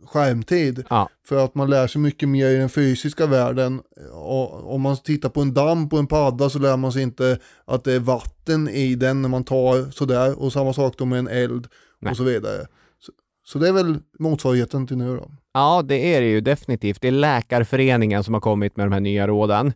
skärmtid. 0.06 0.84
Ja. 0.90 1.08
För 1.28 1.44
att 1.44 1.54
man 1.54 1.70
lär 1.70 1.86
sig 1.86 2.00
mycket 2.00 2.28
mer 2.28 2.48
i 2.48 2.56
den 2.56 2.68
fysiska 2.68 3.26
världen. 3.26 3.82
Och 4.12 4.74
om 4.74 4.80
man 4.80 4.96
tittar 4.96 5.28
på 5.28 5.40
en 5.40 5.54
damm 5.54 5.88
på 5.88 5.96
en 5.96 6.06
padda 6.06 6.50
så 6.50 6.58
lär 6.58 6.76
man 6.76 6.92
sig 6.92 7.02
inte 7.02 7.38
att 7.64 7.84
det 7.84 7.92
är 7.92 8.00
vatten 8.00 8.68
i 8.68 8.94
den 8.94 9.22
när 9.22 9.28
man 9.28 9.44
tar 9.44 9.90
sådär. 9.90 10.42
Och 10.42 10.52
samma 10.52 10.72
sak 10.72 10.94
då 10.98 11.04
med 11.04 11.18
en 11.18 11.28
eld 11.28 11.66
Nej. 12.00 12.10
och 12.10 12.16
så 12.16 12.24
vidare. 12.24 12.66
Så, 12.98 13.12
så 13.44 13.58
det 13.58 13.68
är 13.68 13.72
väl 13.72 13.98
motsvarigheten 14.18 14.86
till 14.86 14.96
nu 14.96 15.16
då. 15.16 15.30
Ja, 15.52 15.82
det 15.82 16.14
är 16.14 16.20
det 16.20 16.26
ju 16.26 16.40
definitivt. 16.40 17.00
Det 17.00 17.08
är 17.08 17.12
Läkarföreningen 17.12 18.24
som 18.24 18.34
har 18.34 18.40
kommit 18.40 18.76
med 18.76 18.86
de 18.86 18.92
här 18.92 19.00
nya 19.00 19.26
råden. 19.26 19.72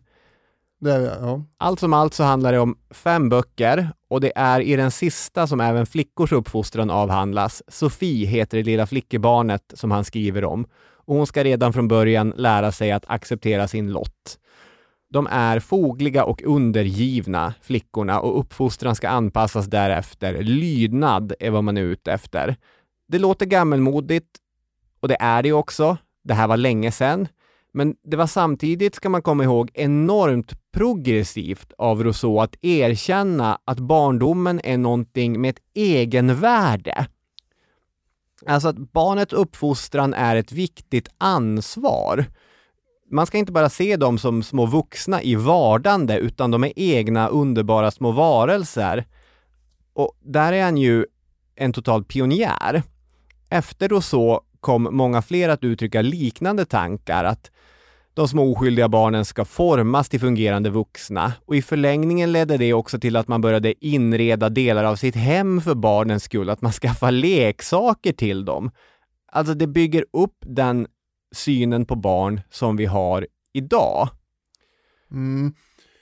Det 0.79 0.91
är, 0.91 1.01
ja. 1.01 1.45
Allt 1.57 1.79
som 1.79 1.93
allt 1.93 2.13
så 2.13 2.23
handlar 2.23 2.51
det 2.51 2.59
om 2.59 2.77
fem 2.91 3.29
böcker 3.29 3.89
och 4.09 4.21
det 4.21 4.31
är 4.35 4.61
i 4.61 4.75
den 4.75 4.91
sista 4.91 5.47
som 5.47 5.61
även 5.61 5.85
flickors 5.85 6.31
uppfostran 6.31 6.89
avhandlas. 6.89 7.63
Sofie 7.67 8.27
heter 8.27 8.57
det 8.57 8.63
lilla 8.63 8.87
flickebarnet 8.87 9.73
som 9.73 9.91
han 9.91 10.05
skriver 10.05 10.45
om 10.45 10.65
och 11.09 11.15
hon 11.15 11.27
ska 11.27 11.43
redan 11.43 11.73
från 11.73 11.87
början 11.87 12.33
lära 12.37 12.71
sig 12.71 12.91
att 12.91 13.03
acceptera 13.07 13.67
sin 13.67 13.91
lott. 13.91 14.39
De 15.09 15.27
är 15.31 15.59
fogliga 15.59 16.23
och 16.23 16.43
undergivna, 16.43 17.53
flickorna, 17.61 18.19
och 18.19 18.39
uppfostran 18.39 18.95
ska 18.95 19.09
anpassas 19.09 19.65
därefter. 19.65 20.43
Lydnad 20.43 21.33
är 21.39 21.49
vad 21.49 21.63
man 21.63 21.77
är 21.77 21.81
ute 21.81 22.11
efter. 22.11 22.55
Det 23.07 23.19
låter 23.19 23.45
gammelmodigt 23.45 24.37
och 24.99 25.07
det 25.07 25.17
är 25.19 25.43
det 25.43 25.49
ju 25.49 25.53
också. 25.53 25.97
Det 26.23 26.33
här 26.33 26.47
var 26.47 26.57
länge 26.57 26.91
sedan. 26.91 27.27
Men 27.73 27.95
det 28.03 28.17
var 28.17 28.27
samtidigt, 28.27 28.95
ska 28.95 29.09
man 29.09 29.21
komma 29.21 29.43
ihåg, 29.43 29.71
enormt 29.73 30.71
progressivt 30.71 31.73
av 31.77 32.03
Rousseau 32.03 32.39
att 32.39 32.55
erkänna 32.61 33.59
att 33.65 33.79
barndomen 33.79 34.61
är 34.63 34.77
någonting 34.77 35.41
med 35.41 35.49
ett 35.49 35.63
egenvärde. 35.73 37.07
Alltså 38.45 38.67
att 38.67 38.77
barnets 38.77 39.33
uppfostran 39.33 40.13
är 40.13 40.35
ett 40.35 40.51
viktigt 40.51 41.09
ansvar. 41.17 42.25
Man 43.11 43.25
ska 43.25 43.37
inte 43.37 43.51
bara 43.51 43.69
se 43.69 43.97
dem 43.97 44.17
som 44.17 44.43
små 44.43 44.65
vuxna 44.65 45.21
i 45.21 45.35
vardande, 45.35 46.17
utan 46.17 46.51
de 46.51 46.63
är 46.63 46.73
egna 46.75 47.27
underbara 47.27 47.91
små 47.91 48.11
varelser. 48.11 49.05
Och 49.93 50.17
där 50.19 50.53
är 50.53 50.63
han 50.63 50.77
ju 50.77 51.05
en 51.55 51.73
total 51.73 52.03
pionjär. 52.03 52.83
Efter 53.49 53.89
Rousseau 53.89 54.39
kom 54.59 54.87
många 54.91 55.21
fler 55.21 55.49
att 55.49 55.63
uttrycka 55.63 56.01
liknande 56.01 56.65
tankar, 56.65 57.23
att 57.23 57.51
de 58.19 58.27
små 58.27 58.51
oskyldiga 58.51 58.89
barnen 58.89 59.25
ska 59.25 59.45
formas 59.45 60.09
till 60.09 60.19
fungerande 60.19 60.69
vuxna 60.69 61.33
och 61.45 61.55
i 61.55 61.61
förlängningen 61.61 62.31
ledde 62.31 62.57
det 62.57 62.73
också 62.73 62.99
till 62.99 63.15
att 63.15 63.27
man 63.27 63.41
började 63.41 63.85
inreda 63.85 64.49
delar 64.49 64.83
av 64.83 64.95
sitt 64.95 65.15
hem 65.15 65.61
för 65.61 65.75
barnens 65.75 66.23
skull, 66.23 66.49
att 66.49 66.61
man 66.61 66.71
skaffar 66.81 67.11
leksaker 67.11 68.13
till 68.13 68.45
dem. 68.45 68.71
Alltså 69.31 69.53
det 69.53 69.67
bygger 69.67 70.05
upp 70.13 70.35
den 70.45 70.87
synen 71.35 71.85
på 71.85 71.95
barn 71.95 72.41
som 72.49 72.77
vi 72.77 72.85
har 72.85 73.27
idag. 73.53 74.09
Mm. 75.11 75.53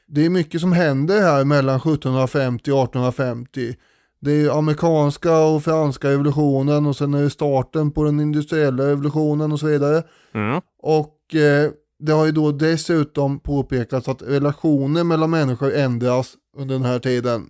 Det 0.08 0.26
är 0.26 0.30
mycket 0.30 0.62
som 0.62 0.74
händer 0.74 1.22
här 1.22 1.46
mellan 1.46 1.76
1750 1.76 2.72
och 2.72 2.84
1850. 2.84 3.76
Det 4.20 4.32
är 4.32 4.58
amerikanska 4.58 5.40
och 5.40 5.64
franska 5.64 6.10
revolutionen 6.10 6.86
och 6.86 6.96
sen 6.96 7.14
är 7.14 7.22
det 7.22 7.30
starten 7.30 7.92
på 7.92 8.04
den 8.04 8.20
industriella 8.20 8.84
revolutionen 8.88 9.52
och 9.52 9.60
så 9.60 9.68
vidare. 9.68 10.04
Mm. 10.34 10.62
Och 10.78 11.36
eh, 11.36 11.72
det 12.00 12.12
har 12.12 12.26
ju 12.26 12.32
då 12.32 12.52
dessutom 12.52 13.40
påpekats 13.40 14.08
att 14.08 14.22
relationer 14.22 15.04
mellan 15.04 15.30
människor 15.30 15.74
ändras 15.74 16.36
under 16.58 16.76
den 16.76 16.86
här 16.86 17.00
tiden. 17.00 17.50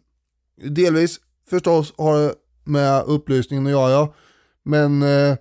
Delvis 0.62 1.20
förstås 1.50 1.94
har 1.98 2.18
det 2.18 2.34
med 2.64 3.04
upplysningen 3.06 3.66
att 3.66 3.72
göra, 3.72 4.10
men 4.64 5.02
eh, 5.02 5.38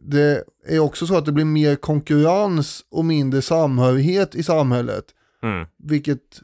det 0.00 0.44
är 0.66 0.78
också 0.78 1.06
så 1.06 1.16
att 1.16 1.24
det 1.24 1.32
blir 1.32 1.44
mer 1.44 1.76
konkurrens 1.76 2.84
och 2.90 3.04
mindre 3.04 3.42
samhörighet 3.42 4.34
i 4.34 4.42
samhället. 4.42 5.04
Mm. 5.42 5.66
Vilket 5.78 6.40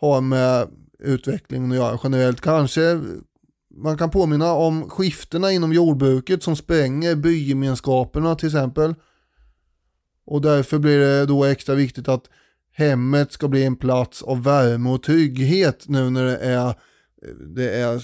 har 0.00 0.20
med 0.20 0.68
utvecklingen 0.98 1.70
att 1.70 1.76
göra 1.76 1.98
generellt. 2.02 2.40
Kanske 2.40 3.00
man 3.76 3.98
kan 3.98 4.10
påminna 4.10 4.52
om 4.52 4.90
skiftena 4.90 5.52
inom 5.52 5.72
jordbruket 5.72 6.42
som 6.42 6.56
spränger 6.56 7.14
bygemenskaperna 7.14 8.34
till 8.34 8.48
exempel. 8.48 8.94
Och 10.26 10.40
därför 10.40 10.78
blir 10.78 10.98
det 10.98 11.26
då 11.26 11.44
extra 11.44 11.74
viktigt 11.74 12.08
att 12.08 12.24
hemmet 12.72 13.32
ska 13.32 13.48
bli 13.48 13.64
en 13.64 13.76
plats 13.76 14.22
av 14.22 14.42
värme 14.42 14.90
och 14.90 15.02
trygghet 15.02 15.84
nu 15.88 16.10
när 16.10 16.24
det 16.24 16.36
är, 16.36 16.74
det 17.54 17.70
är 17.70 18.02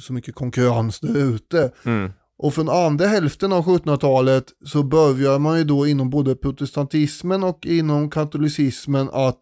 så 0.00 0.12
mycket 0.12 0.34
konkurrens 0.34 1.00
där 1.00 1.16
ute. 1.16 1.72
Mm. 1.84 2.12
Och 2.38 2.54
från 2.54 2.68
andra 2.68 3.06
hälften 3.06 3.52
av 3.52 3.64
1700-talet 3.64 4.44
så 4.64 4.82
börjar 4.82 5.38
man 5.38 5.58
ju 5.58 5.64
då 5.64 5.86
inom 5.86 6.10
både 6.10 6.34
protestantismen 6.34 7.44
och 7.44 7.66
inom 7.66 8.10
katolicismen 8.10 9.08
att 9.12 9.38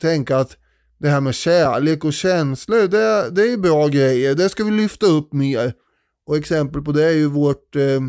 tänka 0.00 0.36
att 0.36 0.56
det 0.98 1.08
här 1.08 1.20
med 1.20 1.34
kärlek 1.34 2.04
och 2.04 2.12
känslor, 2.12 2.88
det, 2.88 3.30
det 3.30 3.52
är 3.52 3.56
bra 3.56 3.88
grejer. 3.88 4.34
Det 4.34 4.48
ska 4.48 4.64
vi 4.64 4.70
lyfta 4.70 5.06
upp 5.06 5.32
mer. 5.32 5.72
Och 6.26 6.36
exempel 6.36 6.82
på 6.82 6.92
det 6.92 7.04
är 7.04 7.12
ju 7.14 7.26
vårt 7.26 7.76
eh, 7.76 8.00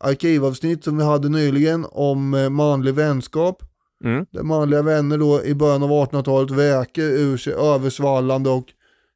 arkivavsnitt 0.00 0.84
som 0.84 0.98
vi 0.98 1.04
hade 1.04 1.28
nyligen 1.28 1.86
om 1.90 2.34
eh, 2.34 2.50
manlig 2.50 2.94
vänskap. 2.94 3.62
Mm. 4.04 4.26
Där 4.30 4.42
manliga 4.42 4.82
vänner 4.82 5.18
då 5.18 5.44
i 5.44 5.54
början 5.54 5.82
av 5.82 5.90
1800-talet 5.90 6.50
väker 6.50 7.02
ur 7.02 7.36
sig 7.36 7.52
översvallande 7.52 8.50
och 8.50 8.66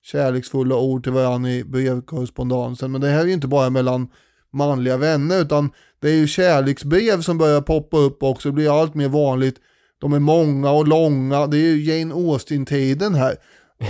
kärleksfulla 0.02 0.76
ord 0.76 1.02
till 1.02 1.12
varandra 1.12 1.50
i 1.50 1.64
brevkorrespondensen. 1.64 2.92
Men 2.92 3.00
det 3.00 3.08
här 3.08 3.20
är 3.20 3.26
ju 3.26 3.32
inte 3.32 3.48
bara 3.48 3.70
mellan 3.70 4.08
manliga 4.52 4.96
vänner 4.96 5.40
utan 5.40 5.70
det 6.00 6.10
är 6.10 6.14
ju 6.14 6.26
kärleksbrev 6.26 7.20
som 7.20 7.38
börjar 7.38 7.60
poppa 7.60 7.96
upp 7.96 8.22
också. 8.22 8.48
Det 8.48 8.52
blir 8.52 8.80
allt 8.80 8.94
mer 8.94 9.08
vanligt. 9.08 9.56
De 10.00 10.12
är 10.12 10.18
många 10.18 10.70
och 10.70 10.88
långa. 10.88 11.46
Det 11.46 11.56
är 11.56 11.74
ju 11.74 11.82
Jane 11.82 12.14
Austen-tiden 12.14 13.14
här. 13.14 13.36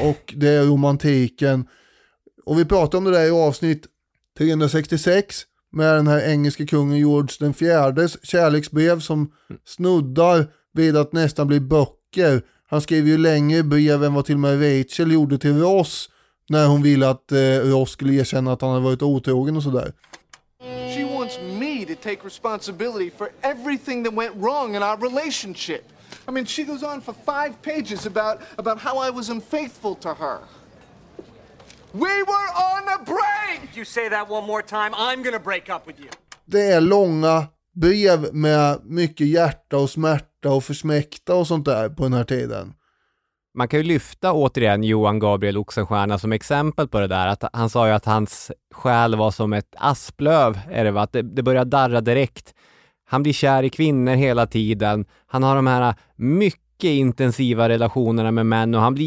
Och 0.03 0.35
det 0.37 0.49
är 0.49 0.65
romantiken. 0.65 1.67
Och 2.45 2.59
vi 2.59 2.65
pratade 2.65 2.97
om 2.97 3.05
det 3.05 3.11
där 3.11 3.27
i 3.27 3.31
avsnitt 3.31 3.87
366 4.39 5.45
med 5.73 5.95
den 5.95 6.07
här 6.07 6.29
engelske 6.29 6.67
kungen 6.67 6.99
George 6.99 7.37
den 7.41 7.55
fjärdes 7.55 8.27
kärleksbrev 8.27 9.01
som 9.01 9.33
snuddar 9.65 10.47
vid 10.73 10.97
att 10.97 11.13
nästan 11.13 11.47
bli 11.47 11.61
böcker. 11.61 12.43
Han 12.69 12.81
skrev 12.81 13.09
ju 13.09 13.19
längre 13.19 13.63
brev 13.63 14.05
än 14.05 14.15
vad 14.15 14.25
till 14.25 14.35
och 14.35 14.41
med 14.41 14.81
Rachel 14.81 15.13
gjorde 15.13 15.39
till 15.39 15.59
Ross 15.59 16.09
när 16.49 16.67
hon 16.67 16.83
ville 16.83 17.09
att 17.09 17.33
eh, 17.33 17.39
Ross 17.39 17.91
skulle 17.91 18.15
erkänna 18.15 18.53
att 18.53 18.61
han 18.61 18.71
hade 18.71 18.85
varit 18.85 19.03
otrogen 19.03 19.57
och 19.57 19.63
sådär. 19.63 19.93
She 20.95 21.05
wants 21.05 21.39
me 21.61 21.85
to 21.85 21.95
take 22.03 22.25
responsibility 22.25 23.11
for 23.19 23.29
everything 23.43 24.05
that 24.05 24.15
went 24.15 24.35
wrong 24.37 24.77
in 24.77 24.83
our 24.83 24.97
relationship. 24.97 25.83
I 26.29 26.31
mean, 26.31 26.47
she 26.47 26.65
goes 26.65 26.83
on 26.83 27.01
for 27.01 27.15
five 27.25 27.53
pages 27.63 28.07
about, 28.07 28.39
about 28.57 28.79
how 28.79 29.09
I 29.09 29.11
was 29.11 29.29
unfaithful 29.29 29.95
to 29.95 30.09
her. 30.09 30.39
We 31.95 31.99
were 32.01 32.49
on 32.73 32.89
a 32.89 33.05
break! 33.05 33.77
You 33.77 33.85
say 33.85 34.09
that 34.09 34.31
one 34.31 34.47
more 34.47 34.63
time, 34.63 34.91
I'm 34.95 35.23
gonna 35.25 35.39
break 35.39 35.69
up 35.69 35.89
with 35.89 36.01
you. 36.01 36.09
Det 36.45 36.63
är 36.63 36.81
långa 36.81 37.47
brev 37.75 38.35
med 38.35 38.81
mycket 38.85 39.27
hjärta 39.27 39.77
och 39.77 39.91
smärta 39.91 40.51
och 40.51 40.65
försmäkta 40.65 41.35
och 41.35 41.47
sånt 41.47 41.65
där 41.65 41.89
på 41.89 42.03
den 42.03 42.13
här 42.13 42.25
tiden. 42.25 42.75
Man 43.55 43.69
kan 43.69 43.81
ju 43.81 43.85
lyfta 43.85 44.33
återigen 44.33 44.85
Johan 44.85 45.19
Gabriel 45.19 45.59
Oxenstierna 45.59 46.19
som 46.19 46.33
exempel 46.33 46.89
på 46.89 47.01
det 47.01 47.07
där. 47.07 47.27
Att 47.27 47.45
han 47.53 47.71
sa 47.71 47.87
ju 47.87 47.93
att 47.93 48.05
hans 48.05 48.53
själ 48.75 49.17
var 49.17 49.31
som 49.31 49.53
ett 49.53 49.75
asplöv, 49.79 50.61
är 50.71 50.85
det 50.85 50.91
va? 50.91 51.03
Att 51.03 51.13
det, 51.13 51.23
det 51.23 51.43
börjar 51.43 51.65
darra 51.65 52.01
direkt. 52.01 52.55
Han 53.05 53.23
blir 53.23 53.33
kär 53.33 53.63
i 53.63 53.71
kvinnor 53.71 54.13
hela 54.13 54.47
tiden. 54.47 55.05
Han 55.27 55.43
har 55.43 55.57
de 55.57 55.67
här 55.67 55.95
mycket 56.17 56.91
intensiva 56.91 57.69
relationerna 57.69 58.31
med 58.31 58.47
män 58.47 58.75
och 58.75 58.81
han 58.81 58.95
blir 58.95 59.07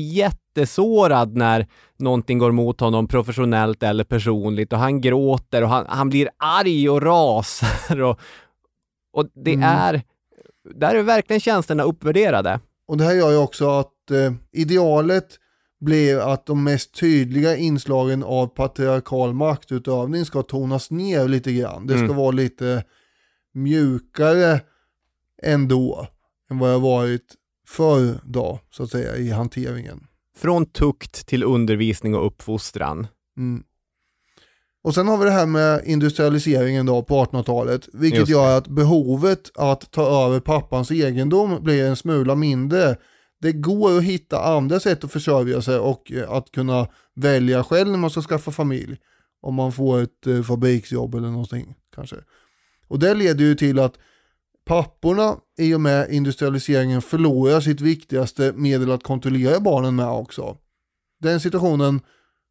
jättesårad 0.58 1.36
när 1.38 1.68
någonting 1.98 2.38
går 2.40 2.52
mot 2.52 2.80
honom 2.80 3.08
professionellt 3.08 3.84
eller 3.84 4.04
personligt 4.04 4.74
och 4.74 4.80
han 4.80 5.02
gråter 5.02 5.62
och 5.64 5.70
han, 5.70 5.86
han 5.90 6.10
blir 6.10 6.30
arg 6.38 6.90
och 6.90 7.02
rasar 7.02 8.02
och, 8.02 8.20
och 9.14 9.26
det 9.36 9.54
Mm. 9.54 9.64
är, 9.70 10.02
där 10.76 10.96
är 10.96 11.02
verkligen 11.04 11.40
känslorna 11.40 11.84
uppvärderade. 11.84 12.60
Och 12.88 12.98
det 12.98 13.04
här 13.04 13.14
gör 13.16 13.32
ju 13.32 13.38
också 13.38 13.70
att 13.70 14.12
eh, 14.12 14.34
idealet 14.52 15.28
blir 15.80 16.18
att 16.20 16.46
de 16.46 16.64
mest 16.64 17.00
tydliga 17.00 17.56
inslagen 17.58 18.24
av 18.24 18.48
patriarkal 18.48 19.34
maktutövning 19.34 20.26
ska 20.26 20.42
tonas 20.42 20.92
ner 20.92 21.28
lite 21.28 21.52
grann. 21.52 21.88
Det 21.88 21.94
ska 21.94 22.04
Mm. 22.06 22.18
vara 22.18 22.32
lite 22.32 22.84
mjukare 23.54 24.62
ändå 25.44 26.08
än 26.52 26.60
vad 26.60 26.70
har 26.70 26.80
varit 26.80 27.36
förr 27.68 28.20
då, 28.26 28.60
så 28.72 28.84
att 28.84 28.90
säga, 28.92 29.16
i 29.16 29.30
hanteringen. 29.30 30.08
Från 30.38 30.66
tukt 30.66 31.28
till 31.28 31.44
undervisning 31.44 32.16
och 32.16 32.26
uppfostran. 32.26 33.08
Mm. 33.38 33.64
Och 34.84 34.94
sen 34.94 35.08
har 35.08 35.18
vi 35.18 35.26
det 35.26 35.32
här 35.32 35.46
med 35.46 35.82
industrialiseringen 35.86 36.86
då 36.86 37.04
på 37.04 37.26
1800-talet, 37.26 37.90
vilket 37.94 38.20
Just 38.20 38.32
gör 38.32 38.58
att 38.58 38.68
behovet 38.68 39.52
att 39.56 39.92
ta 39.92 40.26
över 40.26 40.40
pappans 40.40 40.92
egendom 40.92 41.64
blir 41.64 41.84
en 41.84 41.96
smula 41.96 42.36
mindre. 42.36 42.96
Det 43.42 43.52
går 43.52 43.98
att 43.98 44.04
hitta 44.04 44.44
andra 44.44 44.80
sätt 44.80 45.04
att 45.04 45.12
försörja 45.12 45.62
sig 45.62 45.78
och 45.78 46.12
eh, 46.12 46.32
att 46.32 46.52
kunna 46.52 46.88
välja 47.16 47.64
själv 47.64 47.92
när 47.92 47.98
man 47.98 48.10
ska 48.10 48.22
skaffa 48.22 48.52
familj. 48.52 48.98
Om 49.42 49.56
man 49.56 49.72
får 49.72 50.02
ett 50.02 50.28
eh, 50.28 50.42
fabriksjobb 50.42 51.16
eller 51.16 51.30
någonting 51.30 51.76
kanske. 51.96 52.16
Och 52.88 53.00
det 53.00 53.14
leder 53.14 53.46
ju 53.46 53.56
till 53.56 53.80
att 53.80 53.94
papporna 54.66 55.38
i 55.58 55.74
och 55.74 55.82
med 55.82 56.12
industrialiseringen 56.12 57.02
förlorar 57.02 57.60
sitt 57.60 57.82
viktigaste 57.82 58.54
medel 58.56 58.92
att 58.92 59.04
kontrollera 59.04 59.60
barnen 59.60 59.96
med 59.96 60.10
också. 60.10 60.58
Den 61.22 61.40
situationen 61.40 62.02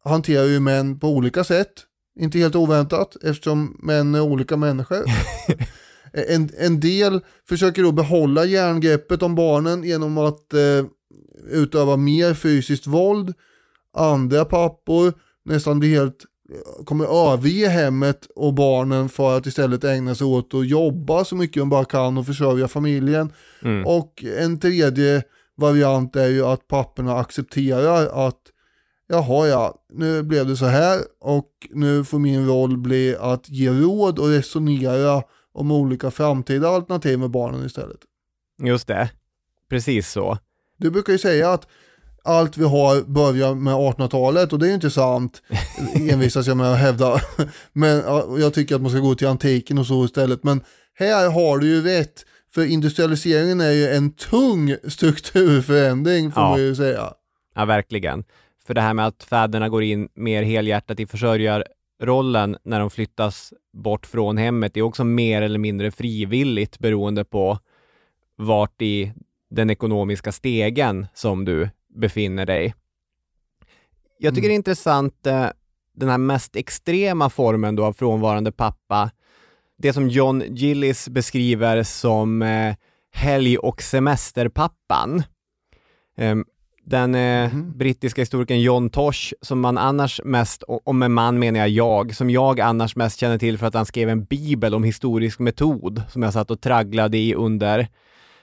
hanterar 0.03 0.45
ju 0.45 0.59
män 0.59 0.99
på 0.99 1.09
olika 1.09 1.43
sätt. 1.43 1.73
Inte 2.19 2.39
helt 2.39 2.55
oväntat 2.55 3.15
eftersom 3.23 3.79
män 3.83 4.15
är 4.15 4.21
olika 4.21 4.57
människor. 4.57 5.03
en, 6.13 6.49
en 6.57 6.79
del 6.79 7.21
försöker 7.49 7.83
då 7.83 7.91
behålla 7.91 8.45
järngreppet 8.45 9.23
om 9.23 9.35
barnen 9.35 9.83
genom 9.83 10.17
att 10.17 10.53
eh, 10.53 10.85
utöva 11.49 11.97
mer 11.97 12.33
fysiskt 12.33 12.87
våld. 12.87 13.33
Andra 13.93 14.45
pappor 14.45 15.13
nästan 15.45 15.79
blir 15.79 15.99
helt 15.99 16.25
kommer 16.85 17.33
överge 17.33 17.67
hemmet 17.67 18.27
och 18.35 18.53
barnen 18.53 19.09
för 19.09 19.37
att 19.37 19.45
istället 19.45 19.83
ägna 19.83 20.15
sig 20.15 20.27
åt 20.27 20.53
att 20.53 20.67
jobba 20.67 21.25
så 21.25 21.35
mycket 21.35 21.61
de 21.61 21.69
bara 21.69 21.85
kan 21.85 22.17
och 22.17 22.25
försörja 22.25 22.67
familjen. 22.67 23.33
Mm. 23.61 23.85
Och 23.85 24.23
en 24.37 24.59
tredje 24.59 25.23
variant 25.55 26.15
är 26.15 26.27
ju 26.27 26.45
att 26.45 26.67
papporna 26.67 27.17
accepterar 27.17 28.27
att 28.27 28.41
jaha 29.07 29.47
ja, 29.47 29.75
nu 29.93 30.23
blev 30.23 30.47
det 30.47 30.57
så 30.57 30.65
här 30.65 30.99
och 31.21 31.49
nu 31.69 32.03
får 32.03 32.19
min 32.19 32.47
roll 32.47 32.77
bli 32.77 33.15
att 33.19 33.49
ge 33.49 33.69
råd 33.69 34.19
och 34.19 34.27
resonera 34.27 35.23
om 35.53 35.71
olika 35.71 36.11
framtida 36.11 36.69
alternativ 36.69 37.19
med 37.19 37.29
barnen 37.29 37.65
istället. 37.65 37.99
Just 38.63 38.87
det. 38.87 39.09
Precis 39.69 40.11
så. 40.11 40.37
Du 40.77 40.91
brukar 40.91 41.13
ju 41.13 41.19
säga 41.19 41.51
att 41.51 41.67
allt 42.25 42.57
vi 42.57 42.63
har 42.63 43.01
börjar 43.01 43.55
med 43.55 43.73
1800-talet 43.73 44.53
och 44.53 44.59
det 44.59 44.65
är 44.65 44.67
ju 44.67 44.73
inte 44.75 44.89
sant, 44.91 45.41
envisas 46.11 46.47
jag 46.47 46.57
med 46.57 46.71
att 46.73 46.79
hävda. 46.79 47.21
Men 47.73 47.97
ja, 47.97 48.27
jag 48.37 48.53
tycker 48.53 48.75
att 48.75 48.81
man 48.81 48.91
ska 48.91 48.99
gå 48.99 49.15
till 49.15 49.27
antiken 49.27 49.77
och 49.77 49.87
så 49.87 50.05
istället. 50.05 50.43
Men 50.43 50.61
här 50.99 51.29
har 51.31 51.57
du 51.57 51.67
ju 51.67 51.81
rätt, 51.83 52.25
för 52.53 52.65
industrialiseringen 52.65 53.61
är 53.61 53.71
ju 53.71 53.87
en 53.87 54.11
tung 54.11 54.75
strukturförändring 54.87 56.31
får 56.31 56.43
Ja. 56.43 56.49
man 56.49 56.59
ju 56.59 56.75
säga. 56.75 57.13
Ja, 57.55 57.65
verkligen. 57.65 58.23
För 58.67 58.73
det 58.73 58.81
här 58.81 58.93
med 58.93 59.07
att 59.07 59.23
fäderna 59.23 59.69
går 59.69 59.83
in 59.83 60.07
mer 60.15 60.43
helhjärtat 60.43 60.99
i 60.99 61.07
försörjarrollen 61.07 62.57
när 62.63 62.79
de 62.79 62.89
flyttas 62.89 63.53
bort 63.73 64.05
från 64.05 64.37
hemmet 64.37 64.77
är 64.77 64.81
också 64.81 65.03
mer 65.03 65.41
eller 65.41 65.59
mindre 65.59 65.91
frivilligt 65.91 66.79
beroende 66.79 67.25
på 67.25 67.59
vart 68.37 68.81
i 68.81 69.13
den 69.49 69.69
ekonomiska 69.69 70.31
stegen 70.31 71.07
som 71.13 71.45
du 71.45 71.69
befinner 71.95 72.45
dig. 72.45 72.75
Jag 74.17 74.35
tycker 74.35 74.47
det 74.47 74.53
är 74.53 74.55
intressant 74.55 75.27
eh, 75.27 75.47
den 75.95 76.09
här 76.09 76.17
mest 76.17 76.55
extrema 76.55 77.29
formen 77.29 77.75
då 77.75 77.85
av 77.85 77.93
frånvarande 77.93 78.51
pappa. 78.51 79.11
Det 79.77 79.93
som 79.93 80.09
John 80.09 80.43
Gillis 80.49 81.09
beskriver 81.09 81.83
som 81.83 82.41
eh, 82.41 82.75
helg 83.13 83.57
och 83.57 83.81
semesterpappan. 83.81 85.23
Ehm, 86.17 86.45
Den 86.83 87.15
eh, 87.15 87.55
brittiska 87.75 88.21
historikern 88.21 88.61
John 88.61 88.89
Tosh, 88.89 89.33
som 89.41 89.59
man 89.59 89.77
annars 89.77 90.21
mest, 90.23 90.63
och 90.63 90.95
med 90.95 91.11
man 91.11 91.39
menar 91.39 91.59
jag 91.59 91.69
jag, 91.69 92.15
som 92.15 92.29
jag 92.29 92.59
annars 92.59 92.95
mest 92.95 93.19
känner 93.19 93.37
till 93.37 93.57
för 93.57 93.67
att 93.67 93.73
han 93.73 93.85
skrev 93.85 94.09
en 94.09 94.23
bibel 94.23 94.75
om 94.75 94.83
historisk 94.83 95.39
metod 95.39 96.01
som 96.09 96.23
jag 96.23 96.33
satt 96.33 96.51
och 96.51 96.61
tragglade 96.61 97.17
i 97.17 97.33
under 97.33 97.87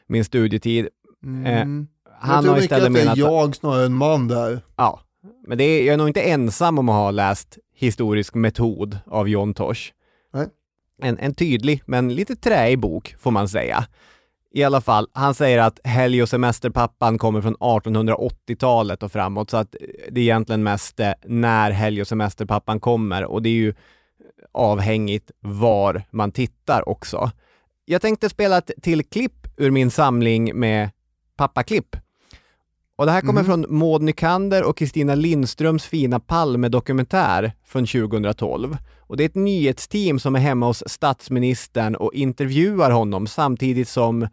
min 0.06 0.24
studietid. 0.24 0.88
Mm. 1.24 1.86
Eh, 2.22 2.28
jag 2.28 2.34
han 2.34 2.44
tror 2.44 2.52
har 2.52 2.60
mycket 2.60 2.64
istället 2.64 2.86
att 2.86 2.94
det 2.94 3.00
är 3.00 3.04
menat... 3.04 3.18
jag 3.18 3.56
snarare 3.56 3.86
än 3.86 3.94
man 3.94 4.28
där. 4.28 4.60
Ja, 4.76 5.00
men 5.46 5.58
det 5.58 5.64
är, 5.64 5.84
jag 5.84 5.92
är 5.92 5.96
nog 5.96 6.08
inte 6.08 6.22
ensam 6.22 6.78
om 6.78 6.88
att 6.88 6.94
ha 6.94 7.10
läst 7.10 7.58
historisk 7.74 8.34
metod 8.34 8.98
av 9.06 9.28
John 9.28 9.54
Tosh. 9.54 9.80
Nej. 10.34 10.46
En, 11.02 11.18
en 11.18 11.34
tydlig, 11.34 11.82
men 11.86 12.14
lite 12.14 12.36
träig 12.36 12.78
bok, 12.78 13.14
får 13.18 13.30
man 13.30 13.48
säga. 13.48 13.86
I 14.54 14.64
alla 14.64 14.80
fall, 14.80 15.08
han 15.12 15.34
säger 15.34 15.58
att 15.58 15.80
helg 15.84 16.22
och 16.22 16.28
semesterpappan 16.28 17.18
kommer 17.18 17.40
från 17.40 17.56
1880-talet 17.56 19.02
och 19.02 19.12
framåt, 19.12 19.50
så 19.50 19.56
att 19.56 19.76
det 20.10 20.20
är 20.20 20.24
egentligen 20.24 20.62
mest 20.62 21.00
eh, 21.00 21.12
när 21.24 21.70
helg 21.70 22.00
och 22.00 22.08
semesterpappan 22.08 22.80
kommer 22.80 23.24
och 23.24 23.42
det 23.42 23.48
är 23.48 23.54
ju 23.54 23.74
avhängigt 24.52 25.30
var 25.40 26.02
man 26.10 26.32
tittar 26.32 26.88
också. 26.88 27.30
Jag 27.84 28.02
tänkte 28.02 28.28
spela 28.28 28.58
ett 28.58 28.70
till 28.82 29.04
klipp 29.04 29.46
ur 29.56 29.70
min 29.70 29.90
samling 29.90 30.58
med 30.58 30.90
pappaklipp. 31.36 31.96
Och 32.96 33.06
det 33.06 33.12
här 33.12 33.20
kommer 33.20 33.44
från 33.44 33.66
Maud 33.68 34.02
Nykander 34.02 34.64
och 34.64 34.76
Kristina 34.76 35.14
Lindströms 35.14 35.86
fina 35.86 36.20
Palme-dokumentär 36.20 37.52
från 37.64 37.86
2012. 37.86 38.76
Och 39.00 39.16
det 39.16 39.24
är 39.24 39.28
ett 39.28 39.34
nyhetsteam 39.34 40.18
som 40.18 40.34
är 40.36 40.40
hemma 40.40 40.66
hos 40.66 40.82
statsministern 40.86 41.94
och 41.94 42.14
intervjuar 42.14 42.90
honom 42.90 43.26
samtidigt 43.26 43.88
som 43.88 44.28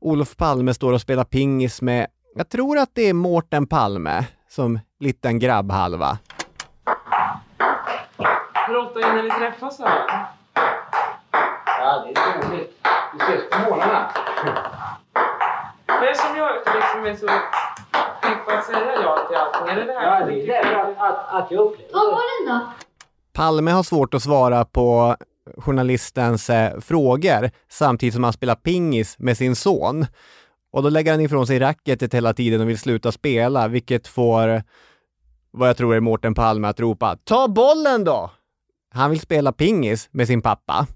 Olof 0.00 0.36
Palme 0.36 0.74
står 0.74 0.92
och 0.92 1.00
spelar 1.00 1.24
pingis 1.24 1.82
med, 1.82 2.06
jag 2.34 2.48
tror 2.48 2.78
att 2.78 2.90
det 2.92 3.08
är 3.08 3.12
Mårten 3.14 3.66
Palme, 3.66 4.26
som 4.48 4.78
liten 5.00 5.38
grabbhalva. 5.38 6.18
Hur 8.66 8.76
ofta 8.76 9.00
hinner 9.00 9.22
ni 9.22 9.30
träffas 9.30 9.76
så 9.76 9.86
här? 9.86 10.26
Ja, 11.66 12.04
det 12.06 12.20
är 12.20 12.50
roligt. 12.50 12.78
Vi 13.12 13.18
ses 13.18 13.50
på 13.50 13.70
morgnarna. 13.70 14.10
Det 16.04 16.18
som 16.18 16.36
gör 16.36 16.50
att 16.56 16.64
du 16.64 16.72
liksom 16.80 17.04
är 17.04 17.14
så 17.14 17.26
pigg 18.22 18.44
på 18.44 18.50
att 18.50 18.64
säga 18.64 18.92
ja 19.02 19.26
till 19.28 19.36
allting? 19.36 19.68
Är 19.68 19.76
det 19.76 19.92
det 19.92 19.98
här 19.98 20.20
Ja, 20.20 20.26
det 20.26 20.42
är 20.42 20.46
därför 20.46 20.74
att, 20.74 20.98
att, 20.98 21.44
att 21.44 21.50
jag 21.50 21.66
upplever 21.66 21.92
Vad 21.92 22.06
var 22.06 22.46
den 22.46 22.58
då? 22.58 22.72
Palme 23.32 23.70
har 23.70 23.82
svårt 23.82 24.14
att 24.14 24.22
svara 24.22 24.64
på 24.64 25.16
journalistens 25.58 26.50
eh, 26.50 26.80
frågor 26.80 27.50
samtidigt 27.70 28.14
som 28.14 28.24
han 28.24 28.32
spelar 28.32 28.54
pingis 28.54 29.18
med 29.18 29.36
sin 29.36 29.56
son. 29.56 30.06
Och 30.72 30.82
då 30.82 30.88
lägger 30.88 31.12
han 31.12 31.20
ifrån 31.20 31.46
sig 31.46 31.58
racketet 31.58 32.14
hela 32.14 32.34
tiden 32.34 32.60
och 32.60 32.68
vill 32.68 32.78
sluta 32.78 33.12
spela, 33.12 33.68
vilket 33.68 34.08
får 34.08 34.62
vad 35.50 35.68
jag 35.68 35.76
tror 35.76 35.94
är 35.94 36.00
Mårten 36.00 36.34
Palme 36.34 36.68
att 36.68 36.80
ropa 36.80 37.16
”Ta 37.24 37.48
bollen 37.48 38.04
då!” 38.04 38.30
Han 38.90 39.10
vill 39.10 39.20
spela 39.20 39.52
pingis 39.52 40.08
med 40.10 40.26
sin 40.26 40.42
pappa. 40.42 40.86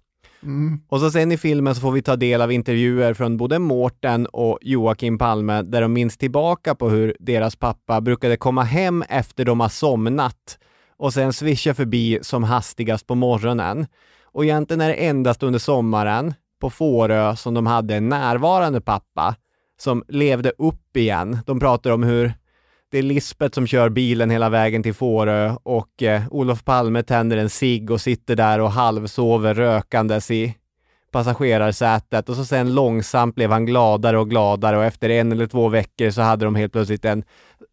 Mm. 0.42 0.80
Och 0.88 1.00
så 1.00 1.10
sen 1.10 1.32
i 1.32 1.36
filmen 1.36 1.74
så 1.74 1.80
får 1.80 1.92
vi 1.92 2.02
ta 2.02 2.16
del 2.16 2.42
av 2.42 2.52
intervjuer 2.52 3.14
från 3.14 3.36
både 3.36 3.58
Mårten 3.58 4.26
och 4.26 4.58
Joakim 4.62 5.18
Palme 5.18 5.62
där 5.62 5.80
de 5.80 5.92
minns 5.92 6.16
tillbaka 6.16 6.74
på 6.74 6.88
hur 6.88 7.16
deras 7.20 7.56
pappa 7.56 8.00
brukade 8.00 8.36
komma 8.36 8.62
hem 8.62 9.02
efter 9.08 9.44
de 9.44 9.60
har 9.60 9.68
somnat 9.68 10.58
och 10.96 11.14
sen 11.14 11.32
svischa 11.32 11.74
förbi 11.74 12.18
som 12.22 12.44
hastigast 12.44 13.06
på 13.06 13.14
morgonen. 13.14 13.86
Och 14.22 14.44
egentligen 14.44 14.80
är 14.80 14.88
det 14.88 14.94
endast 14.94 15.42
under 15.42 15.58
sommaren 15.58 16.34
på 16.60 16.70
Fårö 16.70 17.36
som 17.36 17.54
de 17.54 17.66
hade 17.66 17.96
en 17.96 18.08
närvarande 18.08 18.80
pappa 18.80 19.34
som 19.80 20.04
levde 20.08 20.52
upp 20.58 20.96
igen. 20.96 21.38
De 21.46 21.60
pratar 21.60 21.90
om 21.90 22.02
hur 22.02 22.32
det 22.90 22.98
är 22.98 23.02
Lisbeth 23.02 23.54
som 23.54 23.66
kör 23.66 23.88
bilen 23.88 24.30
hela 24.30 24.48
vägen 24.48 24.82
till 24.82 24.94
Fårö 24.94 25.54
och 25.62 26.02
eh, 26.02 26.22
Olof 26.30 26.64
Palme 26.64 27.02
tänder 27.02 27.36
en 27.36 27.50
cigg 27.50 27.90
och 27.90 28.00
sitter 28.00 28.36
där 28.36 28.58
och 28.58 28.70
halvsover 28.70 29.54
rökandes 29.54 30.30
i 30.30 30.54
passagerarsätet 31.12 32.28
och 32.28 32.36
så 32.36 32.44
sen 32.44 32.74
långsamt 32.74 33.34
blev 33.34 33.50
han 33.50 33.66
gladare 33.66 34.18
och 34.18 34.30
gladare 34.30 34.76
och 34.76 34.84
efter 34.84 35.10
en 35.10 35.32
eller 35.32 35.46
två 35.46 35.68
veckor 35.68 36.10
så 36.10 36.22
hade 36.22 36.44
de 36.44 36.54
helt 36.54 36.72
plötsligt 36.72 37.04
en, 37.04 37.24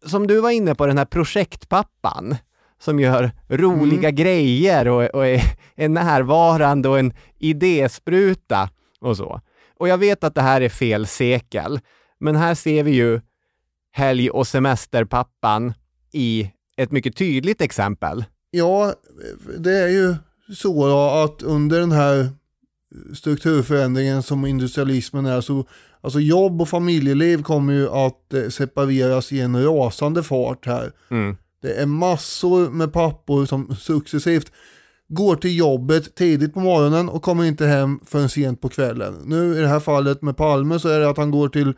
som 0.06 0.26
du 0.26 0.40
var 0.40 0.50
inne 0.50 0.74
på, 0.74 0.86
den 0.86 0.98
här 0.98 1.04
projektpappan 1.04 2.36
som 2.78 3.00
gör 3.00 3.30
roliga 3.48 4.10
grejer 4.10 4.88
och, 4.88 5.02
och 5.02 5.26
är, 5.26 5.42
är 5.76 5.88
närvarande 5.88 6.88
och 6.88 6.98
en 6.98 7.12
idéspruta 7.38 8.70
och 9.00 9.16
så. 9.16 9.40
Och 9.78 9.88
jag 9.88 9.98
vet 9.98 10.24
att 10.24 10.34
det 10.34 10.42
här 10.42 10.60
är 10.60 10.68
fel 10.68 11.06
sekel, 11.06 11.80
men 12.18 12.36
här 12.36 12.54
ser 12.54 12.82
vi 12.82 12.90
ju 12.90 13.20
helg 13.96 14.30
och 14.30 14.46
semesterpappan 14.46 15.74
i 16.12 16.50
ett 16.76 16.92
mycket 16.92 17.16
tydligt 17.16 17.60
exempel. 17.60 18.24
Ja, 18.50 18.92
det 19.58 19.78
är 19.78 19.88
ju 19.88 20.14
så 20.54 20.88
då 20.88 20.98
att 20.98 21.42
under 21.42 21.80
den 21.80 21.92
här 21.92 22.28
strukturförändringen 23.14 24.22
som 24.22 24.46
industrialismen 24.46 25.26
är 25.26 25.40
så 25.40 25.64
alltså 26.00 26.20
jobb 26.20 26.60
och 26.60 26.68
familjeliv 26.68 27.42
kommer 27.42 27.72
ju 27.72 27.88
att 27.88 28.34
eh, 28.34 28.48
separeras 28.48 29.32
i 29.32 29.40
en 29.40 29.64
rasande 29.64 30.22
fart 30.22 30.66
här. 30.66 30.92
Mm. 31.10 31.36
Det 31.62 31.72
är 31.72 31.86
massor 31.86 32.70
med 32.70 32.92
pappor 32.92 33.46
som 33.46 33.76
successivt 33.76 34.52
går 35.08 35.36
till 35.36 35.56
jobbet 35.56 36.14
tidigt 36.14 36.54
på 36.54 36.60
morgonen 36.60 37.08
och 37.08 37.22
kommer 37.22 37.44
inte 37.44 37.66
hem 37.66 38.00
förrän 38.06 38.28
sent 38.28 38.60
på 38.60 38.68
kvällen. 38.68 39.14
Nu 39.24 39.56
i 39.56 39.60
det 39.60 39.68
här 39.68 39.80
fallet 39.80 40.22
med 40.22 40.36
Palme 40.36 40.78
så 40.78 40.88
är 40.88 41.00
det 41.00 41.10
att 41.10 41.16
han 41.16 41.30
går 41.30 41.48
till 41.48 41.74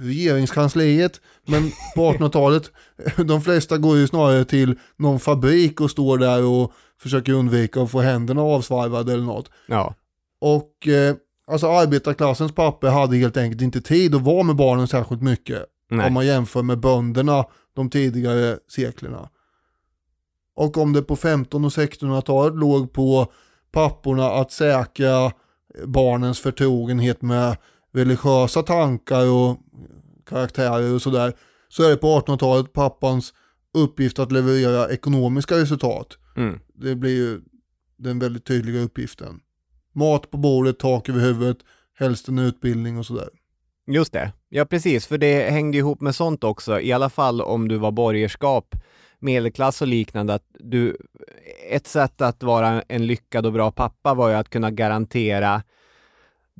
regeringskansliet, 0.00 1.20
men 1.46 1.72
på 1.94 2.12
1800-talet, 2.12 2.70
de 3.26 3.42
flesta 3.42 3.78
går 3.78 3.96
ju 3.96 4.06
snarare 4.06 4.44
till 4.44 4.78
någon 4.96 5.20
fabrik 5.20 5.80
och 5.80 5.90
står 5.90 6.18
där 6.18 6.44
och 6.44 6.72
försöker 7.02 7.32
undvika 7.32 7.82
att 7.82 7.90
få 7.90 8.00
händerna 8.00 8.42
avsvarvade 8.42 9.12
eller 9.12 9.24
något. 9.24 9.50
Ja. 9.66 9.94
Och 10.40 10.88
eh, 10.88 11.14
alltså 11.46 11.66
arbetarklassens 11.66 12.52
papper 12.52 12.88
hade 12.88 13.16
helt 13.16 13.36
enkelt 13.36 13.62
inte 13.62 13.80
tid 13.80 14.14
att 14.14 14.22
vara 14.22 14.42
med 14.42 14.56
barnen 14.56 14.88
särskilt 14.88 15.22
mycket. 15.22 15.62
Nej. 15.90 16.06
Om 16.06 16.12
man 16.12 16.26
jämför 16.26 16.62
med 16.62 16.80
bönderna 16.80 17.44
de 17.74 17.90
tidigare 17.90 18.58
seklerna. 18.68 19.28
Och 20.56 20.76
om 20.76 20.92
det 20.92 21.02
på 21.02 21.16
15 21.16 21.64
och 21.64 21.70
1600-talet 21.70 22.54
låg 22.54 22.92
på 22.92 23.32
papporna 23.72 24.30
att 24.30 24.52
säkra 24.52 25.32
barnens 25.84 26.40
förtrogenhet 26.40 27.22
med 27.22 27.56
religiösa 27.92 28.62
tankar 28.62 29.30
och 29.30 29.56
karaktärer 30.26 30.94
och 30.94 31.02
sådär, 31.02 31.32
så 31.68 31.82
är 31.82 31.90
det 31.90 31.96
på 31.96 32.20
1800-talet 32.20 32.72
pappans 32.72 33.34
uppgift 33.74 34.18
att 34.18 34.32
leverera 34.32 34.88
ekonomiska 34.88 35.56
resultat. 35.56 36.18
Mm. 36.36 36.58
Det 36.74 36.94
blir 36.94 37.16
ju 37.16 37.40
den 37.96 38.18
väldigt 38.18 38.44
tydliga 38.44 38.80
uppgiften. 38.82 39.40
Mat 39.92 40.30
på 40.30 40.36
bordet, 40.36 40.78
tak 40.78 41.08
över 41.08 41.20
huvudet, 41.20 41.58
helst 41.98 42.28
en 42.28 42.38
utbildning 42.38 42.98
och 42.98 43.06
sådär. 43.06 43.28
Just 43.86 44.12
det. 44.12 44.32
Ja, 44.48 44.64
precis, 44.64 45.06
för 45.06 45.18
det 45.18 45.50
hängde 45.50 45.78
ihop 45.78 46.00
med 46.00 46.14
sånt 46.14 46.44
också, 46.44 46.80
i 46.80 46.92
alla 46.92 47.10
fall 47.10 47.40
om 47.40 47.68
du 47.68 47.76
var 47.76 47.90
borgerskap, 47.90 48.74
medelklass 49.18 49.82
och 49.82 49.88
liknande, 49.88 50.34
att 50.34 50.46
du, 50.58 50.96
ett 51.70 51.86
sätt 51.86 52.20
att 52.20 52.42
vara 52.42 52.82
en 52.82 53.06
lyckad 53.06 53.46
och 53.46 53.52
bra 53.52 53.72
pappa 53.72 54.14
var 54.14 54.28
ju 54.28 54.34
att 54.34 54.50
kunna 54.50 54.70
garantera 54.70 55.62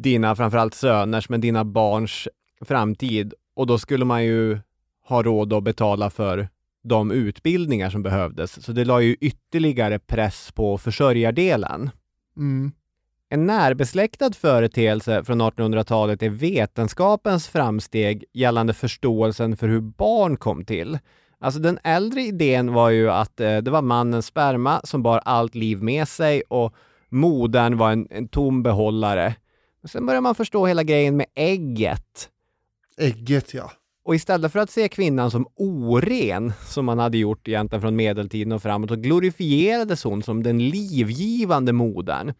dina, 0.02 0.36
framförallt 0.36 0.74
söners, 0.74 1.28
men 1.28 1.40
dina 1.40 1.64
barns 1.64 2.28
framtid. 2.60 3.34
Och 3.54 3.66
då 3.66 3.78
skulle 3.78 4.04
man 4.04 4.24
ju 4.24 4.58
ha 5.04 5.22
råd 5.22 5.52
att 5.52 5.64
betala 5.64 6.10
för 6.10 6.48
de 6.82 7.10
utbildningar 7.10 7.90
som 7.90 8.02
behövdes. 8.02 8.64
Så 8.64 8.72
det 8.72 8.84
la 8.84 9.00
ju 9.00 9.16
ytterligare 9.20 9.98
press 9.98 10.52
på 10.54 10.78
försörjardelen. 10.78 11.90
Mm. 12.36 12.72
En 13.28 13.46
närbesläktad 13.46 14.32
företeelse 14.32 15.24
från 15.24 15.42
1800-talet 15.42 16.22
är 16.22 16.30
vetenskapens 16.30 17.48
framsteg 17.48 18.24
gällande 18.32 18.74
förståelsen 18.74 19.56
för 19.56 19.68
hur 19.68 19.80
barn 19.80 20.36
kom 20.36 20.64
till. 20.64 20.98
Alltså 21.38 21.60
den 21.60 21.78
äldre 21.84 22.20
idén 22.20 22.72
var 22.72 22.90
ju 22.90 23.10
att 23.10 23.40
eh, 23.40 23.56
det 23.56 23.70
var 23.70 23.82
mannens 23.82 24.26
sperma 24.26 24.80
som 24.84 25.02
bar 25.02 25.20
allt 25.24 25.54
liv 25.54 25.82
med 25.82 26.08
sig 26.08 26.42
och 26.48 26.74
modern 27.08 27.76
var 27.76 27.92
en, 27.92 28.06
en 28.10 28.28
tom 28.28 28.62
behållare. 28.62 29.34
Sen 29.84 30.06
börjar 30.06 30.20
man 30.20 30.34
förstå 30.34 30.66
hela 30.66 30.82
grejen 30.82 31.16
med 31.16 31.26
ägget. 31.34 32.28
Ägget 32.98 33.54
ja. 33.54 33.72
Och 34.04 34.14
istället 34.14 34.52
för 34.52 34.58
att 34.58 34.70
se 34.70 34.88
kvinnan 34.88 35.30
som 35.30 35.46
oren, 35.56 36.52
som 36.66 36.84
man 36.84 36.98
hade 36.98 37.18
gjort 37.18 37.48
egentligen 37.48 37.80
från 37.82 37.96
medeltiden 37.96 38.52
och 38.52 38.62
framåt, 38.62 38.90
så 38.90 38.96
glorifierades 38.96 40.04
hon 40.04 40.22
som 40.22 40.42
den 40.42 40.68
livgivande 40.68 41.72
modern. 41.72 42.32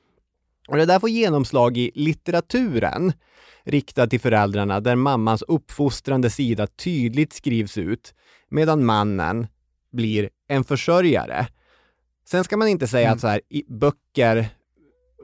Och 0.68 0.76
det 0.76 0.86
där 0.86 1.01
får 1.01 1.09
genomslag 1.09 1.76
i 1.76 1.91
litteraturen 1.95 3.12
riktad 3.64 4.07
till 4.07 4.20
föräldrarna 4.20 4.80
där 4.80 4.97
mammans 4.97 5.43
uppfostrande 5.43 6.30
sida 6.30 6.66
tydligt 6.66 7.32
skrivs 7.32 7.78
ut 7.78 8.14
medan 8.49 8.84
mannen 8.84 9.47
blir 9.93 10.30
en 10.49 10.64
försörjare. 10.64 11.47
Sen 12.26 12.45
ska 12.45 12.57
man 12.57 12.68
inte 12.68 12.88
säga 12.88 13.07
Mm. 13.07 13.14
att 13.14 13.20
så 13.20 13.26
här, 13.26 13.41
i 13.49 13.64
böcker, 13.68 14.49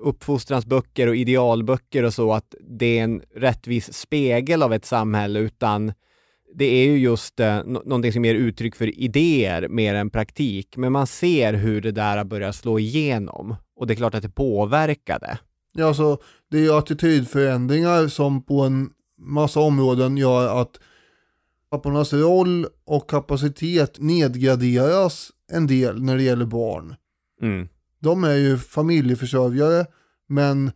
uppfostransböcker 0.01 1.07
och 1.07 1.17
idealböcker 1.17 2.03
och 2.03 2.15
så, 2.15 2.33
att 2.33 2.55
det 2.79 2.99
är 2.99 3.05
en 3.05 3.23
rättvis 3.37 3.93
spegel 3.93 4.63
av 4.63 4.73
ett 4.73 4.85
samhälle, 4.85 5.39
utan 5.39 5.93
det 6.55 6.65
är 6.65 6.85
ju 6.87 6.99
just 6.99 7.41
eh, 7.41 7.65
nå- 7.65 7.83
någonting 7.85 8.13
som 8.13 8.25
ger 8.25 8.35
uttryck 8.35 8.77
för 8.77 9.01
idéer 9.01 9.69
mer 9.69 9.95
än 9.95 10.11
praktik. 10.11 10.77
Men 10.77 10.93
man 10.93 11.07
ser 11.07 11.55
hur 11.55 11.81
det 11.81 11.93
där 11.93 12.25
börjar 12.25 12.53
slå 12.53 12.79
igenom. 12.79 13.57
Och 13.77 13.87
det 13.87 13.95
är 13.95 13.97
klart 13.97 14.15
att 14.15 14.23
det 14.23 14.29
påverkade. 14.29 15.39
Ja, 15.73 15.87
alltså, 15.87 16.19
det 16.51 16.59
är 16.59 16.63
ju 16.63 16.73
attitydförändringar 16.73 18.09
som 18.09 18.43
på 18.43 18.61
en 18.61 18.91
massa 19.19 19.61
områden 19.61 20.17
gör 20.17 20.63
att 20.63 20.81
pappornas 21.71 22.13
roll 22.13 22.67
och 22.85 23.11
kapacitet 23.11 23.99
nedgraderas 23.99 25.31
en 25.53 25.67
del 25.67 26.03
när 26.03 26.17
det 26.17 26.23
gäller 26.23 26.47
barn. 26.47 26.95
Mm. 27.43 27.69
De 28.07 28.25
är 28.25 28.35
ju 28.35 28.59
familjeförsörjare, 28.59 29.87
men 30.29 30.71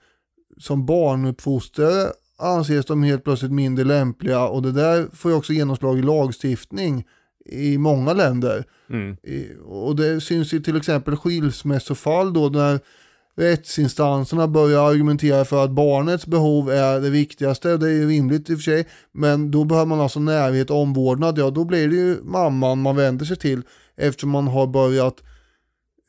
som 0.59 0.87
barnuppfostrare 0.87 2.13
anses 2.39 2.87
de 2.87 3.03
helt 3.03 3.25
plötsligt 3.25 3.53
mindre 3.53 3.85
lämpliga 3.85 4.47
och 4.49 4.63
det 4.63 4.73
där 4.73 5.09
får 5.13 5.31
ju 5.31 5.37
också 5.37 5.53
genomslag 5.53 5.99
i 5.99 6.03
lagstiftning 6.03 7.05
i 7.47 7.79
många 7.79 8.13
länder. 8.13 8.65
Mm. 8.91 9.17
I- 9.23 9.49
Och 9.65 9.97
det 9.97 10.21
syns 10.21 10.53
i 10.53 10.63
till 10.63 10.77
exempel 10.77 11.17
skilsmässofall 11.17 12.33
då 12.33 12.49
när 12.49 12.81
rättsinstanserna 13.37 14.49
börjar 14.49 14.91
argumentera 14.91 15.45
för 15.45 15.65
att 15.65 15.71
barnets 15.71 16.27
behov 16.27 16.71
är 16.71 17.01
det 17.01 17.11
viktigaste 17.11 17.73
och 17.73 17.79
det 17.79 17.87
är 17.87 17.95
ju 17.95 18.09
rimligt 18.09 18.51
i 18.51 18.55
och 18.55 18.59
för 18.59 18.63
sig. 18.63 18.87
Men 19.13 19.51
då 19.51 19.65
behöver 19.65 19.87
man 19.87 20.01
alltså 20.01 20.21
närhet 20.21 20.71
och 20.71 20.77
omvårdnad. 20.83 21.39
Ja, 21.39 21.51
då 21.51 21.65
blir 21.65 21.89
det 21.89 21.95
ju 21.97 22.17
mamman 22.23 22.83
man 22.83 22.97
vänder 22.97 23.25
sig 23.25 23.37
till 23.37 23.63
eftersom 23.97 24.31
man 24.31 24.49
har 24.49 24.67
börjat 24.67 25.23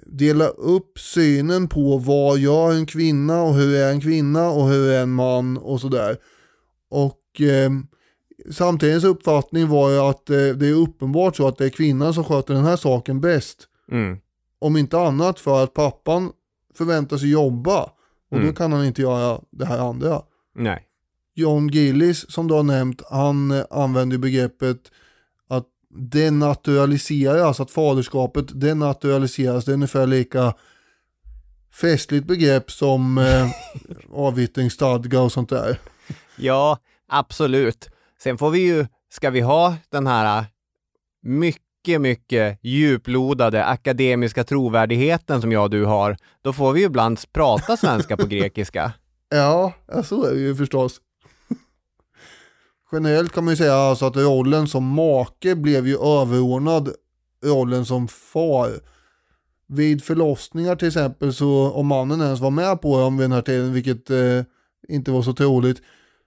dela 0.06 0.48
upp 0.48 1.00
synen 1.00 1.68
på 1.68 1.98
vad 1.98 2.40
gör 2.40 2.72
en 2.74 2.86
kvinna 2.86 3.42
och 3.42 3.54
hur 3.54 3.76
är 3.76 3.92
en 3.92 4.02
kvinna 4.02 4.50
och 4.50 4.68
hur 4.70 4.92
är 4.92 5.02
en 5.04 5.12
man 5.12 5.58
och 5.58 5.82
sådär. 5.82 6.18
Och 6.90 7.42
eh, 7.42 7.72
samtidens 8.52 9.04
uppfattning 9.04 9.68
var 9.68 9.90
ju 9.92 9.98
att 9.98 10.30
eh, 10.30 10.36
det 10.38 10.68
är 10.68 10.74
uppenbart 10.74 11.36
så 11.36 11.48
att 11.48 11.58
det 11.58 11.66
är 11.66 11.70
kvinnan 11.70 12.14
som 12.14 12.24
sköter 12.24 12.54
den 12.54 12.66
här 12.66 12.76
saken 12.78 13.22
bäst. 13.22 13.68
Mm. 13.92 14.18
Om 14.60 14.78
inte 14.78 15.00
annat 15.00 15.40
för 15.40 15.64
att 15.64 15.74
pappan 15.74 16.32
förväntar 16.74 17.18
sig 17.18 17.30
jobba 17.32 17.82
och 18.32 18.38
då 18.38 18.44
Mm. 18.44 18.56
kan 18.56 18.72
han 18.74 18.86
inte 18.86 19.02
göra 19.02 19.42
det 19.50 19.66
här 19.66 19.80
andra. 19.80 20.22
Nej. 20.56 20.88
John 21.36 21.68
Gillis 21.68 22.32
som 22.32 22.48
du 22.48 22.54
har 22.54 22.64
nämnt, 22.64 23.02
han 23.10 23.52
eh, 23.52 23.66
använder 23.70 24.18
begreppet 24.18 24.78
denaturaliseras, 25.94 27.60
att 27.60 27.72
faderskapet 27.72 28.62
denaturaliseras. 28.62 29.66
Det 29.66 29.72
är 29.72 29.74
ungefär 29.74 30.08
lika 30.08 30.54
festligt 31.82 32.26
begrepp 32.26 32.72
som 32.72 33.18
eh, 33.18 33.50
avyttringsstadga 34.12 35.22
och 35.22 35.32
sånt 35.32 35.50
där. 35.50 35.80
Ja, 36.36 36.78
absolut. 37.10 37.90
Sen 38.24 38.38
får 38.38 38.50
vi 38.50 38.60
ju, 38.60 38.88
ska 39.10 39.30
vi 39.30 39.40
ha 39.40 39.76
den 39.90 40.08
här 40.08 40.46
mycket, 41.24 42.02
mycket 42.02 42.60
djuplodade 42.62 43.66
akademiska 43.66 44.44
trovärdigheten 44.44 45.42
som 45.42 45.52
jag 45.52 45.64
och 45.64 45.70
du 45.70 45.86
har, 45.86 46.18
då 46.42 46.54
får 46.54 46.74
vi 46.74 46.80
ju 46.80 46.86
ibland 46.86 47.20
prata 47.34 47.78
svenska 47.78 48.18
på 48.18 48.26
grekiska. 48.28 48.94
Ja, 49.30 49.74
ja, 49.88 50.04
så 50.04 50.26
är 50.26 50.34
det 50.34 50.40
ju 50.40 50.56
förstås. 50.56 51.02
Generellt 52.92 53.32
kan 53.34 53.46
man 53.46 53.52
ju 53.52 53.58
säga 53.58 53.76
alltså 53.76 54.06
att 54.06 54.18
rollen 54.18 54.68
som 54.68 54.86
make 54.86 55.56
blev 55.56 55.88
ju 55.88 55.98
överordnad 55.98 56.90
rollen 57.44 57.86
som 57.86 58.08
far. 58.08 58.70
Vid 59.68 60.04
förlossningar 60.04 60.76
till 60.76 60.88
exempel 60.88 61.34
så 61.34 61.72
om 61.72 61.88
mannen 61.88 62.22
ens 62.22 62.40
var 62.40 62.52
med 62.52 62.82
på 62.82 63.00
dem 63.00 63.18
vid 63.18 63.24
den 63.24 63.32
här 63.32 63.42
tiden, 63.42 63.74
vilket 63.74 64.10
eh, 64.10 64.44
inte 64.88 65.12
var 65.12 65.22
så 65.22 65.34
troligt, 65.34 65.82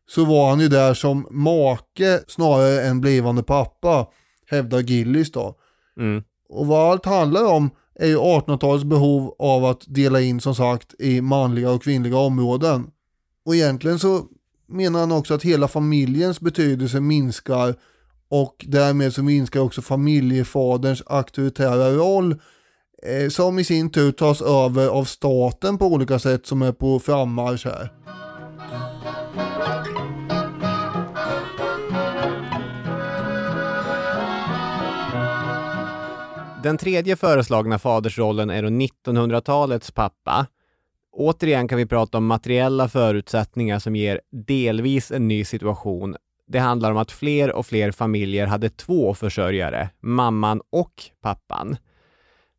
så 0.08 0.24
var 0.24 0.50
han 0.50 0.60
ju 0.60 0.68
där 0.68 0.94
som 0.94 1.26
make 1.30 2.20
snarare 2.28 2.82
än 2.82 3.00
blivande 3.00 3.42
pappa, 3.42 4.06
hävdar 4.46 4.80
Gillis 4.80 5.32
då. 5.32 5.54
Mm. 6.00 6.22
Och 6.48 6.66
vad 6.66 6.90
allt 6.90 7.06
handlar 7.06 7.52
om 7.52 7.70
är 7.94 8.06
ju 8.06 8.16
1800-talets 8.16 8.84
behov 8.84 9.34
av 9.38 9.64
att 9.64 9.84
dela 9.86 10.20
in 10.20 10.40
som 10.40 10.54
sagt 10.54 10.94
i 10.98 11.20
manliga 11.20 11.70
och 11.70 11.82
kvinnliga 11.82 12.16
områden. 12.16 12.86
Och 13.44 13.54
egentligen 13.54 13.98
så 13.98 14.22
menar 14.74 15.00
han 15.00 15.12
också 15.12 15.34
att 15.34 15.42
hela 15.42 15.68
familjens 15.68 16.40
betydelse 16.40 17.00
minskar 17.00 17.74
och 18.28 18.64
därmed 18.68 19.14
så 19.14 19.22
minskar 19.22 19.60
också 19.60 19.82
familjefaderns 19.82 21.02
auktoritära 21.06 21.90
roll 21.90 22.32
eh, 23.02 23.28
som 23.28 23.58
i 23.58 23.64
sin 23.64 23.90
tur 23.90 24.12
tas 24.12 24.42
över 24.42 24.88
av 24.88 25.04
staten 25.04 25.78
på 25.78 25.86
olika 25.86 26.18
sätt 26.18 26.46
som 26.46 26.62
är 26.62 26.72
på 26.72 26.98
frammarsch 26.98 27.66
här. 27.66 27.90
Den 36.62 36.78
tredje 36.78 37.16
föreslagna 37.16 37.78
fadersrollen 37.78 38.50
är 38.50 38.62
då 38.62 38.68
1900-talets 38.68 39.90
pappa. 39.90 40.46
Återigen 41.16 41.68
kan 41.68 41.78
vi 41.78 41.86
prata 41.86 42.18
om 42.18 42.26
materiella 42.26 42.88
förutsättningar 42.88 43.78
som 43.78 43.96
ger 43.96 44.20
delvis 44.30 45.10
en 45.10 45.28
ny 45.28 45.44
situation. 45.44 46.16
Det 46.46 46.58
handlar 46.58 46.90
om 46.90 46.96
att 46.96 47.12
fler 47.12 47.52
och 47.52 47.66
fler 47.66 47.90
familjer 47.92 48.46
hade 48.46 48.70
två 48.70 49.14
försörjare, 49.14 49.90
mamman 50.00 50.60
och 50.70 50.92
pappan. 51.22 51.76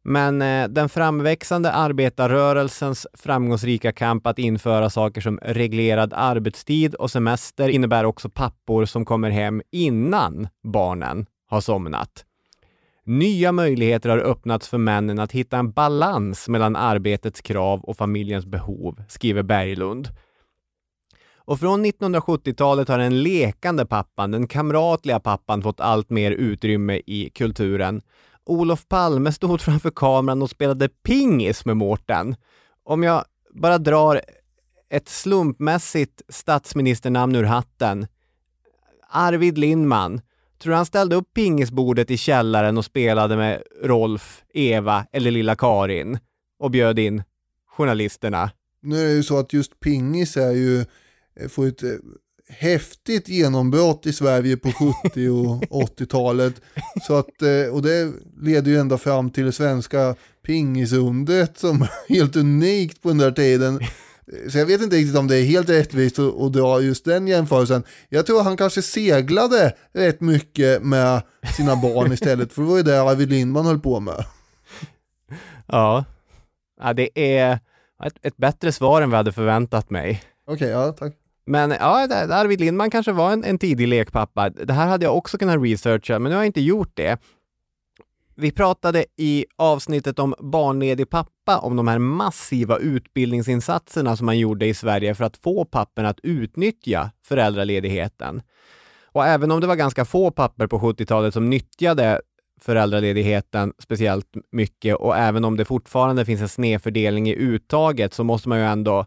Men 0.03 0.41
eh, 0.41 0.67
den 0.67 0.89
framväxande 0.89 1.71
arbetarrörelsens 1.71 3.07
framgångsrika 3.13 3.91
kamp 3.91 4.27
att 4.27 4.39
införa 4.39 4.89
saker 4.89 5.21
som 5.21 5.39
reglerad 5.41 6.13
arbetstid 6.13 6.95
och 6.95 7.11
semester 7.11 7.69
innebär 7.69 8.03
också 8.03 8.29
pappor 8.29 8.85
som 8.85 9.05
kommer 9.05 9.29
hem 9.29 9.61
innan 9.71 10.47
barnen 10.63 11.25
har 11.49 11.61
somnat. 11.61 12.25
Nya 13.07 13.51
möjligheter 13.51 14.09
har 14.09 14.17
öppnats 14.17 14.69
för 14.69 14.77
männen 14.77 15.19
att 15.19 15.31
hitta 15.31 15.57
en 15.57 15.71
balans 15.71 16.47
mellan 16.47 16.75
arbetets 16.75 17.41
krav 17.41 17.81
och 17.81 17.97
familjens 17.97 18.45
behov, 18.45 19.03
skriver 19.07 19.43
Berglund. 19.43 20.09
Och 21.37 21.59
från 21.59 21.85
1970-talet 21.85 22.87
har 22.87 22.97
den 22.97 23.23
lekande 23.23 23.85
pappan, 23.85 24.31
den 24.31 24.47
kamratliga 24.47 25.19
pappan, 25.19 25.61
fått 25.61 25.79
allt 25.79 26.09
mer 26.09 26.31
utrymme 26.31 27.01
i 27.05 27.29
kulturen. 27.29 28.01
Olof 28.45 28.87
Palme 28.87 29.31
stod 29.31 29.61
framför 29.61 29.91
kameran 29.95 30.41
och 30.41 30.49
spelade 30.49 30.89
pingis 30.89 31.65
med 31.65 31.77
Mårten. 31.77 32.35
Om 32.83 33.03
jag 33.03 33.25
bara 33.53 33.77
drar 33.77 34.21
ett 34.89 35.09
slumpmässigt 35.09 36.21
statsministernamn 36.29 37.35
ur 37.35 37.43
hatten. 37.43 38.07
Arvid 39.09 39.57
Lindman. 39.57 40.21
Tror 40.59 40.71
du 40.71 40.75
han 40.75 40.85
ställde 40.85 41.15
upp 41.15 41.33
pingisbordet 41.33 42.11
i 42.11 42.17
källaren 42.17 42.77
och 42.77 42.85
spelade 42.85 43.37
med 43.37 43.63
Rolf, 43.83 44.43
Eva 44.53 45.05
eller 45.11 45.31
lilla 45.31 45.55
Karin 45.55 46.19
och 46.59 46.71
bjöd 46.71 46.99
in 46.99 47.23
journalisterna? 47.77 48.51
Nu 48.81 49.01
är 49.01 49.05
det 49.05 49.13
ju 49.13 49.23
så 49.23 49.39
att 49.39 49.53
just 49.53 49.79
pingis 49.79 50.37
är 50.37 50.51
ju, 50.51 50.79
eh, 51.39 51.47
får 51.49 51.67
ett 51.67 51.83
eh, 51.83 51.89
häftigt 52.49 53.29
genombrott 53.29 54.05
i 54.05 54.13
Sverige 54.13 54.57
på 54.57 54.71
70 55.03 55.29
och 55.29 55.63
80-talet. 55.99 56.61
Så 57.07 57.17
att, 57.17 57.41
eh, 57.41 57.73
och 57.73 57.81
det 57.81 58.11
leder 58.41 58.71
ju 58.71 58.77
ända 58.77 58.97
fram 58.97 59.29
till 59.29 59.45
det 59.45 59.51
svenska 59.51 60.15
pingisundret 60.45 61.57
som 61.57 61.87
helt 62.09 62.35
unikt 62.35 63.01
på 63.01 63.07
den 63.07 63.17
där 63.17 63.31
tiden. 63.31 63.79
Så 64.49 64.57
jag 64.57 64.65
vet 64.65 64.81
inte 64.81 64.95
riktigt 64.95 65.17
om 65.17 65.27
det 65.27 65.37
är 65.37 65.43
helt 65.43 65.69
rättvist 65.69 66.19
att, 66.19 66.53
dra 66.53 66.81
just 66.81 67.05
den 67.05 67.27
jämförelsen. 67.27 67.83
Jag 68.09 68.25
tror 68.25 68.43
han 68.43 68.57
kanske 68.57 68.81
seglade 68.81 69.75
rätt 69.93 70.21
mycket 70.21 70.83
med 70.83 71.21
sina 71.57 71.75
barn 71.75 72.11
istället, 72.11 72.53
för 72.53 72.61
det 72.61 72.67
var 72.67 72.77
ju 72.77 72.83
det 72.83 73.01
Arvid 73.01 73.29
Lindman 73.29 73.65
höll 73.65 73.79
på 73.79 73.99
med. 73.99 74.25
Ja. 75.67 76.05
ja 76.81 76.93
det 76.93 77.09
är 77.19 77.59
ett, 78.03 78.13
ett 78.21 78.37
bättre 78.37 78.71
svar 78.71 79.01
än 79.01 79.09
vi 79.09 79.15
hade 79.15 79.31
förväntat 79.31 79.89
mig. 79.89 80.21
Okej, 80.47 80.69
ja 80.69 80.91
tack. 80.91 81.13
Men 81.45 81.71
ja, 81.71 82.07
Arvid 82.29 82.59
Lindman 82.59 82.89
kanske 82.89 83.11
var 83.11 83.31
en, 83.31 83.43
en 83.43 83.57
tidig 83.57 83.87
lekpappa. 83.87 84.49
Det 84.49 84.73
här 84.73 84.87
hade 84.87 85.05
jag 85.05 85.17
också 85.17 85.37
kunnat 85.37 85.63
researcha, 85.63 86.19
men 86.19 86.29
nu 86.29 86.35
har 86.35 86.43
jag 86.43 86.47
inte 86.47 86.61
gjort 86.61 86.91
det. 86.93 87.17
Vi 88.37 88.51
pratade 88.51 89.05
i 89.17 89.45
avsnittet 89.55 90.19
om 90.19 90.35
barnledig 90.39 91.09
pappa 91.09 91.59
om 91.59 91.75
de 91.75 91.87
här 91.87 91.99
massiva 91.99 92.77
utbildningsinsatserna 92.77 94.17
som 94.17 94.25
man 94.25 94.39
gjorde 94.39 94.65
i 94.65 94.73
Sverige 94.73 95.15
för 95.15 95.23
att 95.23 95.37
få 95.37 95.65
papporna 95.65 96.09
att 96.09 96.19
utnyttja 96.23 97.11
föräldraledigheten. 97.25 98.41
Och 99.05 99.25
även 99.25 99.51
om 99.51 99.61
det 99.61 99.67
var 99.67 99.75
ganska 99.75 100.05
få 100.05 100.31
papper 100.31 100.67
på 100.67 100.79
70-talet 100.79 101.33
som 101.33 101.49
nyttjade 101.49 102.21
föräldraledigheten 102.61 103.73
speciellt 103.79 104.27
mycket 104.51 104.95
och 104.95 105.17
även 105.17 105.45
om 105.45 105.57
det 105.57 105.65
fortfarande 105.65 106.25
finns 106.25 106.41
en 106.41 106.49
snedfördelning 106.49 107.29
i 107.29 107.35
uttaget 107.35 108.13
så 108.13 108.23
måste 108.23 108.49
man 108.49 108.57
ju 108.57 108.65
ändå 108.65 109.05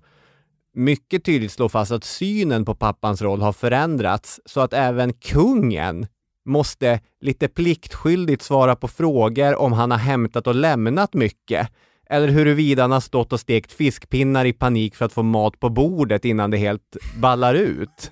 mycket 0.75 1.25
tydligt 1.25 1.53
slå 1.53 1.69
fast 1.69 1.93
att 1.93 2.05
synen 2.05 2.65
på 2.65 2.75
pappans 2.75 3.23
roll 3.23 3.41
har 3.41 3.53
förändrats 3.53 4.41
så 4.45 4.61
att 4.61 4.73
även 4.73 5.13
kungen 5.13 6.07
måste 6.49 7.01
lite 7.21 7.49
pliktskyldigt 7.49 8.43
svara 8.43 8.77
på 8.77 8.89
frågor 8.89 9.55
om 9.57 9.73
han 9.73 9.91
har 9.91 9.99
hämtat 9.99 10.47
och 10.47 10.55
lämnat 10.55 11.15
mycket 11.15 11.69
eller 12.11 12.29
huruvida 12.29 12.83
han 12.83 12.93
har 12.93 13.01
stått 13.01 13.33
och 13.33 13.41
stekt 13.41 13.73
fiskpinnar 13.73 14.45
i 14.45 14.53
panik 14.53 14.97
för 14.97 15.05
att 15.05 15.13
få 15.13 15.23
mat 15.23 15.61
på 15.61 15.69
bordet 15.69 16.25
innan 16.25 16.51
det 16.51 16.57
helt 16.57 16.97
ballar 17.17 17.55
ut. 17.55 18.11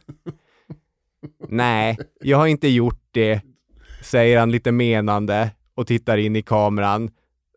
Nej, 1.49 1.99
jag 2.21 2.39
har 2.39 2.47
inte 2.47 2.69
gjort 2.69 3.01
det 3.11 3.41
säger 4.07 4.39
han 4.39 4.51
lite 4.51 4.73
menande 4.73 5.51
och 5.75 5.87
tittar 5.87 6.19
in 6.19 6.37
i 6.37 6.43
kameran 6.43 7.11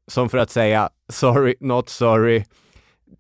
som 0.08 0.30
för 0.30 0.38
att 0.38 0.52
säga 0.52 0.90
sorry, 1.10 1.56
not 1.60 1.90
sorry. 1.90 2.44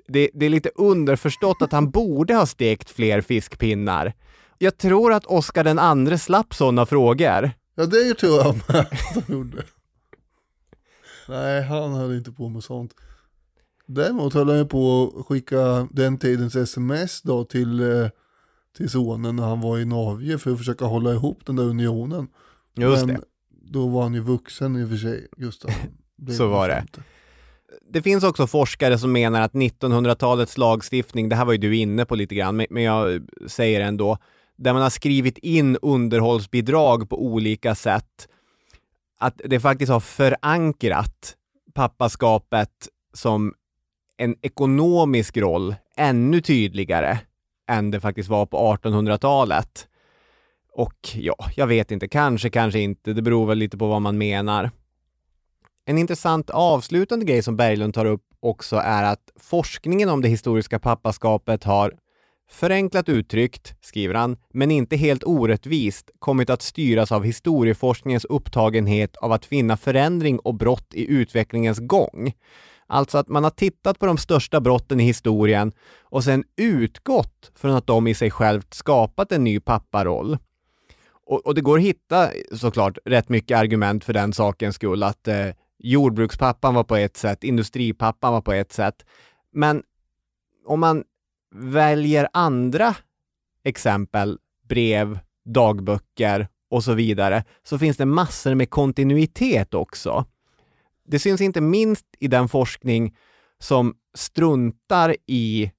Det, 0.07 0.29
det 0.33 0.45
är 0.45 0.49
lite 0.49 0.71
underförstått 0.75 1.61
att 1.61 1.71
han 1.71 1.91
borde 1.91 2.35
ha 2.35 2.45
stekt 2.45 2.89
fler 2.89 3.21
fiskpinnar. 3.21 4.13
Jag 4.61 4.77
tror 4.77 5.13
att 5.13 5.25
Oscar 5.25 5.63
den 5.63 5.79
andre 5.79 6.17
slapp 6.17 6.53
sådana 6.53 6.85
frågor. 6.85 7.51
Ja 7.75 7.85
det 7.85 8.13
tror 8.13 8.37
jag 8.37 8.55
med 8.55 8.75
att 8.79 9.13
han 9.13 9.23
gjorde. 9.27 9.63
Nej, 11.27 11.63
han 11.63 11.93
höll 11.93 12.15
inte 12.17 12.31
på 12.31 12.49
med 12.49 12.63
sånt. 12.63 12.93
Däremot 13.85 14.33
höll 14.33 14.49
han 14.49 14.57
ju 14.57 14.65
på 14.65 15.13
att 15.19 15.25
skicka 15.25 15.87
den 15.91 16.17
tidens 16.17 16.55
sms 16.55 17.21
då 17.21 17.43
till, 17.43 17.79
eh, 17.79 18.07
till 18.77 18.89
sonen 18.89 19.35
när 19.35 19.43
han 19.43 19.61
var 19.61 19.77
i 19.79 19.85
Norge 19.85 20.37
för 20.37 20.51
att 20.51 20.57
försöka 20.57 20.85
hålla 20.85 21.11
ihop 21.13 21.45
den 21.45 21.55
där 21.55 21.63
unionen. 21.63 22.27
Just 22.77 23.05
Men 23.05 23.15
det. 23.15 23.21
då 23.71 23.87
var 23.87 24.03
han 24.03 24.13
ju 24.13 24.19
vuxen 24.19 24.75
i 24.77 24.85
och 24.85 24.89
för 24.89 24.97
sig. 24.97 25.27
Just 25.37 25.65
det. 26.17 26.31
Så 26.33 26.47
var 26.47 26.67
det. 26.67 26.75
50. 26.75 27.01
Det 27.91 28.01
finns 28.01 28.23
också 28.23 28.47
forskare 28.47 28.97
som 28.97 29.11
menar 29.11 29.41
att 29.41 29.53
1900-talets 29.53 30.57
lagstiftning, 30.57 31.29
det 31.29 31.35
här 31.35 31.45
var 31.45 31.51
ju 31.53 31.57
du 31.59 31.75
inne 31.75 32.05
på 32.05 32.15
lite 32.15 32.35
grann, 32.35 32.55
men- 32.55 32.67
men 32.69 32.83
jag 32.83 33.21
säger 33.47 33.81
ändå, 33.81 34.17
där 34.59 34.73
man 34.73 34.81
har 34.81 34.89
skrivit 34.89 35.37
in 35.37 35.77
underhållsbidrag 35.81 37.09
på 37.09 37.23
olika 37.23 37.75
sätt, 37.75 38.27
att 39.19 39.41
det 39.45 39.59
faktiskt 39.59 39.91
har 39.91 39.99
förankrat 39.99 41.35
pappaskapet 41.73 42.87
som 43.13 43.53
en 44.17 44.35
ekonomisk 44.41 45.37
roll 45.37 45.75
ännu 45.97 46.41
tydligare 46.41 47.19
än 47.69 47.91
det 47.91 47.99
faktiskt 47.99 48.29
var 48.29 48.45
på 48.45 48.57
1800-talet. 48.57 49.87
Och 50.73 51.09
ja, 51.13 51.35
jag 51.55 51.67
vet 51.67 51.91
inte, 51.91 52.07
kanske, 52.07 52.49
kanske 52.49 52.79
inte, 52.79 53.13
det 53.13 53.21
beror 53.21 53.45
väl 53.45 53.57
lite 53.57 53.77
på 53.77 53.87
vad 53.87 54.01
man 54.01 54.17
menar. 54.17 54.71
En 55.85 55.97
intressant 55.97 56.49
avslutande 56.49 57.25
grej 57.25 57.43
som 57.43 57.57
Berglund 57.57 57.93
tar 57.93 58.05
upp 58.05 58.23
också 58.39 58.75
är 58.75 59.03
att 59.03 59.31
forskningen 59.35 60.09
om 60.09 60.21
det 60.21 60.27
historiska 60.27 60.79
pappaskapet 60.79 61.63
har 61.63 61.93
förenklat 62.49 63.09
uttryckt, 63.09 63.75
skriver 63.81 64.15
han, 64.15 64.37
men 64.53 64.71
inte 64.71 64.95
helt 64.95 65.23
orättvist, 65.23 66.11
kommit 66.19 66.49
att 66.49 66.61
styras 66.61 67.11
av 67.11 67.23
historieforskningens 67.23 68.25
upptagenhet 68.25 69.15
av 69.15 69.31
att 69.31 69.45
finna 69.45 69.77
förändring 69.77 70.39
och 70.39 70.55
brott 70.55 70.93
i 70.93 71.11
utvecklingens 71.11 71.79
gång. 71.79 72.33
Alltså 72.87 73.17
att 73.17 73.27
man 73.27 73.43
har 73.43 73.51
tittat 73.51 73.99
på 73.99 74.05
de 74.05 74.17
största 74.17 74.61
brotten 74.61 74.99
i 74.99 75.03
historien 75.03 75.71
och 76.01 76.23
sen 76.23 76.43
utgått 76.55 77.51
från 77.55 77.71
att 77.71 77.87
de 77.87 78.07
i 78.07 78.13
sig 78.13 78.31
självt 78.31 78.73
skapat 78.73 79.31
en 79.31 79.43
ny 79.43 79.59
papparoll. 79.59 80.37
Och, 81.25 81.45
och 81.45 81.55
det 81.55 81.61
går 81.61 81.77
att 81.77 81.83
hitta 81.83 82.29
såklart 82.53 82.97
rätt 83.05 83.29
mycket 83.29 83.57
argument 83.57 84.03
för 84.03 84.13
den 84.13 84.33
sakens 84.33 84.75
skull, 84.75 85.03
att 85.03 85.27
eh, 85.27 85.47
jordbrukspappan 85.77 86.73
var 86.73 86.83
på 86.83 86.95
ett 86.95 87.17
sätt, 87.17 87.43
industripappan 87.43 88.33
var 88.33 88.41
på 88.41 88.53
ett 88.53 88.73
sätt. 88.73 89.05
Men 89.53 89.83
om 90.65 90.79
man 90.79 91.03
väljer 91.55 92.27
andra 92.33 92.95
exempel, 93.63 94.37
brev, 94.69 95.19
dagböcker 95.45 96.47
och 96.69 96.83
så 96.83 96.93
vidare, 96.93 97.43
så 97.63 97.79
finns 97.79 97.97
det 97.97 98.05
massor 98.05 98.55
med 98.55 98.69
kontinuitet 98.69 99.73
också. 99.73 100.25
Det 101.05 101.19
syns 101.19 101.41
inte 101.41 101.61
minst 101.61 102.05
i 102.19 102.27
den 102.27 102.47
forskning 102.47 103.15
som 103.59 103.95
struntar 104.13 105.15
i 105.27 105.71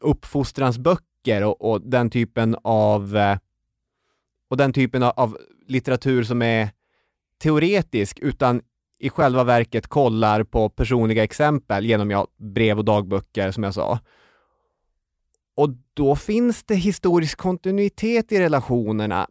uppfostransböcker 0.00 1.44
och, 1.44 1.70
och 1.70 1.80
den 1.80 2.10
typen 2.10 2.56
av 2.62 3.16
eh, 3.16 3.38
och 4.50 4.56
den 4.56 4.72
typen 4.72 5.02
av, 5.02 5.12
av 5.16 5.38
litteratur 5.66 6.24
som 6.24 6.42
är 6.42 6.68
teoretisk, 7.42 8.18
utan 8.18 8.60
i 8.98 9.10
själva 9.10 9.44
verket 9.44 9.86
kollar 9.86 10.44
på 10.44 10.68
personliga 10.68 11.24
exempel 11.24 11.86
genom 11.86 12.10
ja, 12.10 12.26
brev 12.36 12.78
och 12.78 12.84
dagböcker 12.84 13.50
som 13.50 13.62
jag 13.62 13.74
sa. 13.74 13.98
Och 15.54 15.70
då 15.94 16.16
finns 16.16 16.64
det 16.64 16.74
historisk 16.74 17.38
kontinuitet 17.38 18.32
i 18.32 18.40
relationerna. 18.40 19.28